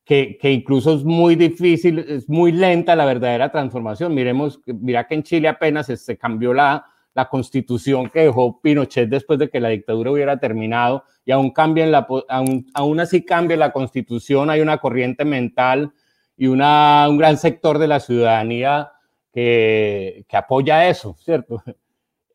[0.04, 4.14] que, que, incluso es muy difícil, es muy lenta la verdadera transformación.
[4.14, 6.86] Miremos, mira que en Chile apenas se cambió la,
[7.16, 11.54] la constitución que dejó Pinochet después de que la dictadura hubiera terminado y aún,
[12.28, 15.94] aún, aún así cambia la constitución, hay una corriente mental
[16.38, 18.92] y una, un gran sector de la ciudadanía
[19.34, 21.64] que, que apoya eso, ¿cierto?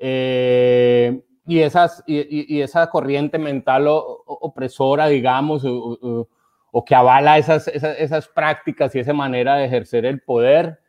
[0.03, 6.27] Eh, y, esas, y, y, esa corriente mental opresora, digamos, o,
[6.73, 10.81] o, que avala esas, esas prácticas y esa manera de ejercer el poder,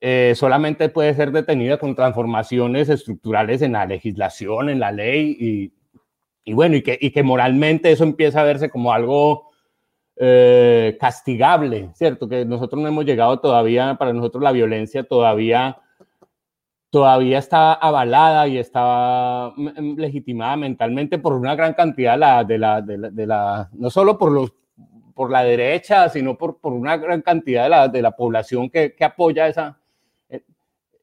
[0.00, 5.72] eh, solamente puede ser detenida con transformaciones estructurales en la legislación, en la ley, y,
[6.44, 9.50] y bueno, y que, y que, moralmente eso empieza a verse como algo
[10.16, 12.28] eh, castigable, ¿cierto?
[12.28, 15.78] Que nosotros no hemos llegado todavía, para nosotros la violencia todavía,
[16.90, 19.52] todavía está avalada y está
[19.96, 22.80] legitimada mentalmente por una gran cantidad de la, de la,
[23.10, 24.52] de la, no solo por los
[25.14, 28.94] por la derecha, sino por, por una gran cantidad de la, de la población que,
[28.94, 29.78] que apoya esa,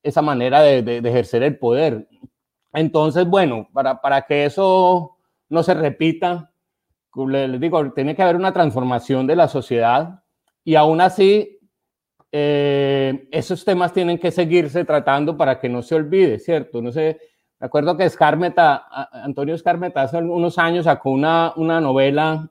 [0.04, 2.08] esa manera de, ejercer el poder.
[2.74, 5.18] Entonces, bueno, para, para que eso
[5.50, 6.52] no se repita,
[7.28, 10.24] les digo, tiene que haber una transformación de la sociedad
[10.64, 11.60] y aún así
[12.32, 16.82] eh, esos temas tienen que seguirse tratando para que no se olvide, ¿cierto?
[16.82, 17.20] No sé,
[17.60, 22.50] me acuerdo que Escarmeta, Antonio Escarmeta hace unos años sacó una, una novela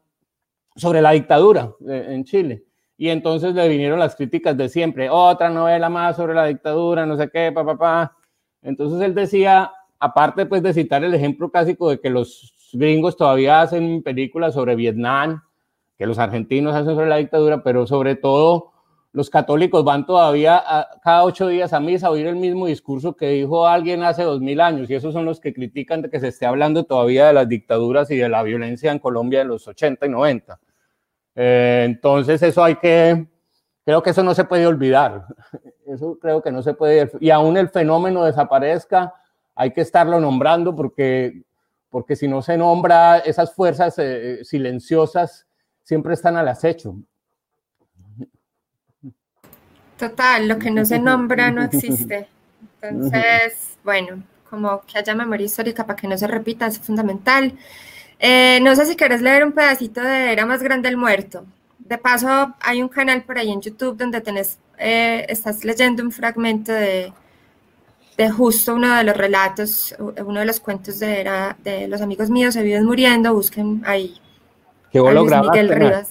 [0.77, 2.65] sobre la dictadura eh, en Chile
[3.01, 7.17] y entonces le vinieron las críticas de siempre, otra novela más sobre la dictadura, no
[7.17, 8.17] sé qué, papá, pa,
[8.61, 13.63] Entonces él decía, aparte pues de citar el ejemplo clásico de que los gringos todavía
[13.63, 15.43] hacen películas sobre Vietnam,
[15.97, 18.73] que los argentinos hacen sobre la dictadura, pero sobre todo
[19.13, 20.63] los católicos van todavía
[21.03, 24.43] cada ocho días a misa a oír el mismo discurso que dijo alguien hace dos
[24.43, 27.33] mil años, y esos son los que critican de que se esté hablando todavía de
[27.33, 30.61] las dictaduras y de la violencia en Colombia de los 80 y 90.
[31.35, 33.27] Eh, entonces eso hay que,
[33.85, 35.27] creo que eso no se puede olvidar,
[35.87, 39.15] eso creo que no se puede, y aún el fenómeno desaparezca,
[39.55, 41.43] hay que estarlo nombrando porque,
[41.89, 45.47] porque si no se nombra, esas fuerzas eh, silenciosas
[45.83, 46.97] siempre están al acecho.
[49.99, 52.27] Total, lo que no se nombra no existe.
[52.81, 57.53] Entonces, bueno, como que haya memoria histórica para que no se repita es fundamental.
[58.21, 61.45] Eh, no sé si quieres leer un pedacito de Era más grande el muerto.
[61.79, 66.13] De paso, hay un canal por ahí en YouTube donde tenés, eh, estás leyendo un
[66.13, 67.13] fragmento de,
[68.17, 72.29] de justo uno de los relatos, uno de los cuentos de, era, de los amigos
[72.31, 74.21] míos se viven muriendo, busquen ahí.
[74.93, 76.07] Que vos lo grabaste.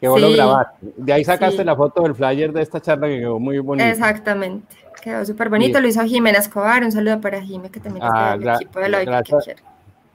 [0.00, 0.86] Que vos lo grabaste.
[0.96, 3.86] De ahí sacaste la foto del flyer de esta charla que quedó muy bonito.
[3.86, 5.78] Exactamente, quedó súper bonito.
[5.80, 6.82] Lo hizo Jimena Escobar.
[6.82, 9.08] Un saludo para Jimena que también ah, está equipo de Loic.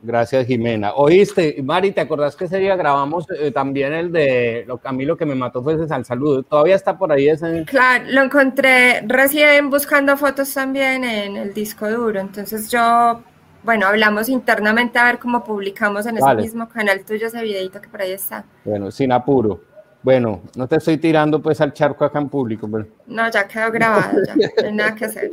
[0.05, 0.93] Gracias, Jimena.
[0.93, 5.03] Oíste, Mari, ¿te acordás que ese día grabamos eh, también el de lo, a mí
[5.03, 6.43] lo que me mató fue ese al saludo?
[6.43, 7.65] ¿Todavía está por ahí ese?
[7.65, 12.19] Claro, lo encontré recién buscando fotos también en el disco duro.
[12.19, 13.19] Entonces yo,
[13.63, 17.89] bueno, hablamos internamente a ver cómo publicamos en ese mismo canal tuyo ese videito que
[17.89, 18.45] por ahí está.
[18.63, 19.59] Bueno, sin apuro.
[20.03, 22.69] Bueno, no te estoy tirando pues al charco acá en público.
[22.71, 22.85] Pero...
[23.07, 25.31] No, ya quedó grabado, ya, no hay nada que hacer.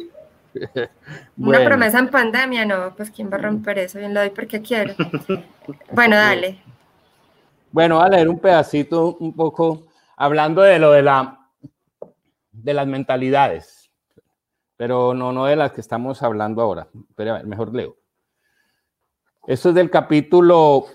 [1.37, 4.61] Una promesa en pandemia, no, pues quién va a romper eso, bien lo doy porque
[4.61, 4.95] quiero.
[5.93, 6.63] bueno, dale.
[7.71, 11.39] Bueno, a leer un pedacito un poco hablando de lo de la
[12.51, 13.91] de las mentalidades,
[14.77, 16.89] pero no, no de las que estamos hablando ahora.
[17.17, 17.97] Pero a ver, mejor leo.
[19.47, 20.87] Esto es del capítulo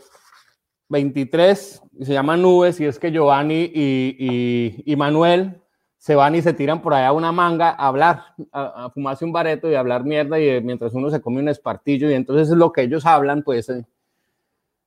[0.89, 5.61] 23, se llama Nubes, y es que Giovanni y, y Manuel
[6.07, 8.23] se van y se tiran por allá una manga a hablar,
[8.53, 12.09] a, fumarse un bareto y a hablar mierda y mientras uno se come un espartillo
[12.09, 13.85] y entonces es lo que ellos hablan, pues eh,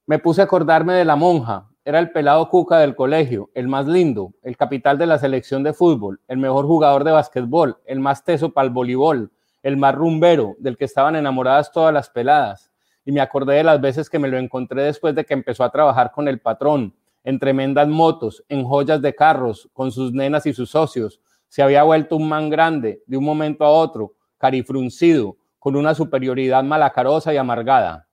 [0.07, 3.87] me puse a acordarme de la monja, era el pelado cuca del colegio, el más
[3.87, 8.25] lindo, el capital de la selección de fútbol, el mejor jugador de básquetbol, el más
[8.25, 9.31] teso para el voleibol,
[9.63, 12.73] el más rumbero, del que estaban enamoradas todas las peladas.
[13.05, 15.71] Y me acordé de las veces que me lo encontré después de que empezó a
[15.71, 16.95] trabajar con el patrón,
[17.25, 21.21] en tremendas motos, en joyas de carros, con sus nenas y sus socios.
[21.49, 26.65] Se había vuelto un man grande de un momento a otro, carifruncido, con una superioridad
[26.65, 28.09] malacarosa y amargada.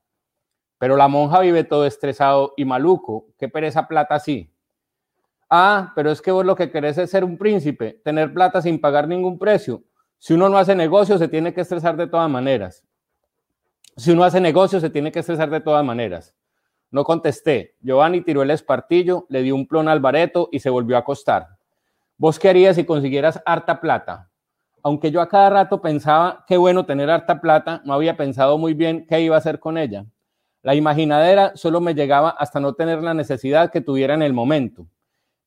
[0.78, 3.28] Pero la monja vive todo estresado y maluco.
[3.38, 4.52] ¿Qué pereza plata así?
[5.50, 8.80] Ah, pero es que vos lo que querés es ser un príncipe, tener plata sin
[8.80, 9.84] pagar ningún precio.
[10.18, 12.84] Si uno no hace negocio, se tiene que estresar de todas maneras.
[13.96, 16.36] Si uno hace negocio, se tiene que estresar de todas maneras.
[16.90, 17.76] No contesté.
[17.82, 21.48] Giovanni tiró el espartillo, le dio un plon al bareto y se volvió a acostar.
[22.18, 24.32] ¿Vos qué harías si consiguieras harta plata?
[24.84, 28.74] Aunque yo a cada rato pensaba, qué bueno tener harta plata, no había pensado muy
[28.74, 30.06] bien qué iba a hacer con ella.
[30.64, 34.88] La imaginadera solo me llegaba hasta no tener la necesidad que tuviera en el momento.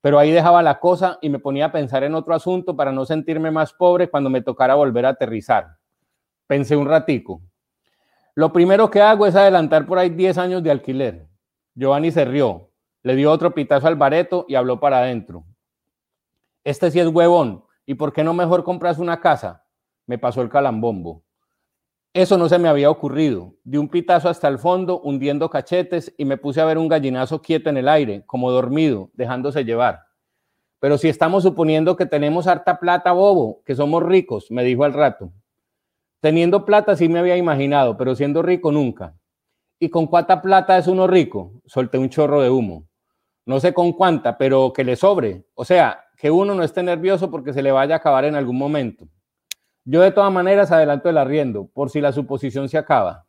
[0.02, 3.04] Pero ahí dejaba la cosa y me ponía a pensar en otro asunto para no
[3.04, 5.76] sentirme más pobre cuando me tocara volver a aterrizar.
[6.46, 7.42] Pensé un ratico.
[8.34, 11.29] Lo primero que hago es adelantar por ahí 10 años de alquiler.
[11.74, 12.70] Giovanni se rió,
[13.02, 15.44] le dio otro pitazo al bareto y habló para adentro.
[16.64, 17.64] Este sí es huevón.
[17.86, 19.64] ¿Y por qué no mejor compras una casa?
[20.06, 21.24] Me pasó el calambombo.
[22.12, 23.54] Eso no se me había ocurrido.
[23.64, 27.40] Di un pitazo hasta el fondo, hundiendo cachetes, y me puse a ver un gallinazo
[27.40, 30.02] quieto en el aire, como dormido, dejándose llevar.
[30.80, 34.92] Pero si estamos suponiendo que tenemos harta plata, bobo, que somos ricos, me dijo al
[34.92, 35.32] rato.
[36.20, 39.14] Teniendo plata sí me había imaginado, pero siendo rico nunca.
[39.82, 41.62] ¿Y con cuánta plata es uno rico?
[41.64, 42.86] Solté un chorro de humo.
[43.46, 45.46] No sé con cuánta, pero que le sobre.
[45.54, 48.58] O sea, que uno no esté nervioso porque se le vaya a acabar en algún
[48.58, 49.08] momento.
[49.86, 53.26] Yo de todas maneras adelanto el arriendo, por si la suposición se acaba.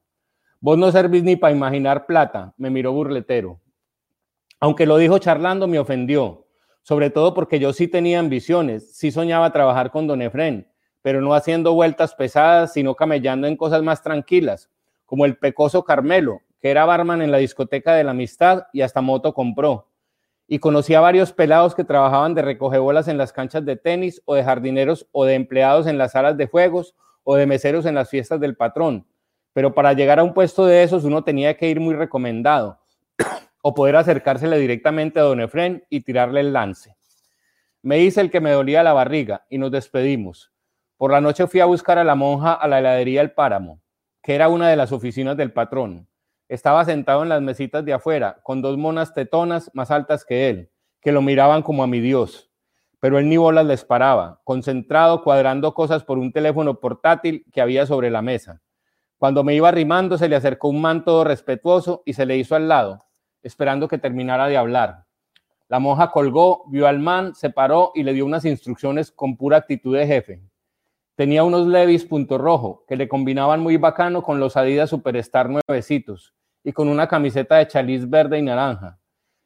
[0.59, 3.61] Vos no servís ni para imaginar plata, me miró burletero.
[4.59, 6.47] Aunque lo dijo charlando, me ofendió,
[6.81, 10.69] sobre todo porque yo sí tenía ambiciones, sí soñaba trabajar con don Efren,
[11.01, 14.69] pero no haciendo vueltas pesadas, sino camellando en cosas más tranquilas,
[15.11, 19.01] como el pecoso Carmelo, que era barman en la discoteca de la amistad y hasta
[19.01, 19.89] moto compró
[20.47, 24.35] y conocí a varios pelados que trabajaban de recogebolas en las canchas de tenis o
[24.35, 28.09] de jardineros o de empleados en las salas de juegos o de meseros en las
[28.09, 29.05] fiestas del patrón.
[29.51, 32.79] Pero para llegar a un puesto de esos uno tenía que ir muy recomendado
[33.61, 36.95] o poder acercársele directamente a don Efren y tirarle el lance.
[37.81, 40.53] Me hice el que me dolía la barriga y nos despedimos.
[40.95, 43.81] Por la noche fui a buscar a la monja a la heladería El Páramo,
[44.21, 46.07] que era una de las oficinas del patrón.
[46.47, 50.71] Estaba sentado en las mesitas de afuera, con dos monas tetonas más altas que él,
[51.01, 52.51] que lo miraban como a mi Dios.
[52.99, 57.85] Pero él ni bolas les paraba, concentrado cuadrando cosas por un teléfono portátil que había
[57.85, 58.61] sobre la mesa.
[59.17, 62.55] Cuando me iba arrimando, se le acercó un man todo respetuoso y se le hizo
[62.55, 63.05] al lado,
[63.41, 65.05] esperando que terminara de hablar.
[65.67, 69.57] La monja colgó, vio al man, se paró y le dio unas instrucciones con pura
[69.57, 70.50] actitud de jefe.
[71.21, 76.33] Tenía unos Levis punto rojo que le combinaban muy bacano con los Adidas Superstar nuevecitos
[76.63, 78.99] y con una camiseta de chaliz verde y naranja.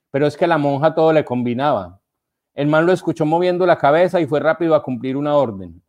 [0.09, 1.99] Pero es que la monja todo le combinaba.
[2.53, 5.83] El man lo escuchó moviendo la cabeza y fue rápido a cumplir una orden.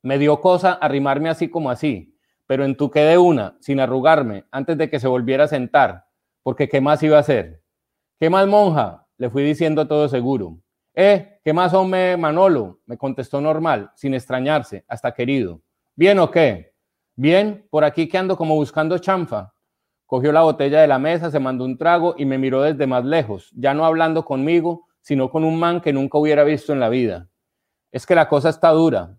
[0.00, 4.88] Me dio cosa arrimarme así como así, pero entuqué de una, sin arrugarme, antes de
[4.88, 6.06] que se volviera a sentar,
[6.42, 7.62] porque ¿qué más iba a hacer?
[8.18, 9.06] ¿Qué más, monja?
[9.18, 10.58] Le fui diciendo todo seguro.
[11.00, 12.80] Eh, ¿qué más, hombre, Manolo?
[12.84, 15.62] Me contestó normal, sin extrañarse, hasta querido.
[15.94, 16.74] ¿Bien o qué?
[17.14, 19.54] Bien, por aquí que ando como buscando chanfa
[20.06, 23.04] cogió la botella de la mesa, se mandó un trago y me miró desde más
[23.04, 26.88] lejos, ya no hablando conmigo, sino con un man que nunca hubiera visto en la
[26.88, 27.28] vida.
[27.92, 29.16] Es que la cosa está dura.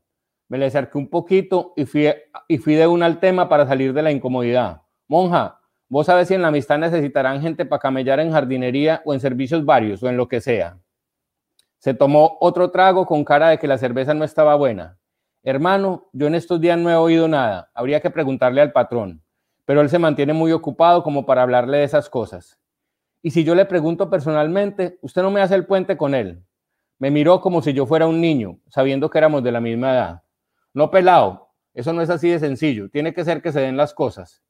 [0.49, 4.11] Me le acerqué un poquito y fui, de una al tema para salir de la
[4.11, 4.81] incomodidad.
[5.07, 9.21] Monja, vos sabes si en la amistad necesitarán gente para camellar en jardinería o en
[9.21, 10.77] servicios varios o en lo que sea.
[11.79, 14.99] Se tomó otro trago con cara de que la cerveza no estaba buena.
[15.43, 17.71] Hermano, yo en estos días no he oído nada.
[17.73, 19.23] Habría que preguntarle al patrón
[19.69, 22.57] pero él se mantiene muy ocupado como para hablarle de esas cosas.
[23.21, 26.43] Y si yo le pregunto personalmente, usted no me hace el puente con él.
[26.97, 30.23] Me miró como si yo fuera un niño, sabiendo que éramos de la misma edad.
[30.73, 33.93] No pelado, eso no es así de sencillo, tiene que ser que se den las
[33.93, 34.41] cosas.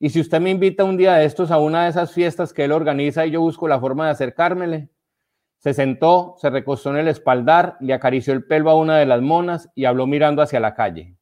[0.00, 2.64] Y si usted me invita un día de estos a una de esas fiestas que
[2.64, 4.88] él organiza y yo busco la forma de acercármele,
[5.66, 9.20] se sentó, se recostó en el espaldar, le acarició el pelo a una de las
[9.20, 11.16] monas y habló mirando hacia la calle.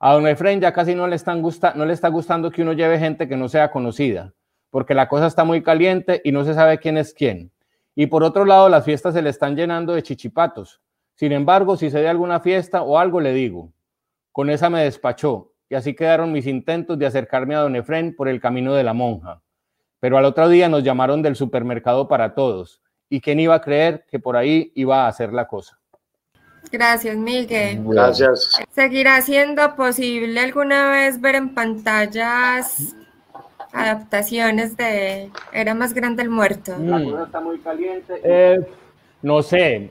[0.00, 3.46] A don Efraín ya casi no le, está gustando que uno lleve gente que no
[3.46, 4.32] sea conocida,
[4.70, 7.52] porque la cosa está muy caliente y no se sabe quién es quién.
[7.94, 10.80] Y por otro lado, las fiestas se le están llenando de chichipatos.
[11.14, 13.74] Sin embargo, si se de alguna fiesta o algo, le digo.
[14.32, 18.28] Con esa me despachó, y así quedaron mis intentos de acercarme a don Efraín por
[18.28, 19.42] el camino de la monja.
[20.00, 24.04] Pero al otro día nos llamaron del supermercado para todos, y quién iba a creer
[24.10, 25.78] que por ahí iba a hacer la cosa.
[26.70, 27.82] Gracias, Miguel.
[27.84, 28.60] Gracias.
[28.72, 32.96] ¿Seguirá siendo posible alguna vez ver en pantallas
[33.72, 36.76] adaptaciones de Era más grande el muerto?
[36.78, 38.20] La cosa está muy caliente.
[38.22, 38.58] Eh,
[39.22, 39.90] no sé,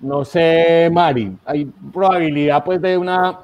[0.00, 1.36] no sé, Mari.
[1.44, 3.38] Hay probabilidad pues de una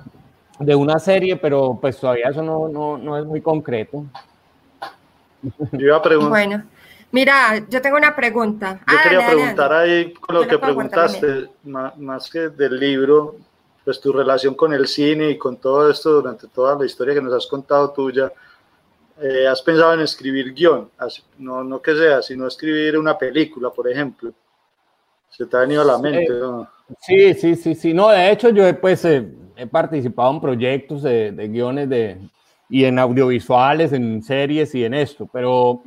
[0.59, 4.06] de una serie, pero pues todavía eso no, no, no es muy concreto.
[5.72, 6.30] Yo iba a preguntar.
[6.30, 6.62] Bueno,
[7.12, 8.80] mira, yo tengo una pregunta.
[8.86, 13.36] Yo quería preguntar ahí con lo que preguntaste, más, que del libro,
[13.84, 17.22] pues tu relación con el cine y con todo esto durante toda la historia que
[17.22, 18.32] nos has contado tuya.
[19.20, 20.90] Eh, ¿Has pensado en escribir guion?
[21.38, 24.32] No, no que sea, sino escribir una película, por ejemplo.
[25.30, 26.28] ¿Se te ha venido a la mente?
[27.00, 27.94] Sí, sí, sí, sí.
[27.94, 29.26] No, de hecho, yo pues, eh,
[29.56, 32.18] he participado en proyectos de, de guiones de,
[32.68, 35.82] y en audiovisuales, en series y en esto, pero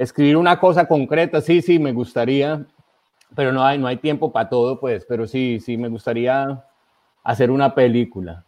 [0.00, 2.64] escribir una cosa concreta, sí, sí, me gustaría,
[3.34, 6.64] pero no hay, no hay tiempo para todo, pues, pero sí, sí, me gustaría
[7.22, 8.42] hacer una película.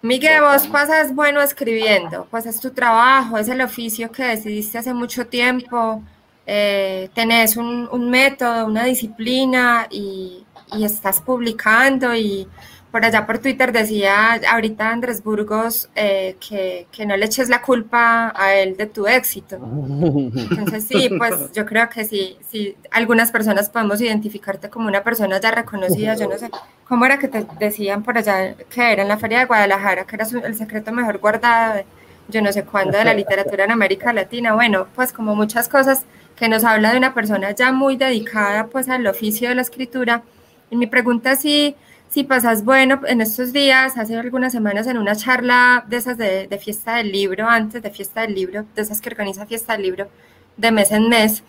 [0.00, 4.94] Miguel, vos pasas bueno escribiendo, pues es tu trabajo, es el oficio que decidiste hace
[4.94, 6.02] mucho tiempo,
[6.46, 10.42] eh, tenés un, un, método, una disciplina y,
[10.72, 12.48] y estás publicando y
[12.94, 17.60] por allá por Twitter decía ahorita Andrés Burgos eh, que, que, no le eches la
[17.60, 19.56] culpa a él de tu éxito.
[19.56, 25.40] Entonces sí, pues yo creo que sí, sí, algunas personas podemos identificarte como una persona
[25.40, 26.48] ya reconocida, yo no sé,
[26.86, 30.14] ¿cómo era que te decían por allá que era en la Feria de Guadalajara, que
[30.14, 31.82] era el secreto mejor guardado,
[32.28, 34.54] yo no sé cuándo, de la literatura en América Latina?
[34.54, 36.04] Bueno, pues como muchas cosas
[36.36, 40.22] que nos habla de una persona ya muy dedicada pues al oficio de la escritura.
[40.70, 41.74] Y mi pregunta es si
[42.14, 46.60] si pasas bueno en estos días, hace algunas semanas en una charla de esas de,
[46.62, 50.08] fiesta del libro, antes de fiesta del libro, de esas que organiza fiesta del libro,
[50.56, 51.42] de mes en mes,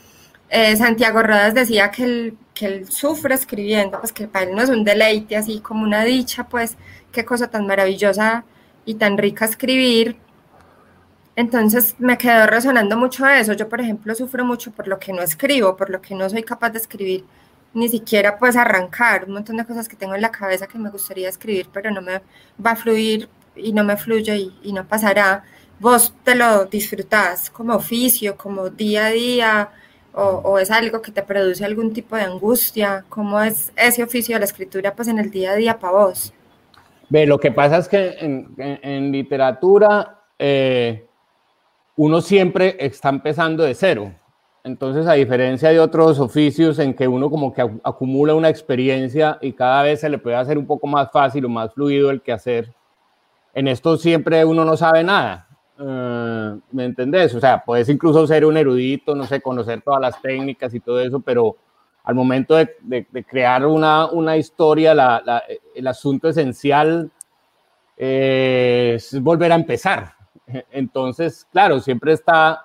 [0.50, 4.64] eh, Santiago Rodas decía que él, que él sufre escribiendo, pues que para él no
[4.64, 6.78] es un deleite, así como una dicha, pues
[7.12, 8.44] qué cosa tan maravillosa
[8.86, 10.18] y tan rica escribir.
[11.36, 13.54] Entonces me quedó resonando mucho eso.
[13.54, 16.42] Yo, por ejemplo, sufro mucho por lo que no escribo, por lo que no soy
[16.42, 17.24] capaz de escribir
[17.76, 20.90] ni siquiera pues arrancar un montón de cosas que tengo en la cabeza que me
[20.90, 22.22] gustaría escribir, pero no me
[22.66, 25.44] va a fluir y no me fluye y, no pasará.
[25.80, 29.70] Vos te lo disfrutás como oficio, como día a día,
[30.14, 33.04] o, es algo que te produce algún tipo de angustia?
[33.10, 36.34] ¿Cómo es ese oficio de la escritura pues en el día a día para vos?
[37.10, 41.06] Ve, lo que pasa es que en, literatura eh,
[41.98, 44.14] uno siempre está empezando de cero.
[44.66, 49.54] Entonces, a diferencia de otros oficios en que uno como que acumula una experiencia y
[49.54, 52.32] cada vez se le puede hacer un poco más fácil o más fluido el que
[52.32, 52.74] hacer,
[53.54, 55.48] en esto siempre uno no sabe nada.
[55.80, 57.36] Eh, ¿Me entendés?
[57.36, 61.00] O sea, puedes incluso ser un erudito, no sé, conocer todas las técnicas y todo
[61.00, 61.58] eso, pero
[62.04, 65.44] al momento de, crear una, una historia, la,
[65.76, 67.12] el asunto esencial
[67.98, 70.16] eh, es volver a empezar.
[70.72, 72.65] Entonces, claro, siempre está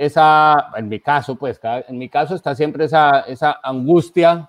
[0.00, 4.48] esa, en mi caso, pues, en mi caso está siempre esa, esa angustia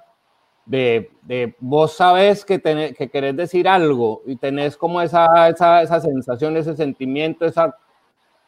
[0.65, 5.99] de, de, vos sabes que, que querés decir algo y tenés como esa, esa, esa
[5.99, 7.75] sensación, ese sentimiento, esa,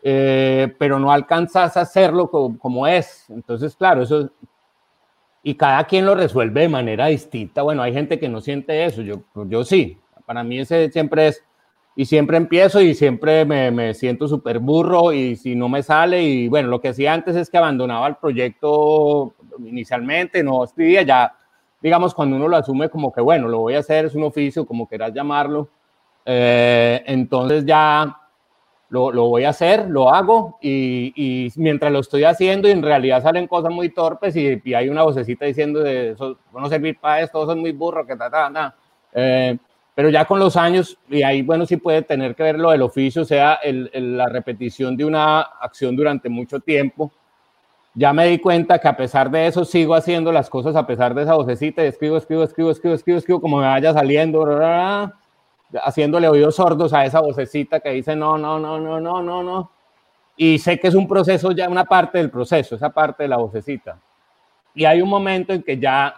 [0.02, 3.30] eh, pero no alcanzas a hacerlo como, como, es.
[3.30, 4.30] Entonces, claro, eso,
[5.44, 7.64] y cada quien lo resuelve de manera distinta.
[7.64, 10.00] Bueno, hay gente que no siente eso, yo, yo sí.
[10.26, 11.44] Para mí ese siempre es
[11.96, 16.48] y siempre empiezo y siempre me, siento súper burro y si no me sale y
[16.48, 21.36] bueno, lo que hacía antes es que abandonaba el proyecto inicialmente, no escribía ya,
[21.82, 24.66] digamos, cuando uno lo asume como que bueno, lo voy a hacer, es un oficio,
[24.66, 25.70] como quieras llamarlo,
[26.26, 28.18] eh, entonces ya
[28.90, 33.22] lo, lo, voy a hacer, lo hago y, y, mientras lo estoy haciendo en realidad
[33.22, 37.22] salen cosas muy torpes y, y hay una vocecita diciendo de eso, no servir para
[37.22, 38.76] esto, eso es muy burro, que ta, ta, ta.
[39.14, 39.58] Eh,
[39.96, 42.82] pero ya con los años, y ahí, bueno, sí puede tener que ver lo del
[42.82, 47.12] oficio, sea, la repetición de una acción durante mucho tiempo,
[47.96, 51.14] ya me di cuenta que a pesar de eso sigo haciendo las cosas a pesar
[51.14, 54.44] de esa vocecita, escribo, escribo, escribo, escribo, escribo, escribo, como me vaya saliendo,
[55.84, 59.72] haciéndole oídos sordos a esa vocecita que dice no, no, no, no, no, no, no.
[60.36, 63.38] Y sé que es un proceso, ya una parte del proceso, esa parte de la
[63.38, 64.00] vocecita.
[64.74, 66.16] Y hay un momento en que ya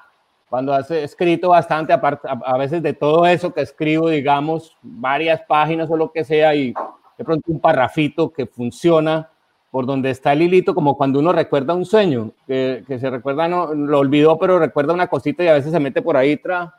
[0.50, 5.98] cuando has escrito bastante, a veces de todo eso que escribo, digamos, varias páginas o
[5.98, 6.74] lo que sea, y
[7.18, 9.30] de pronto un parrafito que funciona
[9.76, 13.74] por donde está el hilito, como cuando uno recuerda un sueño, que, se recuerda, no,
[13.74, 16.38] lo olvidó, pero recuerda una cosita y a veces se mete por ahí.
[16.38, 16.74] Tra.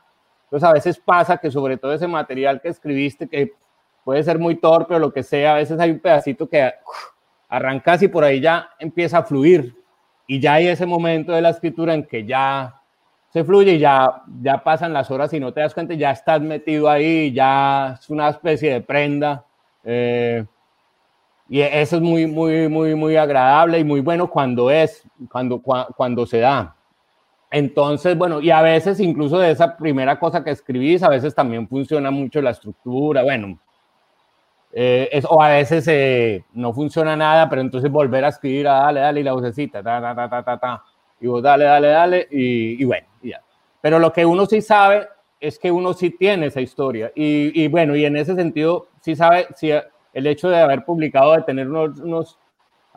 [0.45, 3.53] Entonces a veces pasa que sobre todo ese material que escribiste, que
[4.03, 6.71] puede ser muy torpe o lo que sea, a veces hay un pedacito que
[7.49, 9.75] arrancas y por ahí ya empieza a fluir.
[10.25, 12.81] Y ya hay ese momento de la escritura en que ya
[13.33, 16.41] se fluye y ya, ya pasan las horas y no te das cuenta, ya estás
[16.41, 19.45] metido ahí, ya es una especie de prenda.
[19.83, 20.45] Eh,
[21.49, 26.25] y eso es muy, muy, muy, muy agradable y muy bueno cuando es, cuando, cuando
[26.25, 26.75] se da.
[27.49, 31.67] Entonces, bueno, y a veces incluso de esa primera cosa que escribís, a veces también
[31.67, 33.57] funciona mucho la estructura, bueno,
[34.73, 38.85] Eh, o a veces eh, no funciona nada, pero entonces volver a escribir, a ah,
[38.85, 40.83] dale, dale, y la vocecita, ta, ta, ta, ta, ta, ta,
[41.21, 43.07] y vos dale, dale, dale, y, y bueno.
[43.81, 45.07] Pero lo que uno sí sabe
[45.39, 49.15] es que uno sí tiene esa historia, y, y bueno, y en ese sentido, sí
[49.15, 52.39] sabe, si el hecho de haber publicado, de tener unos, unos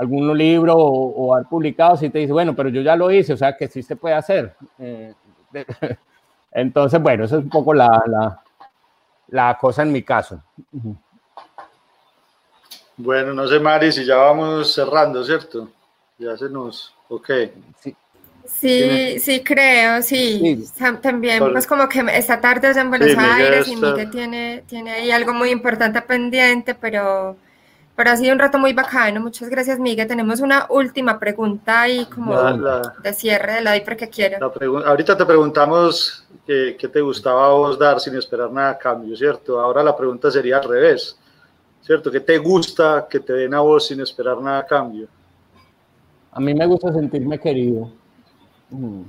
[0.01, 3.36] algún libro o, haber publicado, sí te dice, bueno, pero yo ya lo hice, o
[3.36, 4.57] sea que sí se puede hacer.
[4.78, 5.12] Eh,
[6.52, 8.43] entonces, bueno, eso es un poco la, la,
[9.28, 10.43] la cosa en mi caso.
[12.97, 15.69] Bueno, no sé, Mari, si ya vamos cerrando, ¿cierto?
[16.16, 16.94] Ya se nos...
[17.11, 17.31] Ok.
[17.81, 17.94] Sí.
[18.59, 20.65] Sí, sí, creo, sí.
[21.01, 25.11] También, pues como que esta tarde es en Buenos Aires y Miguel tiene, tiene ahí
[25.11, 27.37] algo muy importante pendiente, pero,
[27.97, 29.21] pero ha sido un rato muy bacano.
[29.21, 30.07] Muchas gracias, Miguel.
[30.07, 32.35] Tenemos una última pregunta y como
[33.03, 34.53] de cierre de la di porque quiero.
[34.87, 39.17] ahorita te preguntamos qué, qué te gustaba a vos dar sin esperar nada a cambio,
[39.17, 39.59] ¿cierto?
[39.61, 41.17] Ahora la pregunta sería al revés.
[41.83, 42.11] ¿cierto?
[42.11, 45.09] ¿Qué te gusta que te den a vos sin esperar nada a cambio?
[46.33, 47.91] A mí me gusta sentirme querido.
[48.71, 49.03] Mm.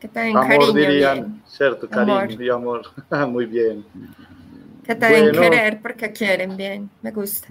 [0.00, 1.88] Que te den amor, cariño, dirían, ¿cierto?
[1.88, 2.82] Cariño y amor.
[3.28, 3.84] Muy bien.
[4.84, 7.46] Que te den querer porque quieren bien, me gusta.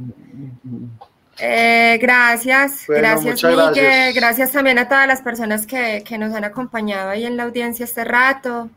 [1.39, 4.15] Eh, gracias, gracias Miguel, gracias.
[4.15, 4.51] gracias.
[4.51, 8.03] también a todas las personas que, que nos han acompañado ahí en la audiencia este
[8.03, 8.69] rato.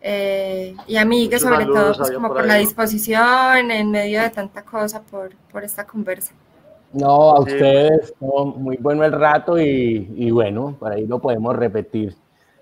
[0.00, 4.30] Eh, y a mí que sobre todo pues, como por, la disposición en medio de
[4.30, 6.32] tanta cosa por, por esta conversa.
[6.92, 12.14] No, a ustedes, muy bueno el rato y, y, bueno, por ahí lo podemos repetir.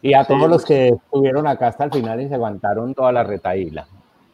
[0.02, 3.24] Y a todos los que estuvieron acá hasta el final y se aguantaron toda la
[3.24, 3.86] retaíla.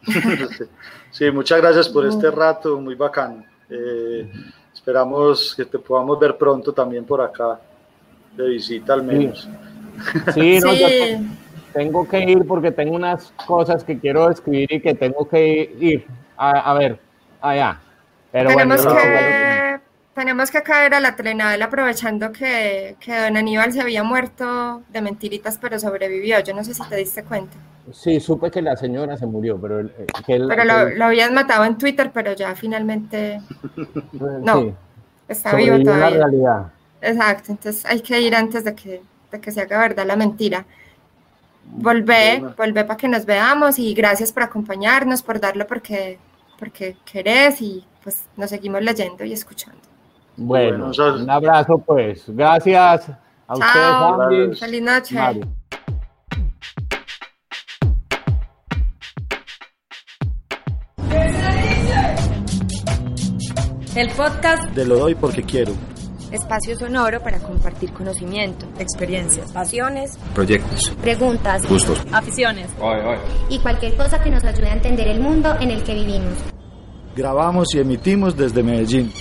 [1.12, 3.44] Sí, muchas gracias por este rato, muy bacán.
[3.68, 4.32] Eh,
[4.72, 7.60] esperamos que te podamos ver pronto también por acá,
[8.34, 9.46] de visita al menos.
[10.32, 10.70] Sí, no,
[11.74, 16.06] tengo que ir porque tengo unas cosas que quiero escribir y que tengo que ir
[16.36, 16.98] a, ver
[17.42, 17.78] allá.
[18.30, 19.61] Pero tenemos, que,
[20.14, 25.00] tenemos que caer a la telenovela aprovechando que, que don Aníbal se había muerto de
[25.00, 26.40] mentiritas, pero sobrevivió.
[26.40, 27.56] Yo no sé si te diste cuenta.
[27.92, 29.80] Sí, supe que la señora se murió, pero...
[29.80, 33.40] Eh, pero lo, lo, habían matado en Twitter, pero ya finalmente...
[34.42, 34.76] No,
[35.26, 36.10] está vivo todavía.
[36.10, 36.72] La realidad.
[37.00, 40.64] Exacto, entonces hay que ir antes de que, de que se haga verdad la mentira.
[41.64, 46.18] Volvé, volvé para que nos veamos y gracias por acompañarnos, por darlo porque,
[46.58, 49.81] porque querés y pues nos seguimos leyendo y escuchando.
[50.36, 52.24] Bueno, un abrazo pues.
[52.28, 53.10] Gracias
[53.46, 54.58] a ustedes.
[54.58, 55.16] Feliz noche.
[63.94, 65.72] El podcast de Lo Doy Porque Quiero
[66.32, 72.68] espacio sonoro para compartir conocimiento, experiencias, pasiones, proyectos, preguntas, gustos, aficiones
[73.48, 76.34] y cualquier cosa que nos ayude a entender el mundo en el que vivimos.
[77.14, 79.12] Grabamos y emitimos desde Medellín.